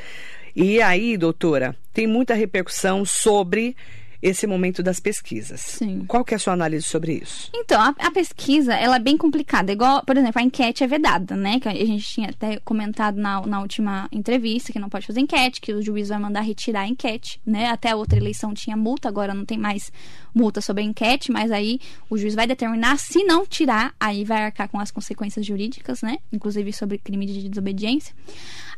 E 0.54 0.82
aí, 0.82 1.16
doutora, 1.16 1.74
tem 1.94 2.06
muita 2.06 2.34
repercussão 2.34 3.04
sobre 3.04 3.74
esse 4.22 4.46
momento 4.46 4.82
das 4.82 5.00
pesquisas. 5.00 5.60
Sim. 5.60 6.04
Qual 6.06 6.24
que 6.24 6.32
é 6.32 6.36
a 6.36 6.38
sua 6.38 6.52
análise 6.52 6.86
sobre 6.86 7.14
isso? 7.14 7.50
Então, 7.52 7.80
a, 7.80 7.94
a 7.98 8.10
pesquisa, 8.12 8.72
ela 8.74 8.96
é 8.96 9.00
bem 9.00 9.16
complicada. 9.18 9.72
Igual, 9.72 10.04
por 10.04 10.16
exemplo, 10.16 10.40
a 10.40 10.44
enquete 10.44 10.84
é 10.84 10.86
vedada, 10.86 11.34
né? 11.34 11.58
Que 11.58 11.68
a 11.68 11.74
gente 11.74 12.04
tinha 12.04 12.30
até 12.30 12.60
comentado 12.60 13.16
na, 13.16 13.44
na 13.44 13.60
última 13.60 14.08
entrevista 14.12 14.72
que 14.72 14.78
não 14.78 14.88
pode 14.88 15.06
fazer 15.06 15.20
enquete, 15.20 15.60
que 15.60 15.72
o 15.74 15.82
juiz 15.82 16.08
vai 16.08 16.18
mandar 16.18 16.42
retirar 16.42 16.82
a 16.82 16.88
enquete, 16.88 17.40
né? 17.44 17.66
Até 17.66 17.90
a 17.90 17.96
outra 17.96 18.18
eleição 18.18 18.54
tinha 18.54 18.76
multa, 18.76 19.08
agora 19.08 19.34
não 19.34 19.44
tem 19.44 19.58
mais 19.58 19.90
multa 20.32 20.60
sobre 20.60 20.82
a 20.82 20.86
enquete, 20.86 21.32
mas 21.32 21.50
aí 21.50 21.80
o 22.08 22.16
juiz 22.16 22.34
vai 22.34 22.46
determinar, 22.46 22.98
se 22.98 23.24
não 23.24 23.44
tirar, 23.44 23.92
aí 23.98 24.24
vai 24.24 24.44
arcar 24.44 24.68
com 24.68 24.78
as 24.78 24.90
consequências 24.90 25.44
jurídicas, 25.44 26.00
né? 26.00 26.18
Inclusive 26.32 26.72
sobre 26.72 26.98
crime 26.98 27.26
de 27.26 27.48
desobediência. 27.48 28.14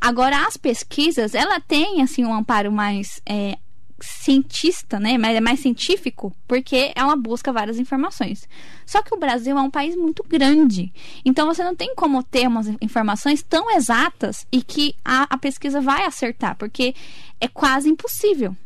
Agora, 0.01 0.47
as 0.47 0.57
pesquisas, 0.57 1.35
ela 1.35 1.61
tem, 1.61 2.03
assim, 2.03 2.25
um 2.25 2.35
amparo 2.35 2.73
mais... 2.73 3.21
é, 3.27 3.59
cientista, 4.05 5.01
né? 5.01 5.19
Mas 5.19 5.37
é 5.37 5.41
mais 5.41 5.61
científico, 5.61 6.35
porque 6.47 6.93
ela 6.95 7.17
busca 7.17 7.53
várias 7.53 7.79
informações. 7.79 8.49
Só 8.87 9.03
que 9.03 9.15
o 9.15 9.19
Brasil 9.19 9.57
é 9.59 9.61
um 9.61 9.71
país 9.71 9.97
muito 9.97 10.23
grande. 10.23 10.93
Então 11.25 11.47
você 11.47 11.65
não 11.65 11.75
tem 11.75 11.95
como 11.95 12.23
ter 12.23 12.47
umas 12.47 12.69
informações 12.81 13.43
tão 13.43 13.71
exatas 13.71 14.47
e 14.53 14.63
que 14.63 14.95
a, 15.05 15.27
a 15.35 15.39
pesquisa 15.39 15.81
vai 15.81 16.05
acertar, 16.05 16.57
porque 16.57 16.95
é 17.41 17.49
quase 17.49 17.89
impossível. 17.89 18.57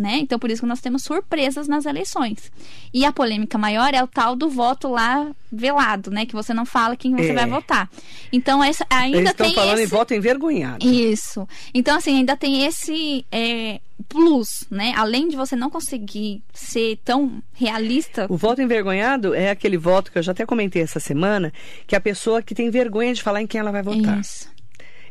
Né? 0.00 0.18
Então, 0.20 0.38
por 0.38 0.50
isso 0.50 0.62
que 0.62 0.68
nós 0.68 0.80
temos 0.80 1.02
surpresas 1.04 1.68
nas 1.68 1.84
eleições. 1.84 2.50
E 2.92 3.04
a 3.04 3.12
polêmica 3.12 3.58
maior 3.58 3.92
é 3.92 4.02
o 4.02 4.06
tal 4.06 4.34
do 4.34 4.48
voto 4.48 4.88
lá 4.88 5.30
velado, 5.52 6.10
né? 6.10 6.24
Que 6.24 6.32
você 6.32 6.54
não 6.54 6.64
fala 6.64 6.96
quem 6.96 7.14
você 7.14 7.30
É. 7.30 7.34
vai 7.34 7.46
votar. 7.46 7.90
Então, 8.32 8.64
essa, 8.64 8.86
ainda 8.88 9.18
Eles 9.18 9.30
estão 9.30 9.46
tem 9.46 9.54
falando 9.54 9.74
esse... 9.78 9.84
em 9.84 9.86
voto 9.86 10.14
envergonhado. 10.14 10.86
Isso. 10.88 11.46
Então, 11.74 11.96
assim, 11.96 12.16
ainda 12.16 12.34
tem 12.36 12.64
esse 12.64 13.26
é, 13.30 13.78
plus, 14.08 14.64
né? 14.70 14.94
Além 14.96 15.28
de 15.28 15.36
você 15.36 15.54
não 15.54 15.68
conseguir 15.68 16.42
ser 16.54 16.98
tão 17.04 17.42
realista. 17.52 18.26
O 18.30 18.36
voto 18.36 18.62
envergonhado 18.62 19.34
é 19.34 19.50
aquele 19.50 19.76
voto 19.76 20.10
que 20.10 20.18
eu 20.18 20.22
já 20.22 20.32
até 20.32 20.46
comentei 20.46 20.80
essa 20.82 20.98
semana, 21.00 21.52
que 21.86 21.94
é 21.94 21.98
a 21.98 22.00
pessoa 22.00 22.40
que 22.40 22.54
tem 22.54 22.70
vergonha 22.70 23.12
de 23.12 23.22
falar 23.22 23.42
em 23.42 23.46
quem 23.46 23.60
ela 23.60 23.70
vai 23.70 23.82
votar. 23.82 24.18
Isso. 24.20 24.48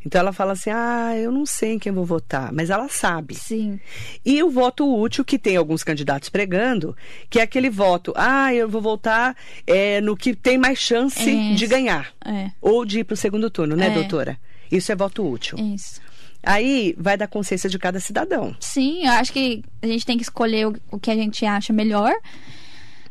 Então 0.05 0.19
ela 0.19 0.31
fala 0.31 0.53
assim: 0.53 0.69
ah, 0.69 1.15
eu 1.17 1.31
não 1.31 1.45
sei 1.45 1.73
em 1.73 1.79
quem 1.79 1.91
vou 1.91 2.05
votar, 2.05 2.51
mas 2.53 2.69
ela 2.69 2.87
sabe. 2.87 3.35
Sim. 3.35 3.79
E 4.25 4.41
o 4.41 4.49
voto 4.49 4.87
útil, 4.99 5.25
que 5.25 5.37
tem 5.37 5.57
alguns 5.57 5.83
candidatos 5.83 6.29
pregando, 6.29 6.95
que 7.29 7.39
é 7.39 7.43
aquele 7.43 7.69
voto: 7.69 8.13
ah, 8.15 8.53
eu 8.53 8.69
vou 8.69 8.81
votar 8.81 9.35
é, 9.67 9.99
no 10.01 10.15
que 10.15 10.35
tem 10.35 10.57
mais 10.57 10.79
chance 10.79 11.29
Isso. 11.29 11.55
de 11.55 11.67
ganhar. 11.67 12.13
É. 12.25 12.51
Ou 12.61 12.85
de 12.85 12.99
ir 12.99 13.03
para 13.03 13.13
o 13.13 13.17
segundo 13.17 13.49
turno, 13.49 13.75
né, 13.75 13.87
É. 13.87 13.93
doutora? 13.93 14.39
Isso 14.71 14.91
é 14.91 14.95
voto 14.95 15.27
útil. 15.27 15.57
Isso. 15.57 15.99
Aí 16.41 16.95
vai 16.97 17.17
da 17.17 17.27
consciência 17.27 17.69
de 17.69 17.77
cada 17.77 17.99
cidadão. 17.99 18.55
Sim, 18.59 19.05
eu 19.05 19.11
acho 19.11 19.33
que 19.33 19.61
a 19.81 19.87
gente 19.87 20.05
tem 20.05 20.15
que 20.15 20.23
escolher 20.23 20.67
o, 20.67 20.75
o 20.91 20.99
que 20.99 21.11
a 21.11 21.15
gente 21.15 21.45
acha 21.45 21.73
melhor. 21.73 22.13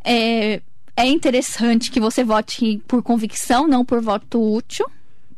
É, 0.03 0.63
é 0.97 1.07
interessante 1.07 1.91
que 1.91 2.01
você 2.01 2.25
vote 2.25 2.83
por 2.89 3.03
convicção, 3.03 3.69
não 3.69 3.85
por 3.85 4.01
voto 4.01 4.41
útil. 4.41 4.87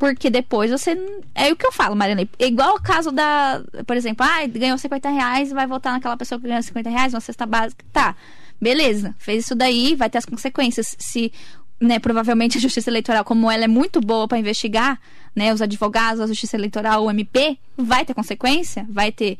Porque 0.00 0.30
depois 0.30 0.70
você. 0.70 0.98
É 1.34 1.52
o 1.52 1.56
que 1.56 1.66
eu 1.66 1.70
falo, 1.70 1.94
Mariana. 1.94 2.26
Igual 2.38 2.76
o 2.76 2.80
caso 2.80 3.12
da. 3.12 3.62
Por 3.86 3.94
exemplo, 3.94 4.24
ah, 4.26 4.46
ganhou 4.46 4.78
50 4.78 5.10
reais 5.10 5.50
e 5.50 5.54
vai 5.54 5.66
votar 5.66 5.92
naquela 5.92 6.16
pessoa 6.16 6.40
que 6.40 6.48
ganhou 6.48 6.62
50 6.62 6.88
reais, 6.88 7.12
uma 7.12 7.20
cesta 7.20 7.44
básica. 7.44 7.84
Tá, 7.92 8.16
beleza. 8.58 9.14
Fez 9.18 9.44
isso 9.44 9.54
daí, 9.54 9.94
vai 9.94 10.08
ter 10.08 10.16
as 10.16 10.24
consequências. 10.24 10.96
Se. 10.98 11.30
Né, 11.78 11.98
provavelmente 11.98 12.56
a 12.56 12.60
justiça 12.60 12.90
eleitoral, 12.90 13.24
como 13.24 13.50
ela 13.50 13.64
é 13.64 13.68
muito 13.68 14.00
boa 14.00 14.28
para 14.28 14.38
investigar, 14.38 14.98
né, 15.34 15.52
os 15.52 15.62
advogados, 15.62 16.20
a 16.20 16.26
justiça 16.26 16.56
eleitoral, 16.56 17.04
o 17.04 17.10
MP, 17.10 17.58
vai 17.74 18.04
ter 18.04 18.12
consequência, 18.12 18.86
vai 18.90 19.10
ter 19.10 19.38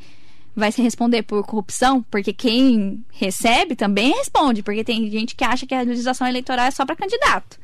vai 0.55 0.71
se 0.71 0.81
responder 0.81 1.21
por 1.21 1.43
corrupção, 1.45 2.03
porque 2.09 2.33
quem 2.33 3.05
recebe 3.11 3.75
também 3.75 4.11
responde, 4.13 4.63
porque 4.63 4.83
tem 4.83 5.09
gente 5.09 5.35
que 5.35 5.43
acha 5.43 5.67
que 5.67 5.75
a 5.75 5.81
legislação 5.81 6.27
eleitoral 6.27 6.65
é 6.65 6.71
só 6.71 6.83
para 6.83 6.95
candidato. 6.95 7.59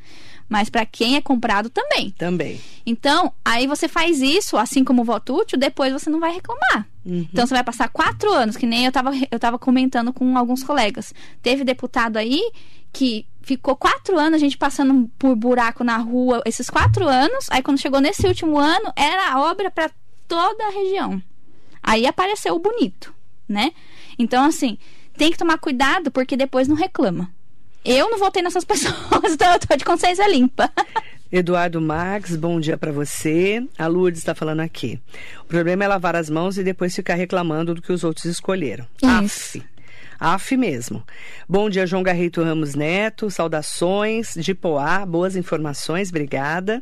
Mas 0.49 0.69
para 0.69 0.85
quem 0.85 1.15
é 1.15 1.21
comprado 1.21 1.69
também. 1.69 2.11
Também. 2.11 2.59
Então, 2.85 3.33
aí 3.43 3.67
você 3.67 3.87
faz 3.87 4.21
isso, 4.21 4.57
assim 4.57 4.83
como 4.83 5.01
o 5.01 5.05
voto 5.05 5.35
útil, 5.35 5.57
depois 5.57 5.91
você 5.91 6.09
não 6.09 6.19
vai 6.19 6.33
reclamar. 6.33 6.87
Uhum. 7.05 7.27
Então, 7.31 7.45
você 7.45 7.53
vai 7.53 7.63
passar 7.63 7.89
quatro 7.89 8.31
anos, 8.31 8.55
que 8.55 8.65
nem 8.65 8.85
eu 8.85 8.91
tava, 8.91 9.11
eu 9.29 9.39
tava 9.39 9.59
comentando 9.59 10.13
com 10.13 10.37
alguns 10.37 10.63
colegas. 10.63 11.13
Teve 11.41 11.63
deputado 11.63 12.17
aí 12.17 12.41
que 12.93 13.25
ficou 13.41 13.75
quatro 13.75 14.17
anos 14.17 14.35
a 14.35 14.39
gente 14.39 14.57
passando 14.57 15.09
por 15.19 15.35
buraco 15.35 15.83
na 15.83 15.97
rua, 15.97 16.41
esses 16.45 16.69
quatro 16.69 17.07
anos. 17.07 17.47
Aí, 17.49 17.61
quando 17.61 17.79
chegou 17.79 17.99
nesse 17.99 18.25
último 18.25 18.57
ano, 18.57 18.91
era 18.95 19.33
a 19.33 19.41
obra 19.41 19.69
para 19.69 19.91
toda 20.27 20.65
a 20.65 20.71
região. 20.71 21.21
Aí 21.83 22.05
apareceu 22.05 22.55
o 22.55 22.59
bonito, 22.59 23.13
né? 23.47 23.71
Então, 24.17 24.43
assim, 24.45 24.77
tem 25.17 25.31
que 25.31 25.37
tomar 25.37 25.57
cuidado 25.57 26.11
porque 26.11 26.35
depois 26.35 26.67
não 26.67 26.75
reclama. 26.75 27.33
Eu 27.83 28.09
não 28.09 28.17
votei 28.19 28.41
nessas 28.41 28.63
pessoas, 28.65 29.33
então 29.33 29.51
eu 29.53 29.59
tô 29.59 29.75
de 29.75 29.85
consciência 29.85 30.27
limpa. 30.27 30.71
Eduardo 31.31 31.81
Max, 31.81 32.35
bom 32.35 32.59
dia 32.59 32.77
para 32.77 32.91
você. 32.91 33.61
A 33.77 33.87
Lourdes 33.87 34.19
está 34.19 34.33
falando 34.33 34.61
aqui. 34.61 34.99
O 35.41 35.45
problema 35.45 35.83
é 35.83 35.87
lavar 35.87 36.15
as 36.15 36.29
mãos 36.29 36.57
e 36.57 36.63
depois 36.63 36.95
ficar 36.95 37.15
reclamando 37.15 37.75
do 37.75 37.81
que 37.81 37.91
os 37.91 38.03
outros 38.03 38.25
escolheram. 38.25 38.85
Isso. 39.23 39.57
Af. 39.59 39.65
Af 40.19 40.57
mesmo. 40.57 41.03
Bom 41.47 41.69
dia, 41.69 41.85
João 41.85 42.01
Garrito 42.01 42.41
Ramos 42.43 42.75
Neto. 42.75 43.29
Saudações 43.29 44.33
de 44.37 44.53
Poá. 44.53 45.05
Boas 45.05 45.35
informações, 45.35 46.09
obrigada. 46.09 46.81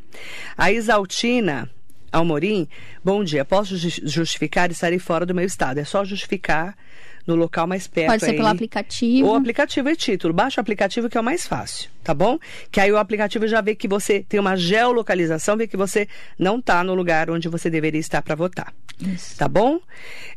A 0.58 0.72
Isaltina 0.72 1.70
Almorim, 2.12 2.68
bom 3.04 3.24
dia. 3.24 3.44
Posso 3.44 3.76
ju- 3.78 4.02
justificar 4.04 4.72
estarei 4.72 5.00
fora 5.00 5.26
do 5.26 5.36
meu 5.36 5.44
estado? 5.46 5.80
É 5.80 5.84
só 5.84 6.06
justificar 6.06 6.78
no 7.26 7.36
local 7.36 7.68
mais 7.68 7.88
perto. 7.88 8.12
Pode 8.12 8.24
ser 8.24 8.32
aí. 8.32 8.38
pelo 8.38 8.48
aplicativo. 8.48 9.28
O 9.30 9.36
aplicativo 9.36 9.90
e 9.90 9.96
título. 9.96 10.34
Baixa 10.34 10.60
o 10.60 10.62
aplicativo 10.62 11.10
que 11.10 11.18
é 11.18 11.22
o 11.22 11.24
mais 11.24 11.46
fácil, 11.48 11.90
tá 12.06 12.14
bom? 12.14 12.38
Que 12.72 12.80
aí 12.80 12.92
o 12.92 12.98
aplicativo 12.98 13.48
já 13.48 13.60
vê 13.60 13.76
que 13.76 13.88
você 13.88 14.24
tem 14.30 14.40
uma 14.40 14.56
geolocalização, 14.56 15.58
vê 15.58 15.68
que 15.68 15.76
você 15.76 16.08
não 16.40 16.60
está 16.60 16.84
no 16.84 16.94
lugar 16.94 17.30
onde 17.32 17.50
você 17.50 17.70
deveria 17.70 18.00
estar 18.00 18.22
para 18.22 18.36
votar. 18.36 18.72
Isso. 19.02 19.36
Tá 19.38 19.48
bom? 19.50 19.80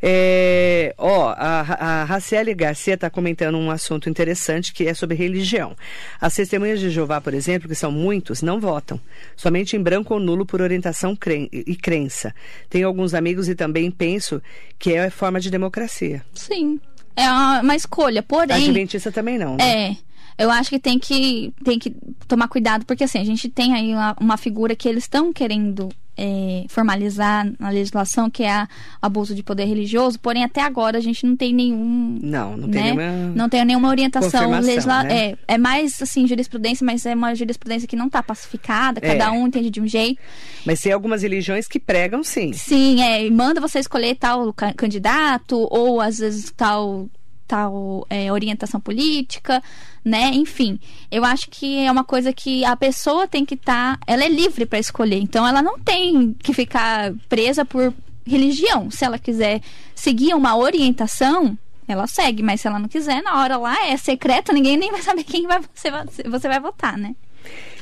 É, 0.03 0.95
ó, 0.99 1.29
a, 1.37 1.61
a 2.01 2.05
Raciele 2.05 2.55
Garcia 2.55 2.95
está 2.95 3.11
comentando 3.11 3.57
um 3.59 3.71
assunto 3.71 4.09
interessante 4.09 4.73
que 4.73 4.87
é 4.89 4.95
sobre 4.95 5.15
religião. 5.17 5.77
As 6.21 6.35
testemunhas 6.35 6.81
de 6.81 6.91
Jeová, 6.91 7.21
por 7.21 7.35
exemplo, 7.35 7.69
que 7.69 7.75
são 7.75 7.93
muitos, 7.93 8.43
não 8.43 8.59
votam. 8.59 8.99
Somente 9.37 9.77
em 9.77 9.83
branco 9.83 10.15
ou 10.15 10.19
nulo 10.19 10.47
por 10.47 10.61
orientação 10.63 11.15
cren- 11.15 11.49
e 11.53 11.77
crença. 11.77 12.35
Tenho 12.71 12.89
alguns 12.89 13.13
amigos 13.15 13.49
e 13.49 13.55
também 13.55 13.91
penso 13.91 14.43
que 14.79 14.95
é 14.95 15.11
forma 15.11 15.39
de 15.39 15.51
democracia. 15.51 16.25
Sim. 16.35 16.81
É 17.15 17.29
uma, 17.29 17.75
escolha, 17.75 18.21
A 18.21 18.23
porém. 18.23 18.57
Adventista 18.57 19.11
também 19.11 19.37
não, 19.39 19.57
né? 19.57 19.91
É. 19.91 19.97
Eu 20.39 20.51
acho 20.51 20.71
que 20.71 20.79
tem 20.79 20.99
que, 20.99 21.53
tem 21.65 21.79
que 21.79 21.91
tomar 22.29 22.47
cuidado, 22.49 22.87
porque 22.87 23.05
assim, 23.05 23.19
a 23.19 23.25
gente 23.25 23.49
tem 23.49 23.75
aí 23.75 23.93
uma, 23.93 24.17
uma 24.21 24.37
figura 24.37 24.77
que 24.77 24.89
eles 24.89 25.03
estão 25.05 25.33
querendo 25.33 25.89
é, 26.17 26.65
formalizar 26.69 27.49
na 27.61 27.71
legislação, 27.71 28.29
que 28.31 28.43
é 28.43 28.51
a 28.51 28.69
abuso 29.01 29.35
de 29.35 29.43
poder 29.43 29.65
religioso, 29.67 30.19
porém 30.19 30.43
até 30.45 30.61
agora 30.63 30.99
a 30.99 31.01
gente 31.01 31.25
não 31.27 31.37
tem 31.37 31.53
nenhum. 31.53 32.19
Não, 32.23 32.57
não 32.57 32.69
tem 32.69 32.83
né? 32.83 32.93
nenhuma 32.95 33.35
Não 33.37 33.49
tem 33.49 33.65
nenhuma 33.65 33.89
orientação 33.89 34.51
legisla... 34.61 35.05
né? 35.05 35.29
é, 35.31 35.39
é 35.49 35.59
mais 35.59 36.01
assim, 36.03 36.27
jurisprudência, 36.27 36.85
mas 36.85 37.05
é 37.07 37.15
uma 37.15 37.35
jurisprudência 37.35 37.87
que 37.89 37.95
não 37.97 38.07
está 38.07 38.21
pacificada, 38.23 39.01
É. 39.03 39.15
cada 39.17 39.31
um 39.33 39.47
entende 39.47 39.71
de 39.71 39.81
um 39.81 39.87
jeito. 39.87 40.21
Mas 40.67 40.81
tem 40.81 40.93
algumas 40.93 41.23
religiões 41.23 41.67
que 41.69 41.79
pregam 41.81 42.23
sim. 42.25 42.53
Sim, 42.53 43.01
é, 43.03 43.25
e 43.27 43.31
manda 43.31 43.61
você 43.61 43.79
escolher 43.79 44.17
tal 44.17 44.53
ca- 44.53 44.73
candidato, 44.75 45.69
ou 45.71 46.01
às 46.01 46.19
vezes 46.19 46.53
tal, 46.57 47.09
tal 47.49 48.07
é, 48.11 48.31
orientação 48.31 48.79
política, 48.79 49.63
né? 50.05 50.31
Enfim, 50.35 50.79
eu 51.11 51.25
acho 51.25 51.49
que 51.49 51.79
é 51.79 51.91
uma 51.91 52.05
coisa 52.05 52.33
que 52.33 52.65
a 52.65 52.77
pessoa 52.77 53.27
tem 53.27 53.45
que 53.45 53.55
estar. 53.55 53.99
ela 54.07 54.23
é 54.23 54.29
livre 54.29 54.67
para 54.67 54.79
escolher, 54.79 55.19
então 55.19 55.47
ela 55.47 55.63
não 55.63 55.79
tem 55.79 56.35
que 56.35 56.53
ficar 56.53 57.13
presa 57.29 57.65
por 57.65 57.93
religião. 58.27 58.91
Se 58.91 59.05
ela 59.05 59.19
quiser 59.19 59.63
seguir 59.95 60.35
uma 60.35 60.57
orientação. 60.57 61.59
Ela 61.91 62.07
segue, 62.07 62.43
mas 62.43 62.61
se 62.61 62.69
ela 62.69 62.79
não 62.79 62.87
quiser, 62.87 63.23
na 63.23 63.41
hora 63.41 63.57
lá 63.57 63.87
é 63.87 63.97
secreto, 63.97 64.53
ninguém 64.53 64.77
nem 64.77 64.93
vai 64.93 65.01
saber 65.01 65.25
quem 65.25 65.47
vai, 65.47 65.59
você, 65.75 65.91
você 66.29 66.47
vai 66.47 66.61
votar, 66.61 66.99
né? 66.99 67.17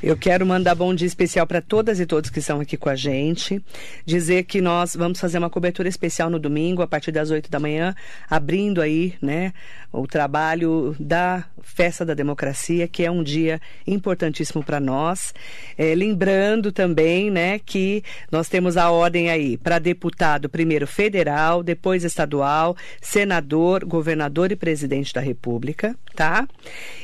Eu 0.02 0.14
quero 0.14 0.44
mandar 0.44 0.74
bom 0.74 0.94
dia 0.94 1.06
especial 1.06 1.46
para 1.46 1.62
todas 1.62 1.98
e 1.98 2.04
todos 2.04 2.28
que 2.28 2.38
estão 2.38 2.60
aqui 2.60 2.76
com 2.76 2.90
a 2.90 2.94
gente. 2.94 3.64
Dizer 4.04 4.44
que 4.44 4.60
nós 4.60 4.94
vamos 4.94 5.18
fazer 5.18 5.38
uma 5.38 5.48
cobertura 5.48 5.88
especial 5.88 6.28
no 6.28 6.38
domingo, 6.38 6.82
a 6.82 6.86
partir 6.86 7.10
das 7.10 7.30
8 7.30 7.50
da 7.50 7.58
manhã, 7.58 7.94
abrindo 8.28 8.82
aí, 8.82 9.14
né, 9.22 9.54
o 9.90 10.06
trabalho 10.06 10.94
da 11.00 11.46
Festa 11.62 12.04
da 12.04 12.12
Democracia, 12.12 12.86
que 12.86 13.04
é 13.06 13.10
um 13.10 13.22
dia 13.22 13.58
importantíssimo 13.86 14.62
para 14.62 14.78
nós. 14.78 15.32
É, 15.78 15.94
lembrando 15.94 16.70
também, 16.70 17.30
né, 17.30 17.58
que 17.58 18.04
nós 18.30 18.50
temos 18.50 18.76
a 18.76 18.90
ordem 18.90 19.30
aí 19.30 19.56
para 19.56 19.78
deputado, 19.78 20.48
primeiro 20.50 20.86
federal, 20.86 21.62
depois 21.62 22.04
estadual, 22.04 22.76
senador, 23.00 23.82
governador 23.82 24.52
e 24.52 24.56
presidente 24.56 25.14
da 25.14 25.22
República, 25.22 25.96
tá? 26.14 26.46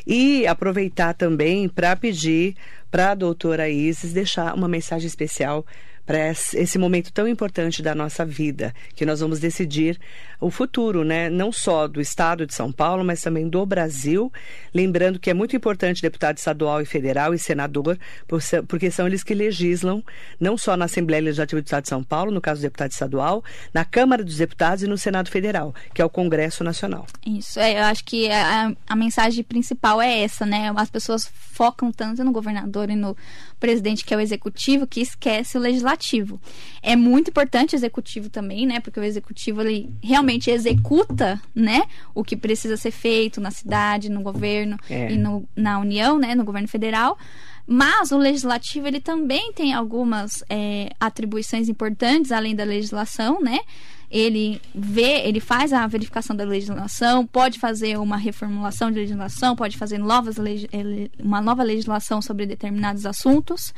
E 0.06 0.46
aproveitar 0.46 1.14
também 1.14 1.68
para 1.70 1.96
pedir 1.96 2.54
para 2.92 3.12
a 3.12 3.14
doutora 3.14 3.70
Isis 3.70 4.12
deixar 4.12 4.54
uma 4.54 4.68
mensagem 4.68 5.06
especial 5.06 5.64
para 6.04 6.30
esse 6.30 6.78
momento 6.78 7.12
tão 7.12 7.28
importante 7.28 7.82
da 7.82 7.94
nossa 7.94 8.24
vida, 8.24 8.74
que 8.94 9.06
nós 9.06 9.20
vamos 9.20 9.38
decidir 9.38 9.98
o 10.40 10.50
futuro, 10.50 11.04
né? 11.04 11.30
Não 11.30 11.52
só 11.52 11.86
do 11.86 12.00
estado 12.00 12.44
de 12.44 12.52
São 12.52 12.72
Paulo, 12.72 13.04
mas 13.04 13.22
também 13.22 13.48
do 13.48 13.64
Brasil. 13.64 14.32
Lembrando 14.74 15.20
que 15.20 15.30
é 15.30 15.34
muito 15.34 15.54
importante 15.54 16.02
deputado 16.02 16.38
estadual 16.38 16.80
e 16.80 16.84
federal 16.84 17.32
e 17.32 17.38
senador, 17.38 17.96
porque 18.66 18.90
são 18.90 19.06
eles 19.06 19.22
que 19.22 19.34
legislam, 19.34 20.02
não 20.40 20.58
só 20.58 20.76
na 20.76 20.86
Assembleia 20.86 21.22
Legislativa 21.22 21.62
do 21.62 21.64
Estado 21.64 21.84
de 21.84 21.88
São 21.88 22.02
Paulo, 22.02 22.32
no 22.32 22.40
caso 22.40 22.60
do 22.60 22.64
deputado 22.64 22.90
estadual, 22.90 23.44
na 23.72 23.84
Câmara 23.84 24.24
dos 24.24 24.36
Deputados 24.36 24.82
e 24.82 24.88
no 24.88 24.98
Senado 24.98 25.30
Federal, 25.30 25.72
que 25.94 26.02
é 26.02 26.04
o 26.04 26.10
Congresso 26.10 26.64
Nacional. 26.64 27.06
Isso, 27.24 27.60
é, 27.60 27.78
eu 27.78 27.84
acho 27.84 28.04
que 28.04 28.28
a, 28.30 28.72
a 28.88 28.96
mensagem 28.96 29.44
principal 29.44 30.02
é 30.02 30.22
essa, 30.22 30.44
né? 30.44 30.72
As 30.74 30.90
pessoas 30.90 31.30
focam 31.52 31.92
tanto 31.92 32.24
no 32.24 32.32
governador 32.32 32.90
e 32.90 32.96
no 32.96 33.16
presidente, 33.62 34.04
que 34.04 34.12
é 34.12 34.16
o 34.16 34.20
executivo, 34.20 34.88
que 34.88 35.00
esquece 35.00 35.56
o 35.56 35.60
legislativo. 35.60 36.40
É 36.82 36.96
muito 36.96 37.28
importante 37.30 37.76
o 37.76 37.78
executivo 37.78 38.28
também, 38.28 38.66
né? 38.66 38.80
Porque 38.80 38.98
o 38.98 39.04
executivo, 39.04 39.60
ele 39.60 39.88
realmente 40.02 40.50
executa, 40.50 41.40
né? 41.54 41.82
O 42.12 42.24
que 42.24 42.36
precisa 42.36 42.76
ser 42.76 42.90
feito 42.90 43.40
na 43.40 43.52
cidade, 43.52 44.10
no 44.10 44.20
governo 44.20 44.76
É. 44.90 45.12
e 45.12 45.16
no, 45.16 45.48
na 45.54 45.78
União, 45.78 46.18
né? 46.18 46.34
No 46.34 46.42
governo 46.44 46.66
federal. 46.66 47.16
Mas 47.64 48.10
o 48.10 48.18
legislativo 48.18 48.88
ele 48.88 49.00
também 49.00 49.52
tem 49.52 49.72
algumas 49.72 50.42
é, 50.50 50.90
atribuições 50.98 51.68
importantes 51.68 52.32
além 52.32 52.56
da 52.56 52.64
legislação, 52.64 53.40
né? 53.40 53.60
Ele 54.12 54.60
vê, 54.74 55.26
ele 55.26 55.40
faz 55.40 55.72
a 55.72 55.86
verificação 55.86 56.36
da 56.36 56.44
legislação, 56.44 57.26
pode 57.26 57.58
fazer 57.58 57.98
uma 57.98 58.18
reformulação 58.18 58.90
de 58.90 59.00
legislação, 59.00 59.56
pode 59.56 59.78
fazer 59.78 59.96
novas 59.96 60.36
uma 61.18 61.40
nova 61.40 61.62
legislação 61.62 62.20
sobre 62.20 62.44
determinados 62.44 63.06
assuntos. 63.06 63.72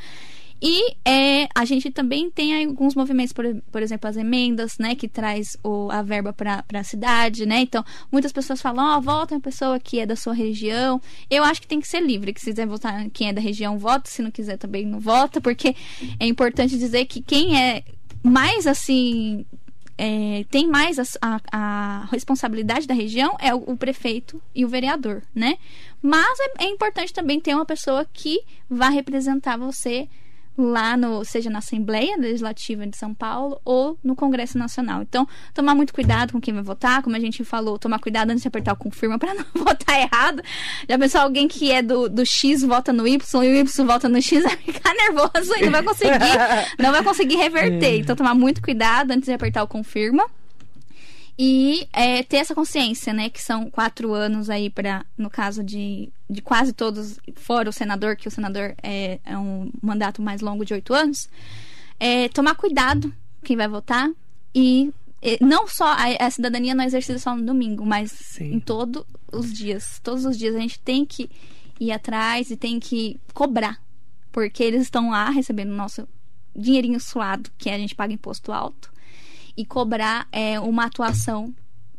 E 0.61 0.95
é, 1.05 1.47
a 1.53 1.65
gente 1.65 1.91
também 1.91 2.29
tem 2.29 2.65
alguns 2.65 2.95
movimentos, 2.95 3.33
por, 3.33 3.45
por 3.71 3.81
exemplo, 3.81 4.09
as 4.09 4.17
emendas, 4.17 4.77
né, 4.77 4.95
que 4.95 5.07
traz 5.07 5.57
o, 5.63 5.91
a 5.91 6.01
verba 6.01 6.33
para 6.33 6.63
a 6.73 6.83
cidade, 6.83 7.45
né? 7.45 7.59
Então, 7.59 7.83
muitas 8.11 8.31
pessoas 8.31 8.61
falam, 8.61 8.97
ó, 8.97 8.99
vota 8.99 9.35
uma 9.35 9.41
pessoa 9.41 9.79
que 9.79 9.99
é 9.99 10.05
da 10.05 10.15
sua 10.15 10.33
região. 10.33 11.01
Eu 11.29 11.43
acho 11.43 11.61
que 11.61 11.67
tem 11.67 11.79
que 11.79 11.87
ser 11.87 11.99
livre, 11.99 12.33
que 12.33 12.39
se 12.39 12.49
quiser 12.49 12.65
votar 12.65 13.09
quem 13.11 13.29
é 13.29 13.33
da 13.33 13.41
região, 13.41 13.77
vota, 13.77 14.09
se 14.09 14.21
não 14.21 14.31
quiser 14.31 14.57
também 14.57 14.85
não 14.85 14.99
vota, 14.99 15.39
porque 15.39 15.75
é 16.19 16.25
importante 16.25 16.77
dizer 16.77 17.05
que 17.05 17.21
quem 17.21 17.61
é 17.61 17.83
mais 18.23 18.65
assim 18.65 19.45
é, 19.97 20.45
tem 20.49 20.67
mais 20.67 20.99
a, 20.99 21.03
a- 21.21 21.41
a 21.51 22.05
responsabilidade 22.11 22.85
da 22.87 22.93
região 22.93 23.35
é 23.39 23.53
o, 23.55 23.59
o 23.71 23.77
prefeito 23.77 24.41
e 24.53 24.65
o 24.65 24.67
vereador, 24.67 25.21
né? 25.33 25.57
Mas 26.01 26.37
é, 26.39 26.65
é 26.65 26.69
importante 26.69 27.13
também 27.13 27.39
ter 27.39 27.53
uma 27.55 27.65
pessoa 27.65 28.05
que 28.11 28.39
vá 28.69 28.89
representar 28.89 29.57
você 29.57 30.07
lá 30.57 30.95
no, 30.95 31.23
seja 31.25 31.49
na 31.49 31.59
Assembleia 31.59 32.17
Legislativa 32.17 32.87
de 32.87 32.97
São 32.97 33.13
Paulo 33.13 33.59
ou 33.65 33.97
no 34.03 34.15
Congresso 34.15 34.57
Nacional. 34.57 35.01
Então, 35.01 35.27
tomar 35.53 35.75
muito 35.75 35.93
cuidado 35.93 36.31
com 36.31 36.39
quem 36.39 36.53
vai 36.53 36.63
votar, 36.63 37.01
como 37.01 37.15
a 37.15 37.19
gente 37.19 37.43
falou, 37.43 37.77
tomar 37.77 37.99
cuidado 37.99 38.29
antes 38.31 38.41
de 38.41 38.47
apertar 38.47 38.73
o 38.73 38.77
confirma 38.77 39.19
para 39.19 39.33
não 39.35 39.45
votar 39.53 39.99
errado. 39.99 40.41
Já 40.87 40.97
pensou 40.97 41.21
alguém 41.21 41.47
que 41.47 41.71
é 41.71 41.81
do, 41.81 42.07
do 42.09 42.25
X 42.25 42.61
vota 42.63 42.93
no 42.93 43.07
Y 43.07 43.43
e 43.43 43.47
o 43.47 43.55
Y 43.57 43.85
vota 43.85 44.07
no 44.07 44.21
X 44.21 44.43
vai 44.43 44.57
ficar 44.57 44.93
nervoso 44.93 45.53
e 45.57 45.65
não 45.65 45.71
vai 45.71 45.83
conseguir, 45.83 46.37
não 46.79 46.91
vai 46.91 47.03
conseguir 47.03 47.35
reverter. 47.35 47.95
Então, 48.05 48.15
tomar 48.15 48.35
muito 48.35 48.61
cuidado 48.61 49.11
antes 49.11 49.25
de 49.25 49.33
apertar 49.33 49.63
o 49.63 49.67
confirma. 49.67 50.25
E 51.37 51.87
é, 51.91 52.23
ter 52.23 52.37
essa 52.37 52.55
consciência, 52.55 53.13
né? 53.13 53.29
Que 53.29 53.41
são 53.41 53.69
quatro 53.69 54.13
anos 54.13 54.49
aí 54.49 54.69
para, 54.69 55.05
no 55.17 55.29
caso 55.29 55.63
de, 55.63 56.09
de 56.29 56.41
quase 56.41 56.71
todos, 56.71 57.19
fora 57.35 57.69
o 57.69 57.73
senador, 57.73 58.15
que 58.15 58.27
o 58.27 58.31
senador 58.31 58.75
é, 58.81 59.19
é 59.25 59.37
um 59.37 59.69
mandato 59.81 60.21
mais 60.21 60.41
longo 60.41 60.65
de 60.65 60.73
oito 60.73 60.93
anos. 60.93 61.29
É, 61.99 62.29
tomar 62.29 62.55
cuidado 62.55 63.13
quem 63.43 63.55
vai 63.55 63.67
votar 63.67 64.09
e 64.53 64.91
não 65.41 65.67
só 65.67 65.85
a, 65.85 66.05
a 66.19 66.29
cidadania 66.29 66.75
não 66.75 66.83
é 66.83 66.87
exercida 66.87 67.19
só 67.19 67.35
no 67.35 67.45
domingo, 67.45 67.85
mas 67.85 68.11
Sim. 68.11 68.53
em 68.53 68.59
todos 68.59 69.03
os 69.31 69.51
dias. 69.51 69.99
Todos 70.03 70.25
os 70.25 70.37
dias 70.37 70.55
a 70.55 70.59
gente 70.59 70.79
tem 70.79 71.05
que 71.05 71.29
ir 71.79 71.91
atrás 71.91 72.49
e 72.49 72.57
tem 72.57 72.79
que 72.79 73.19
cobrar 73.33 73.79
porque 74.35 74.61
eles 74.61 74.81
estão 74.81 75.11
lá 75.11 75.29
recebendo 75.29 75.71
nosso 75.71 76.05
dinheirinho 76.53 76.99
suado, 76.99 77.49
que 77.57 77.69
a 77.69 77.77
gente 77.77 77.95
paga 77.95 78.11
imposto 78.11 78.51
alto, 78.51 78.91
e 79.57 79.65
cobrar 79.65 80.27
é, 80.31 80.59
uma 80.59 80.85
atuação 80.85 81.53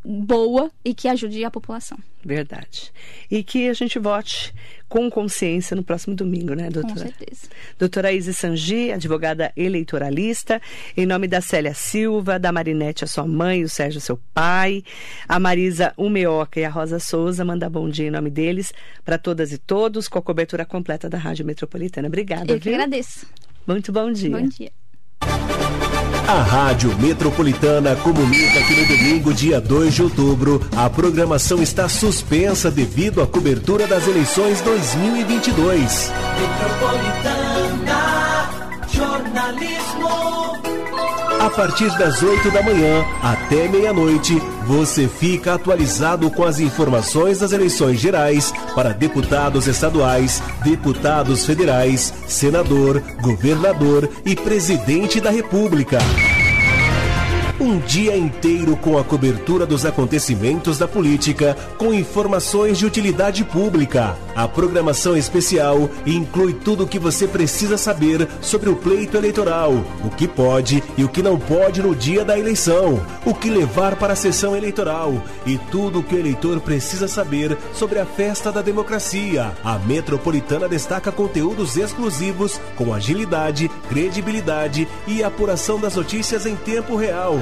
boa 0.06 0.70
e 0.84 0.94
que 0.94 1.08
ajude 1.08 1.44
a 1.44 1.50
população. 1.50 1.98
Verdade. 2.24 2.92
E 3.30 3.42
que 3.42 3.68
a 3.68 3.72
gente 3.72 3.98
vote 3.98 4.54
com 4.88 5.10
consciência 5.10 5.76
no 5.76 5.82
próximo 5.82 6.14
domingo, 6.14 6.54
né, 6.54 6.70
doutora? 6.70 6.94
Com 6.94 7.00
certeza. 7.00 7.48
Doutora 7.78 8.12
Isis 8.12 8.36
Sangi, 8.36 8.92
advogada 8.92 9.52
eleitoralista, 9.56 10.60
em 10.96 11.06
nome 11.06 11.28
da 11.28 11.40
Célia 11.40 11.74
Silva, 11.74 12.38
da 12.38 12.52
Marinete, 12.52 13.04
a 13.04 13.06
sua 13.06 13.26
mãe, 13.26 13.64
o 13.64 13.68
Sérgio, 13.68 14.00
seu 14.00 14.18
pai, 14.32 14.82
a 15.28 15.38
Marisa 15.38 15.92
Umeoca 15.96 16.60
e 16.60 16.64
a 16.64 16.70
Rosa 16.70 16.98
Souza, 16.98 17.44
manda 17.44 17.68
bom 17.68 17.88
dia 17.88 18.06
em 18.06 18.10
nome 18.10 18.30
deles 18.30 18.72
para 19.04 19.18
todas 19.18 19.52
e 19.52 19.58
todos, 19.58 20.08
com 20.08 20.18
a 20.18 20.22
cobertura 20.22 20.64
completa 20.64 21.08
da 21.08 21.18
Rádio 21.18 21.44
Metropolitana. 21.44 22.08
Obrigada, 22.08 22.52
Eu 22.52 22.58
que 22.58 22.64
viu? 22.64 22.74
agradeço. 22.74 23.26
Muito 23.66 23.92
bom 23.92 24.10
dia. 24.12 24.30
Bom 24.30 24.46
dia. 24.46 24.72
A 26.28 26.42
Rádio 26.42 26.92
Metropolitana 26.98 27.94
comunica 27.94 28.60
que 28.62 28.74
no 28.74 28.88
domingo, 28.88 29.32
dia 29.32 29.60
2 29.60 29.94
de 29.94 30.02
outubro, 30.02 30.60
a 30.76 30.90
programação 30.90 31.62
está 31.62 31.88
suspensa 31.88 32.68
devido 32.68 33.22
à 33.22 33.26
cobertura 33.28 33.86
das 33.86 34.08
eleições 34.08 34.60
2022. 34.60 36.12
Metropolitana. 36.40 37.46
A 41.46 41.50
partir 41.50 41.96
das 41.96 42.24
8 42.24 42.50
da 42.50 42.60
manhã 42.60 43.04
até 43.22 43.68
meia-noite, 43.68 44.36
você 44.66 45.06
fica 45.06 45.54
atualizado 45.54 46.28
com 46.28 46.42
as 46.42 46.58
informações 46.58 47.38
das 47.38 47.52
eleições 47.52 48.00
gerais 48.00 48.52
para 48.74 48.92
deputados 48.92 49.68
estaduais, 49.68 50.42
deputados 50.64 51.46
federais, 51.46 52.12
senador, 52.26 53.00
governador 53.22 54.10
e 54.24 54.34
presidente 54.34 55.20
da 55.20 55.30
República. 55.30 55.98
Um 57.60 57.78
dia 57.78 58.16
inteiro 58.16 58.76
com 58.76 58.98
a 58.98 59.04
cobertura 59.04 59.64
dos 59.64 59.86
acontecimentos 59.86 60.78
da 60.78 60.88
política, 60.88 61.56
com 61.78 61.94
informações 61.94 62.76
de 62.76 62.84
utilidade 62.84 63.44
pública. 63.44 64.16
A 64.36 64.46
programação 64.46 65.16
especial 65.16 65.88
inclui 66.04 66.52
tudo 66.52 66.84
o 66.84 66.86
que 66.86 66.98
você 66.98 67.26
precisa 67.26 67.78
saber 67.78 68.28
sobre 68.42 68.68
o 68.68 68.76
pleito 68.76 69.16
eleitoral, 69.16 69.72
o 70.04 70.10
que 70.10 70.28
pode 70.28 70.84
e 70.94 71.02
o 71.02 71.08
que 71.08 71.22
não 71.22 71.38
pode 71.38 71.82
no 71.82 71.96
dia 71.96 72.22
da 72.22 72.38
eleição, 72.38 73.02
o 73.24 73.32
que 73.32 73.48
levar 73.48 73.96
para 73.96 74.12
a 74.12 74.16
sessão 74.16 74.54
eleitoral 74.54 75.22
e 75.46 75.56
tudo 75.56 76.00
o 76.00 76.02
que 76.02 76.14
o 76.14 76.18
eleitor 76.18 76.60
precisa 76.60 77.08
saber 77.08 77.56
sobre 77.72 77.98
a 77.98 78.04
festa 78.04 78.52
da 78.52 78.60
democracia. 78.60 79.52
A 79.64 79.78
Metropolitana 79.78 80.68
destaca 80.68 81.10
conteúdos 81.10 81.78
exclusivos 81.78 82.60
com 82.76 82.92
agilidade, 82.92 83.70
credibilidade 83.88 84.86
e 85.06 85.24
apuração 85.24 85.80
das 85.80 85.96
notícias 85.96 86.44
em 86.44 86.56
tempo 86.56 86.94
real. 86.94 87.36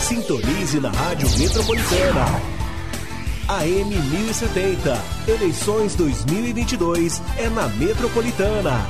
Sintonize 0.00 0.80
na 0.80 0.90
Rádio 0.90 1.28
Metropolitana. 1.38 2.63
AM 3.48 3.90
1070. 3.90 5.00
Eleições 5.28 5.94
2022 5.94 7.20
é 7.36 7.48
na 7.48 7.68
Metropolitana. 7.68 8.86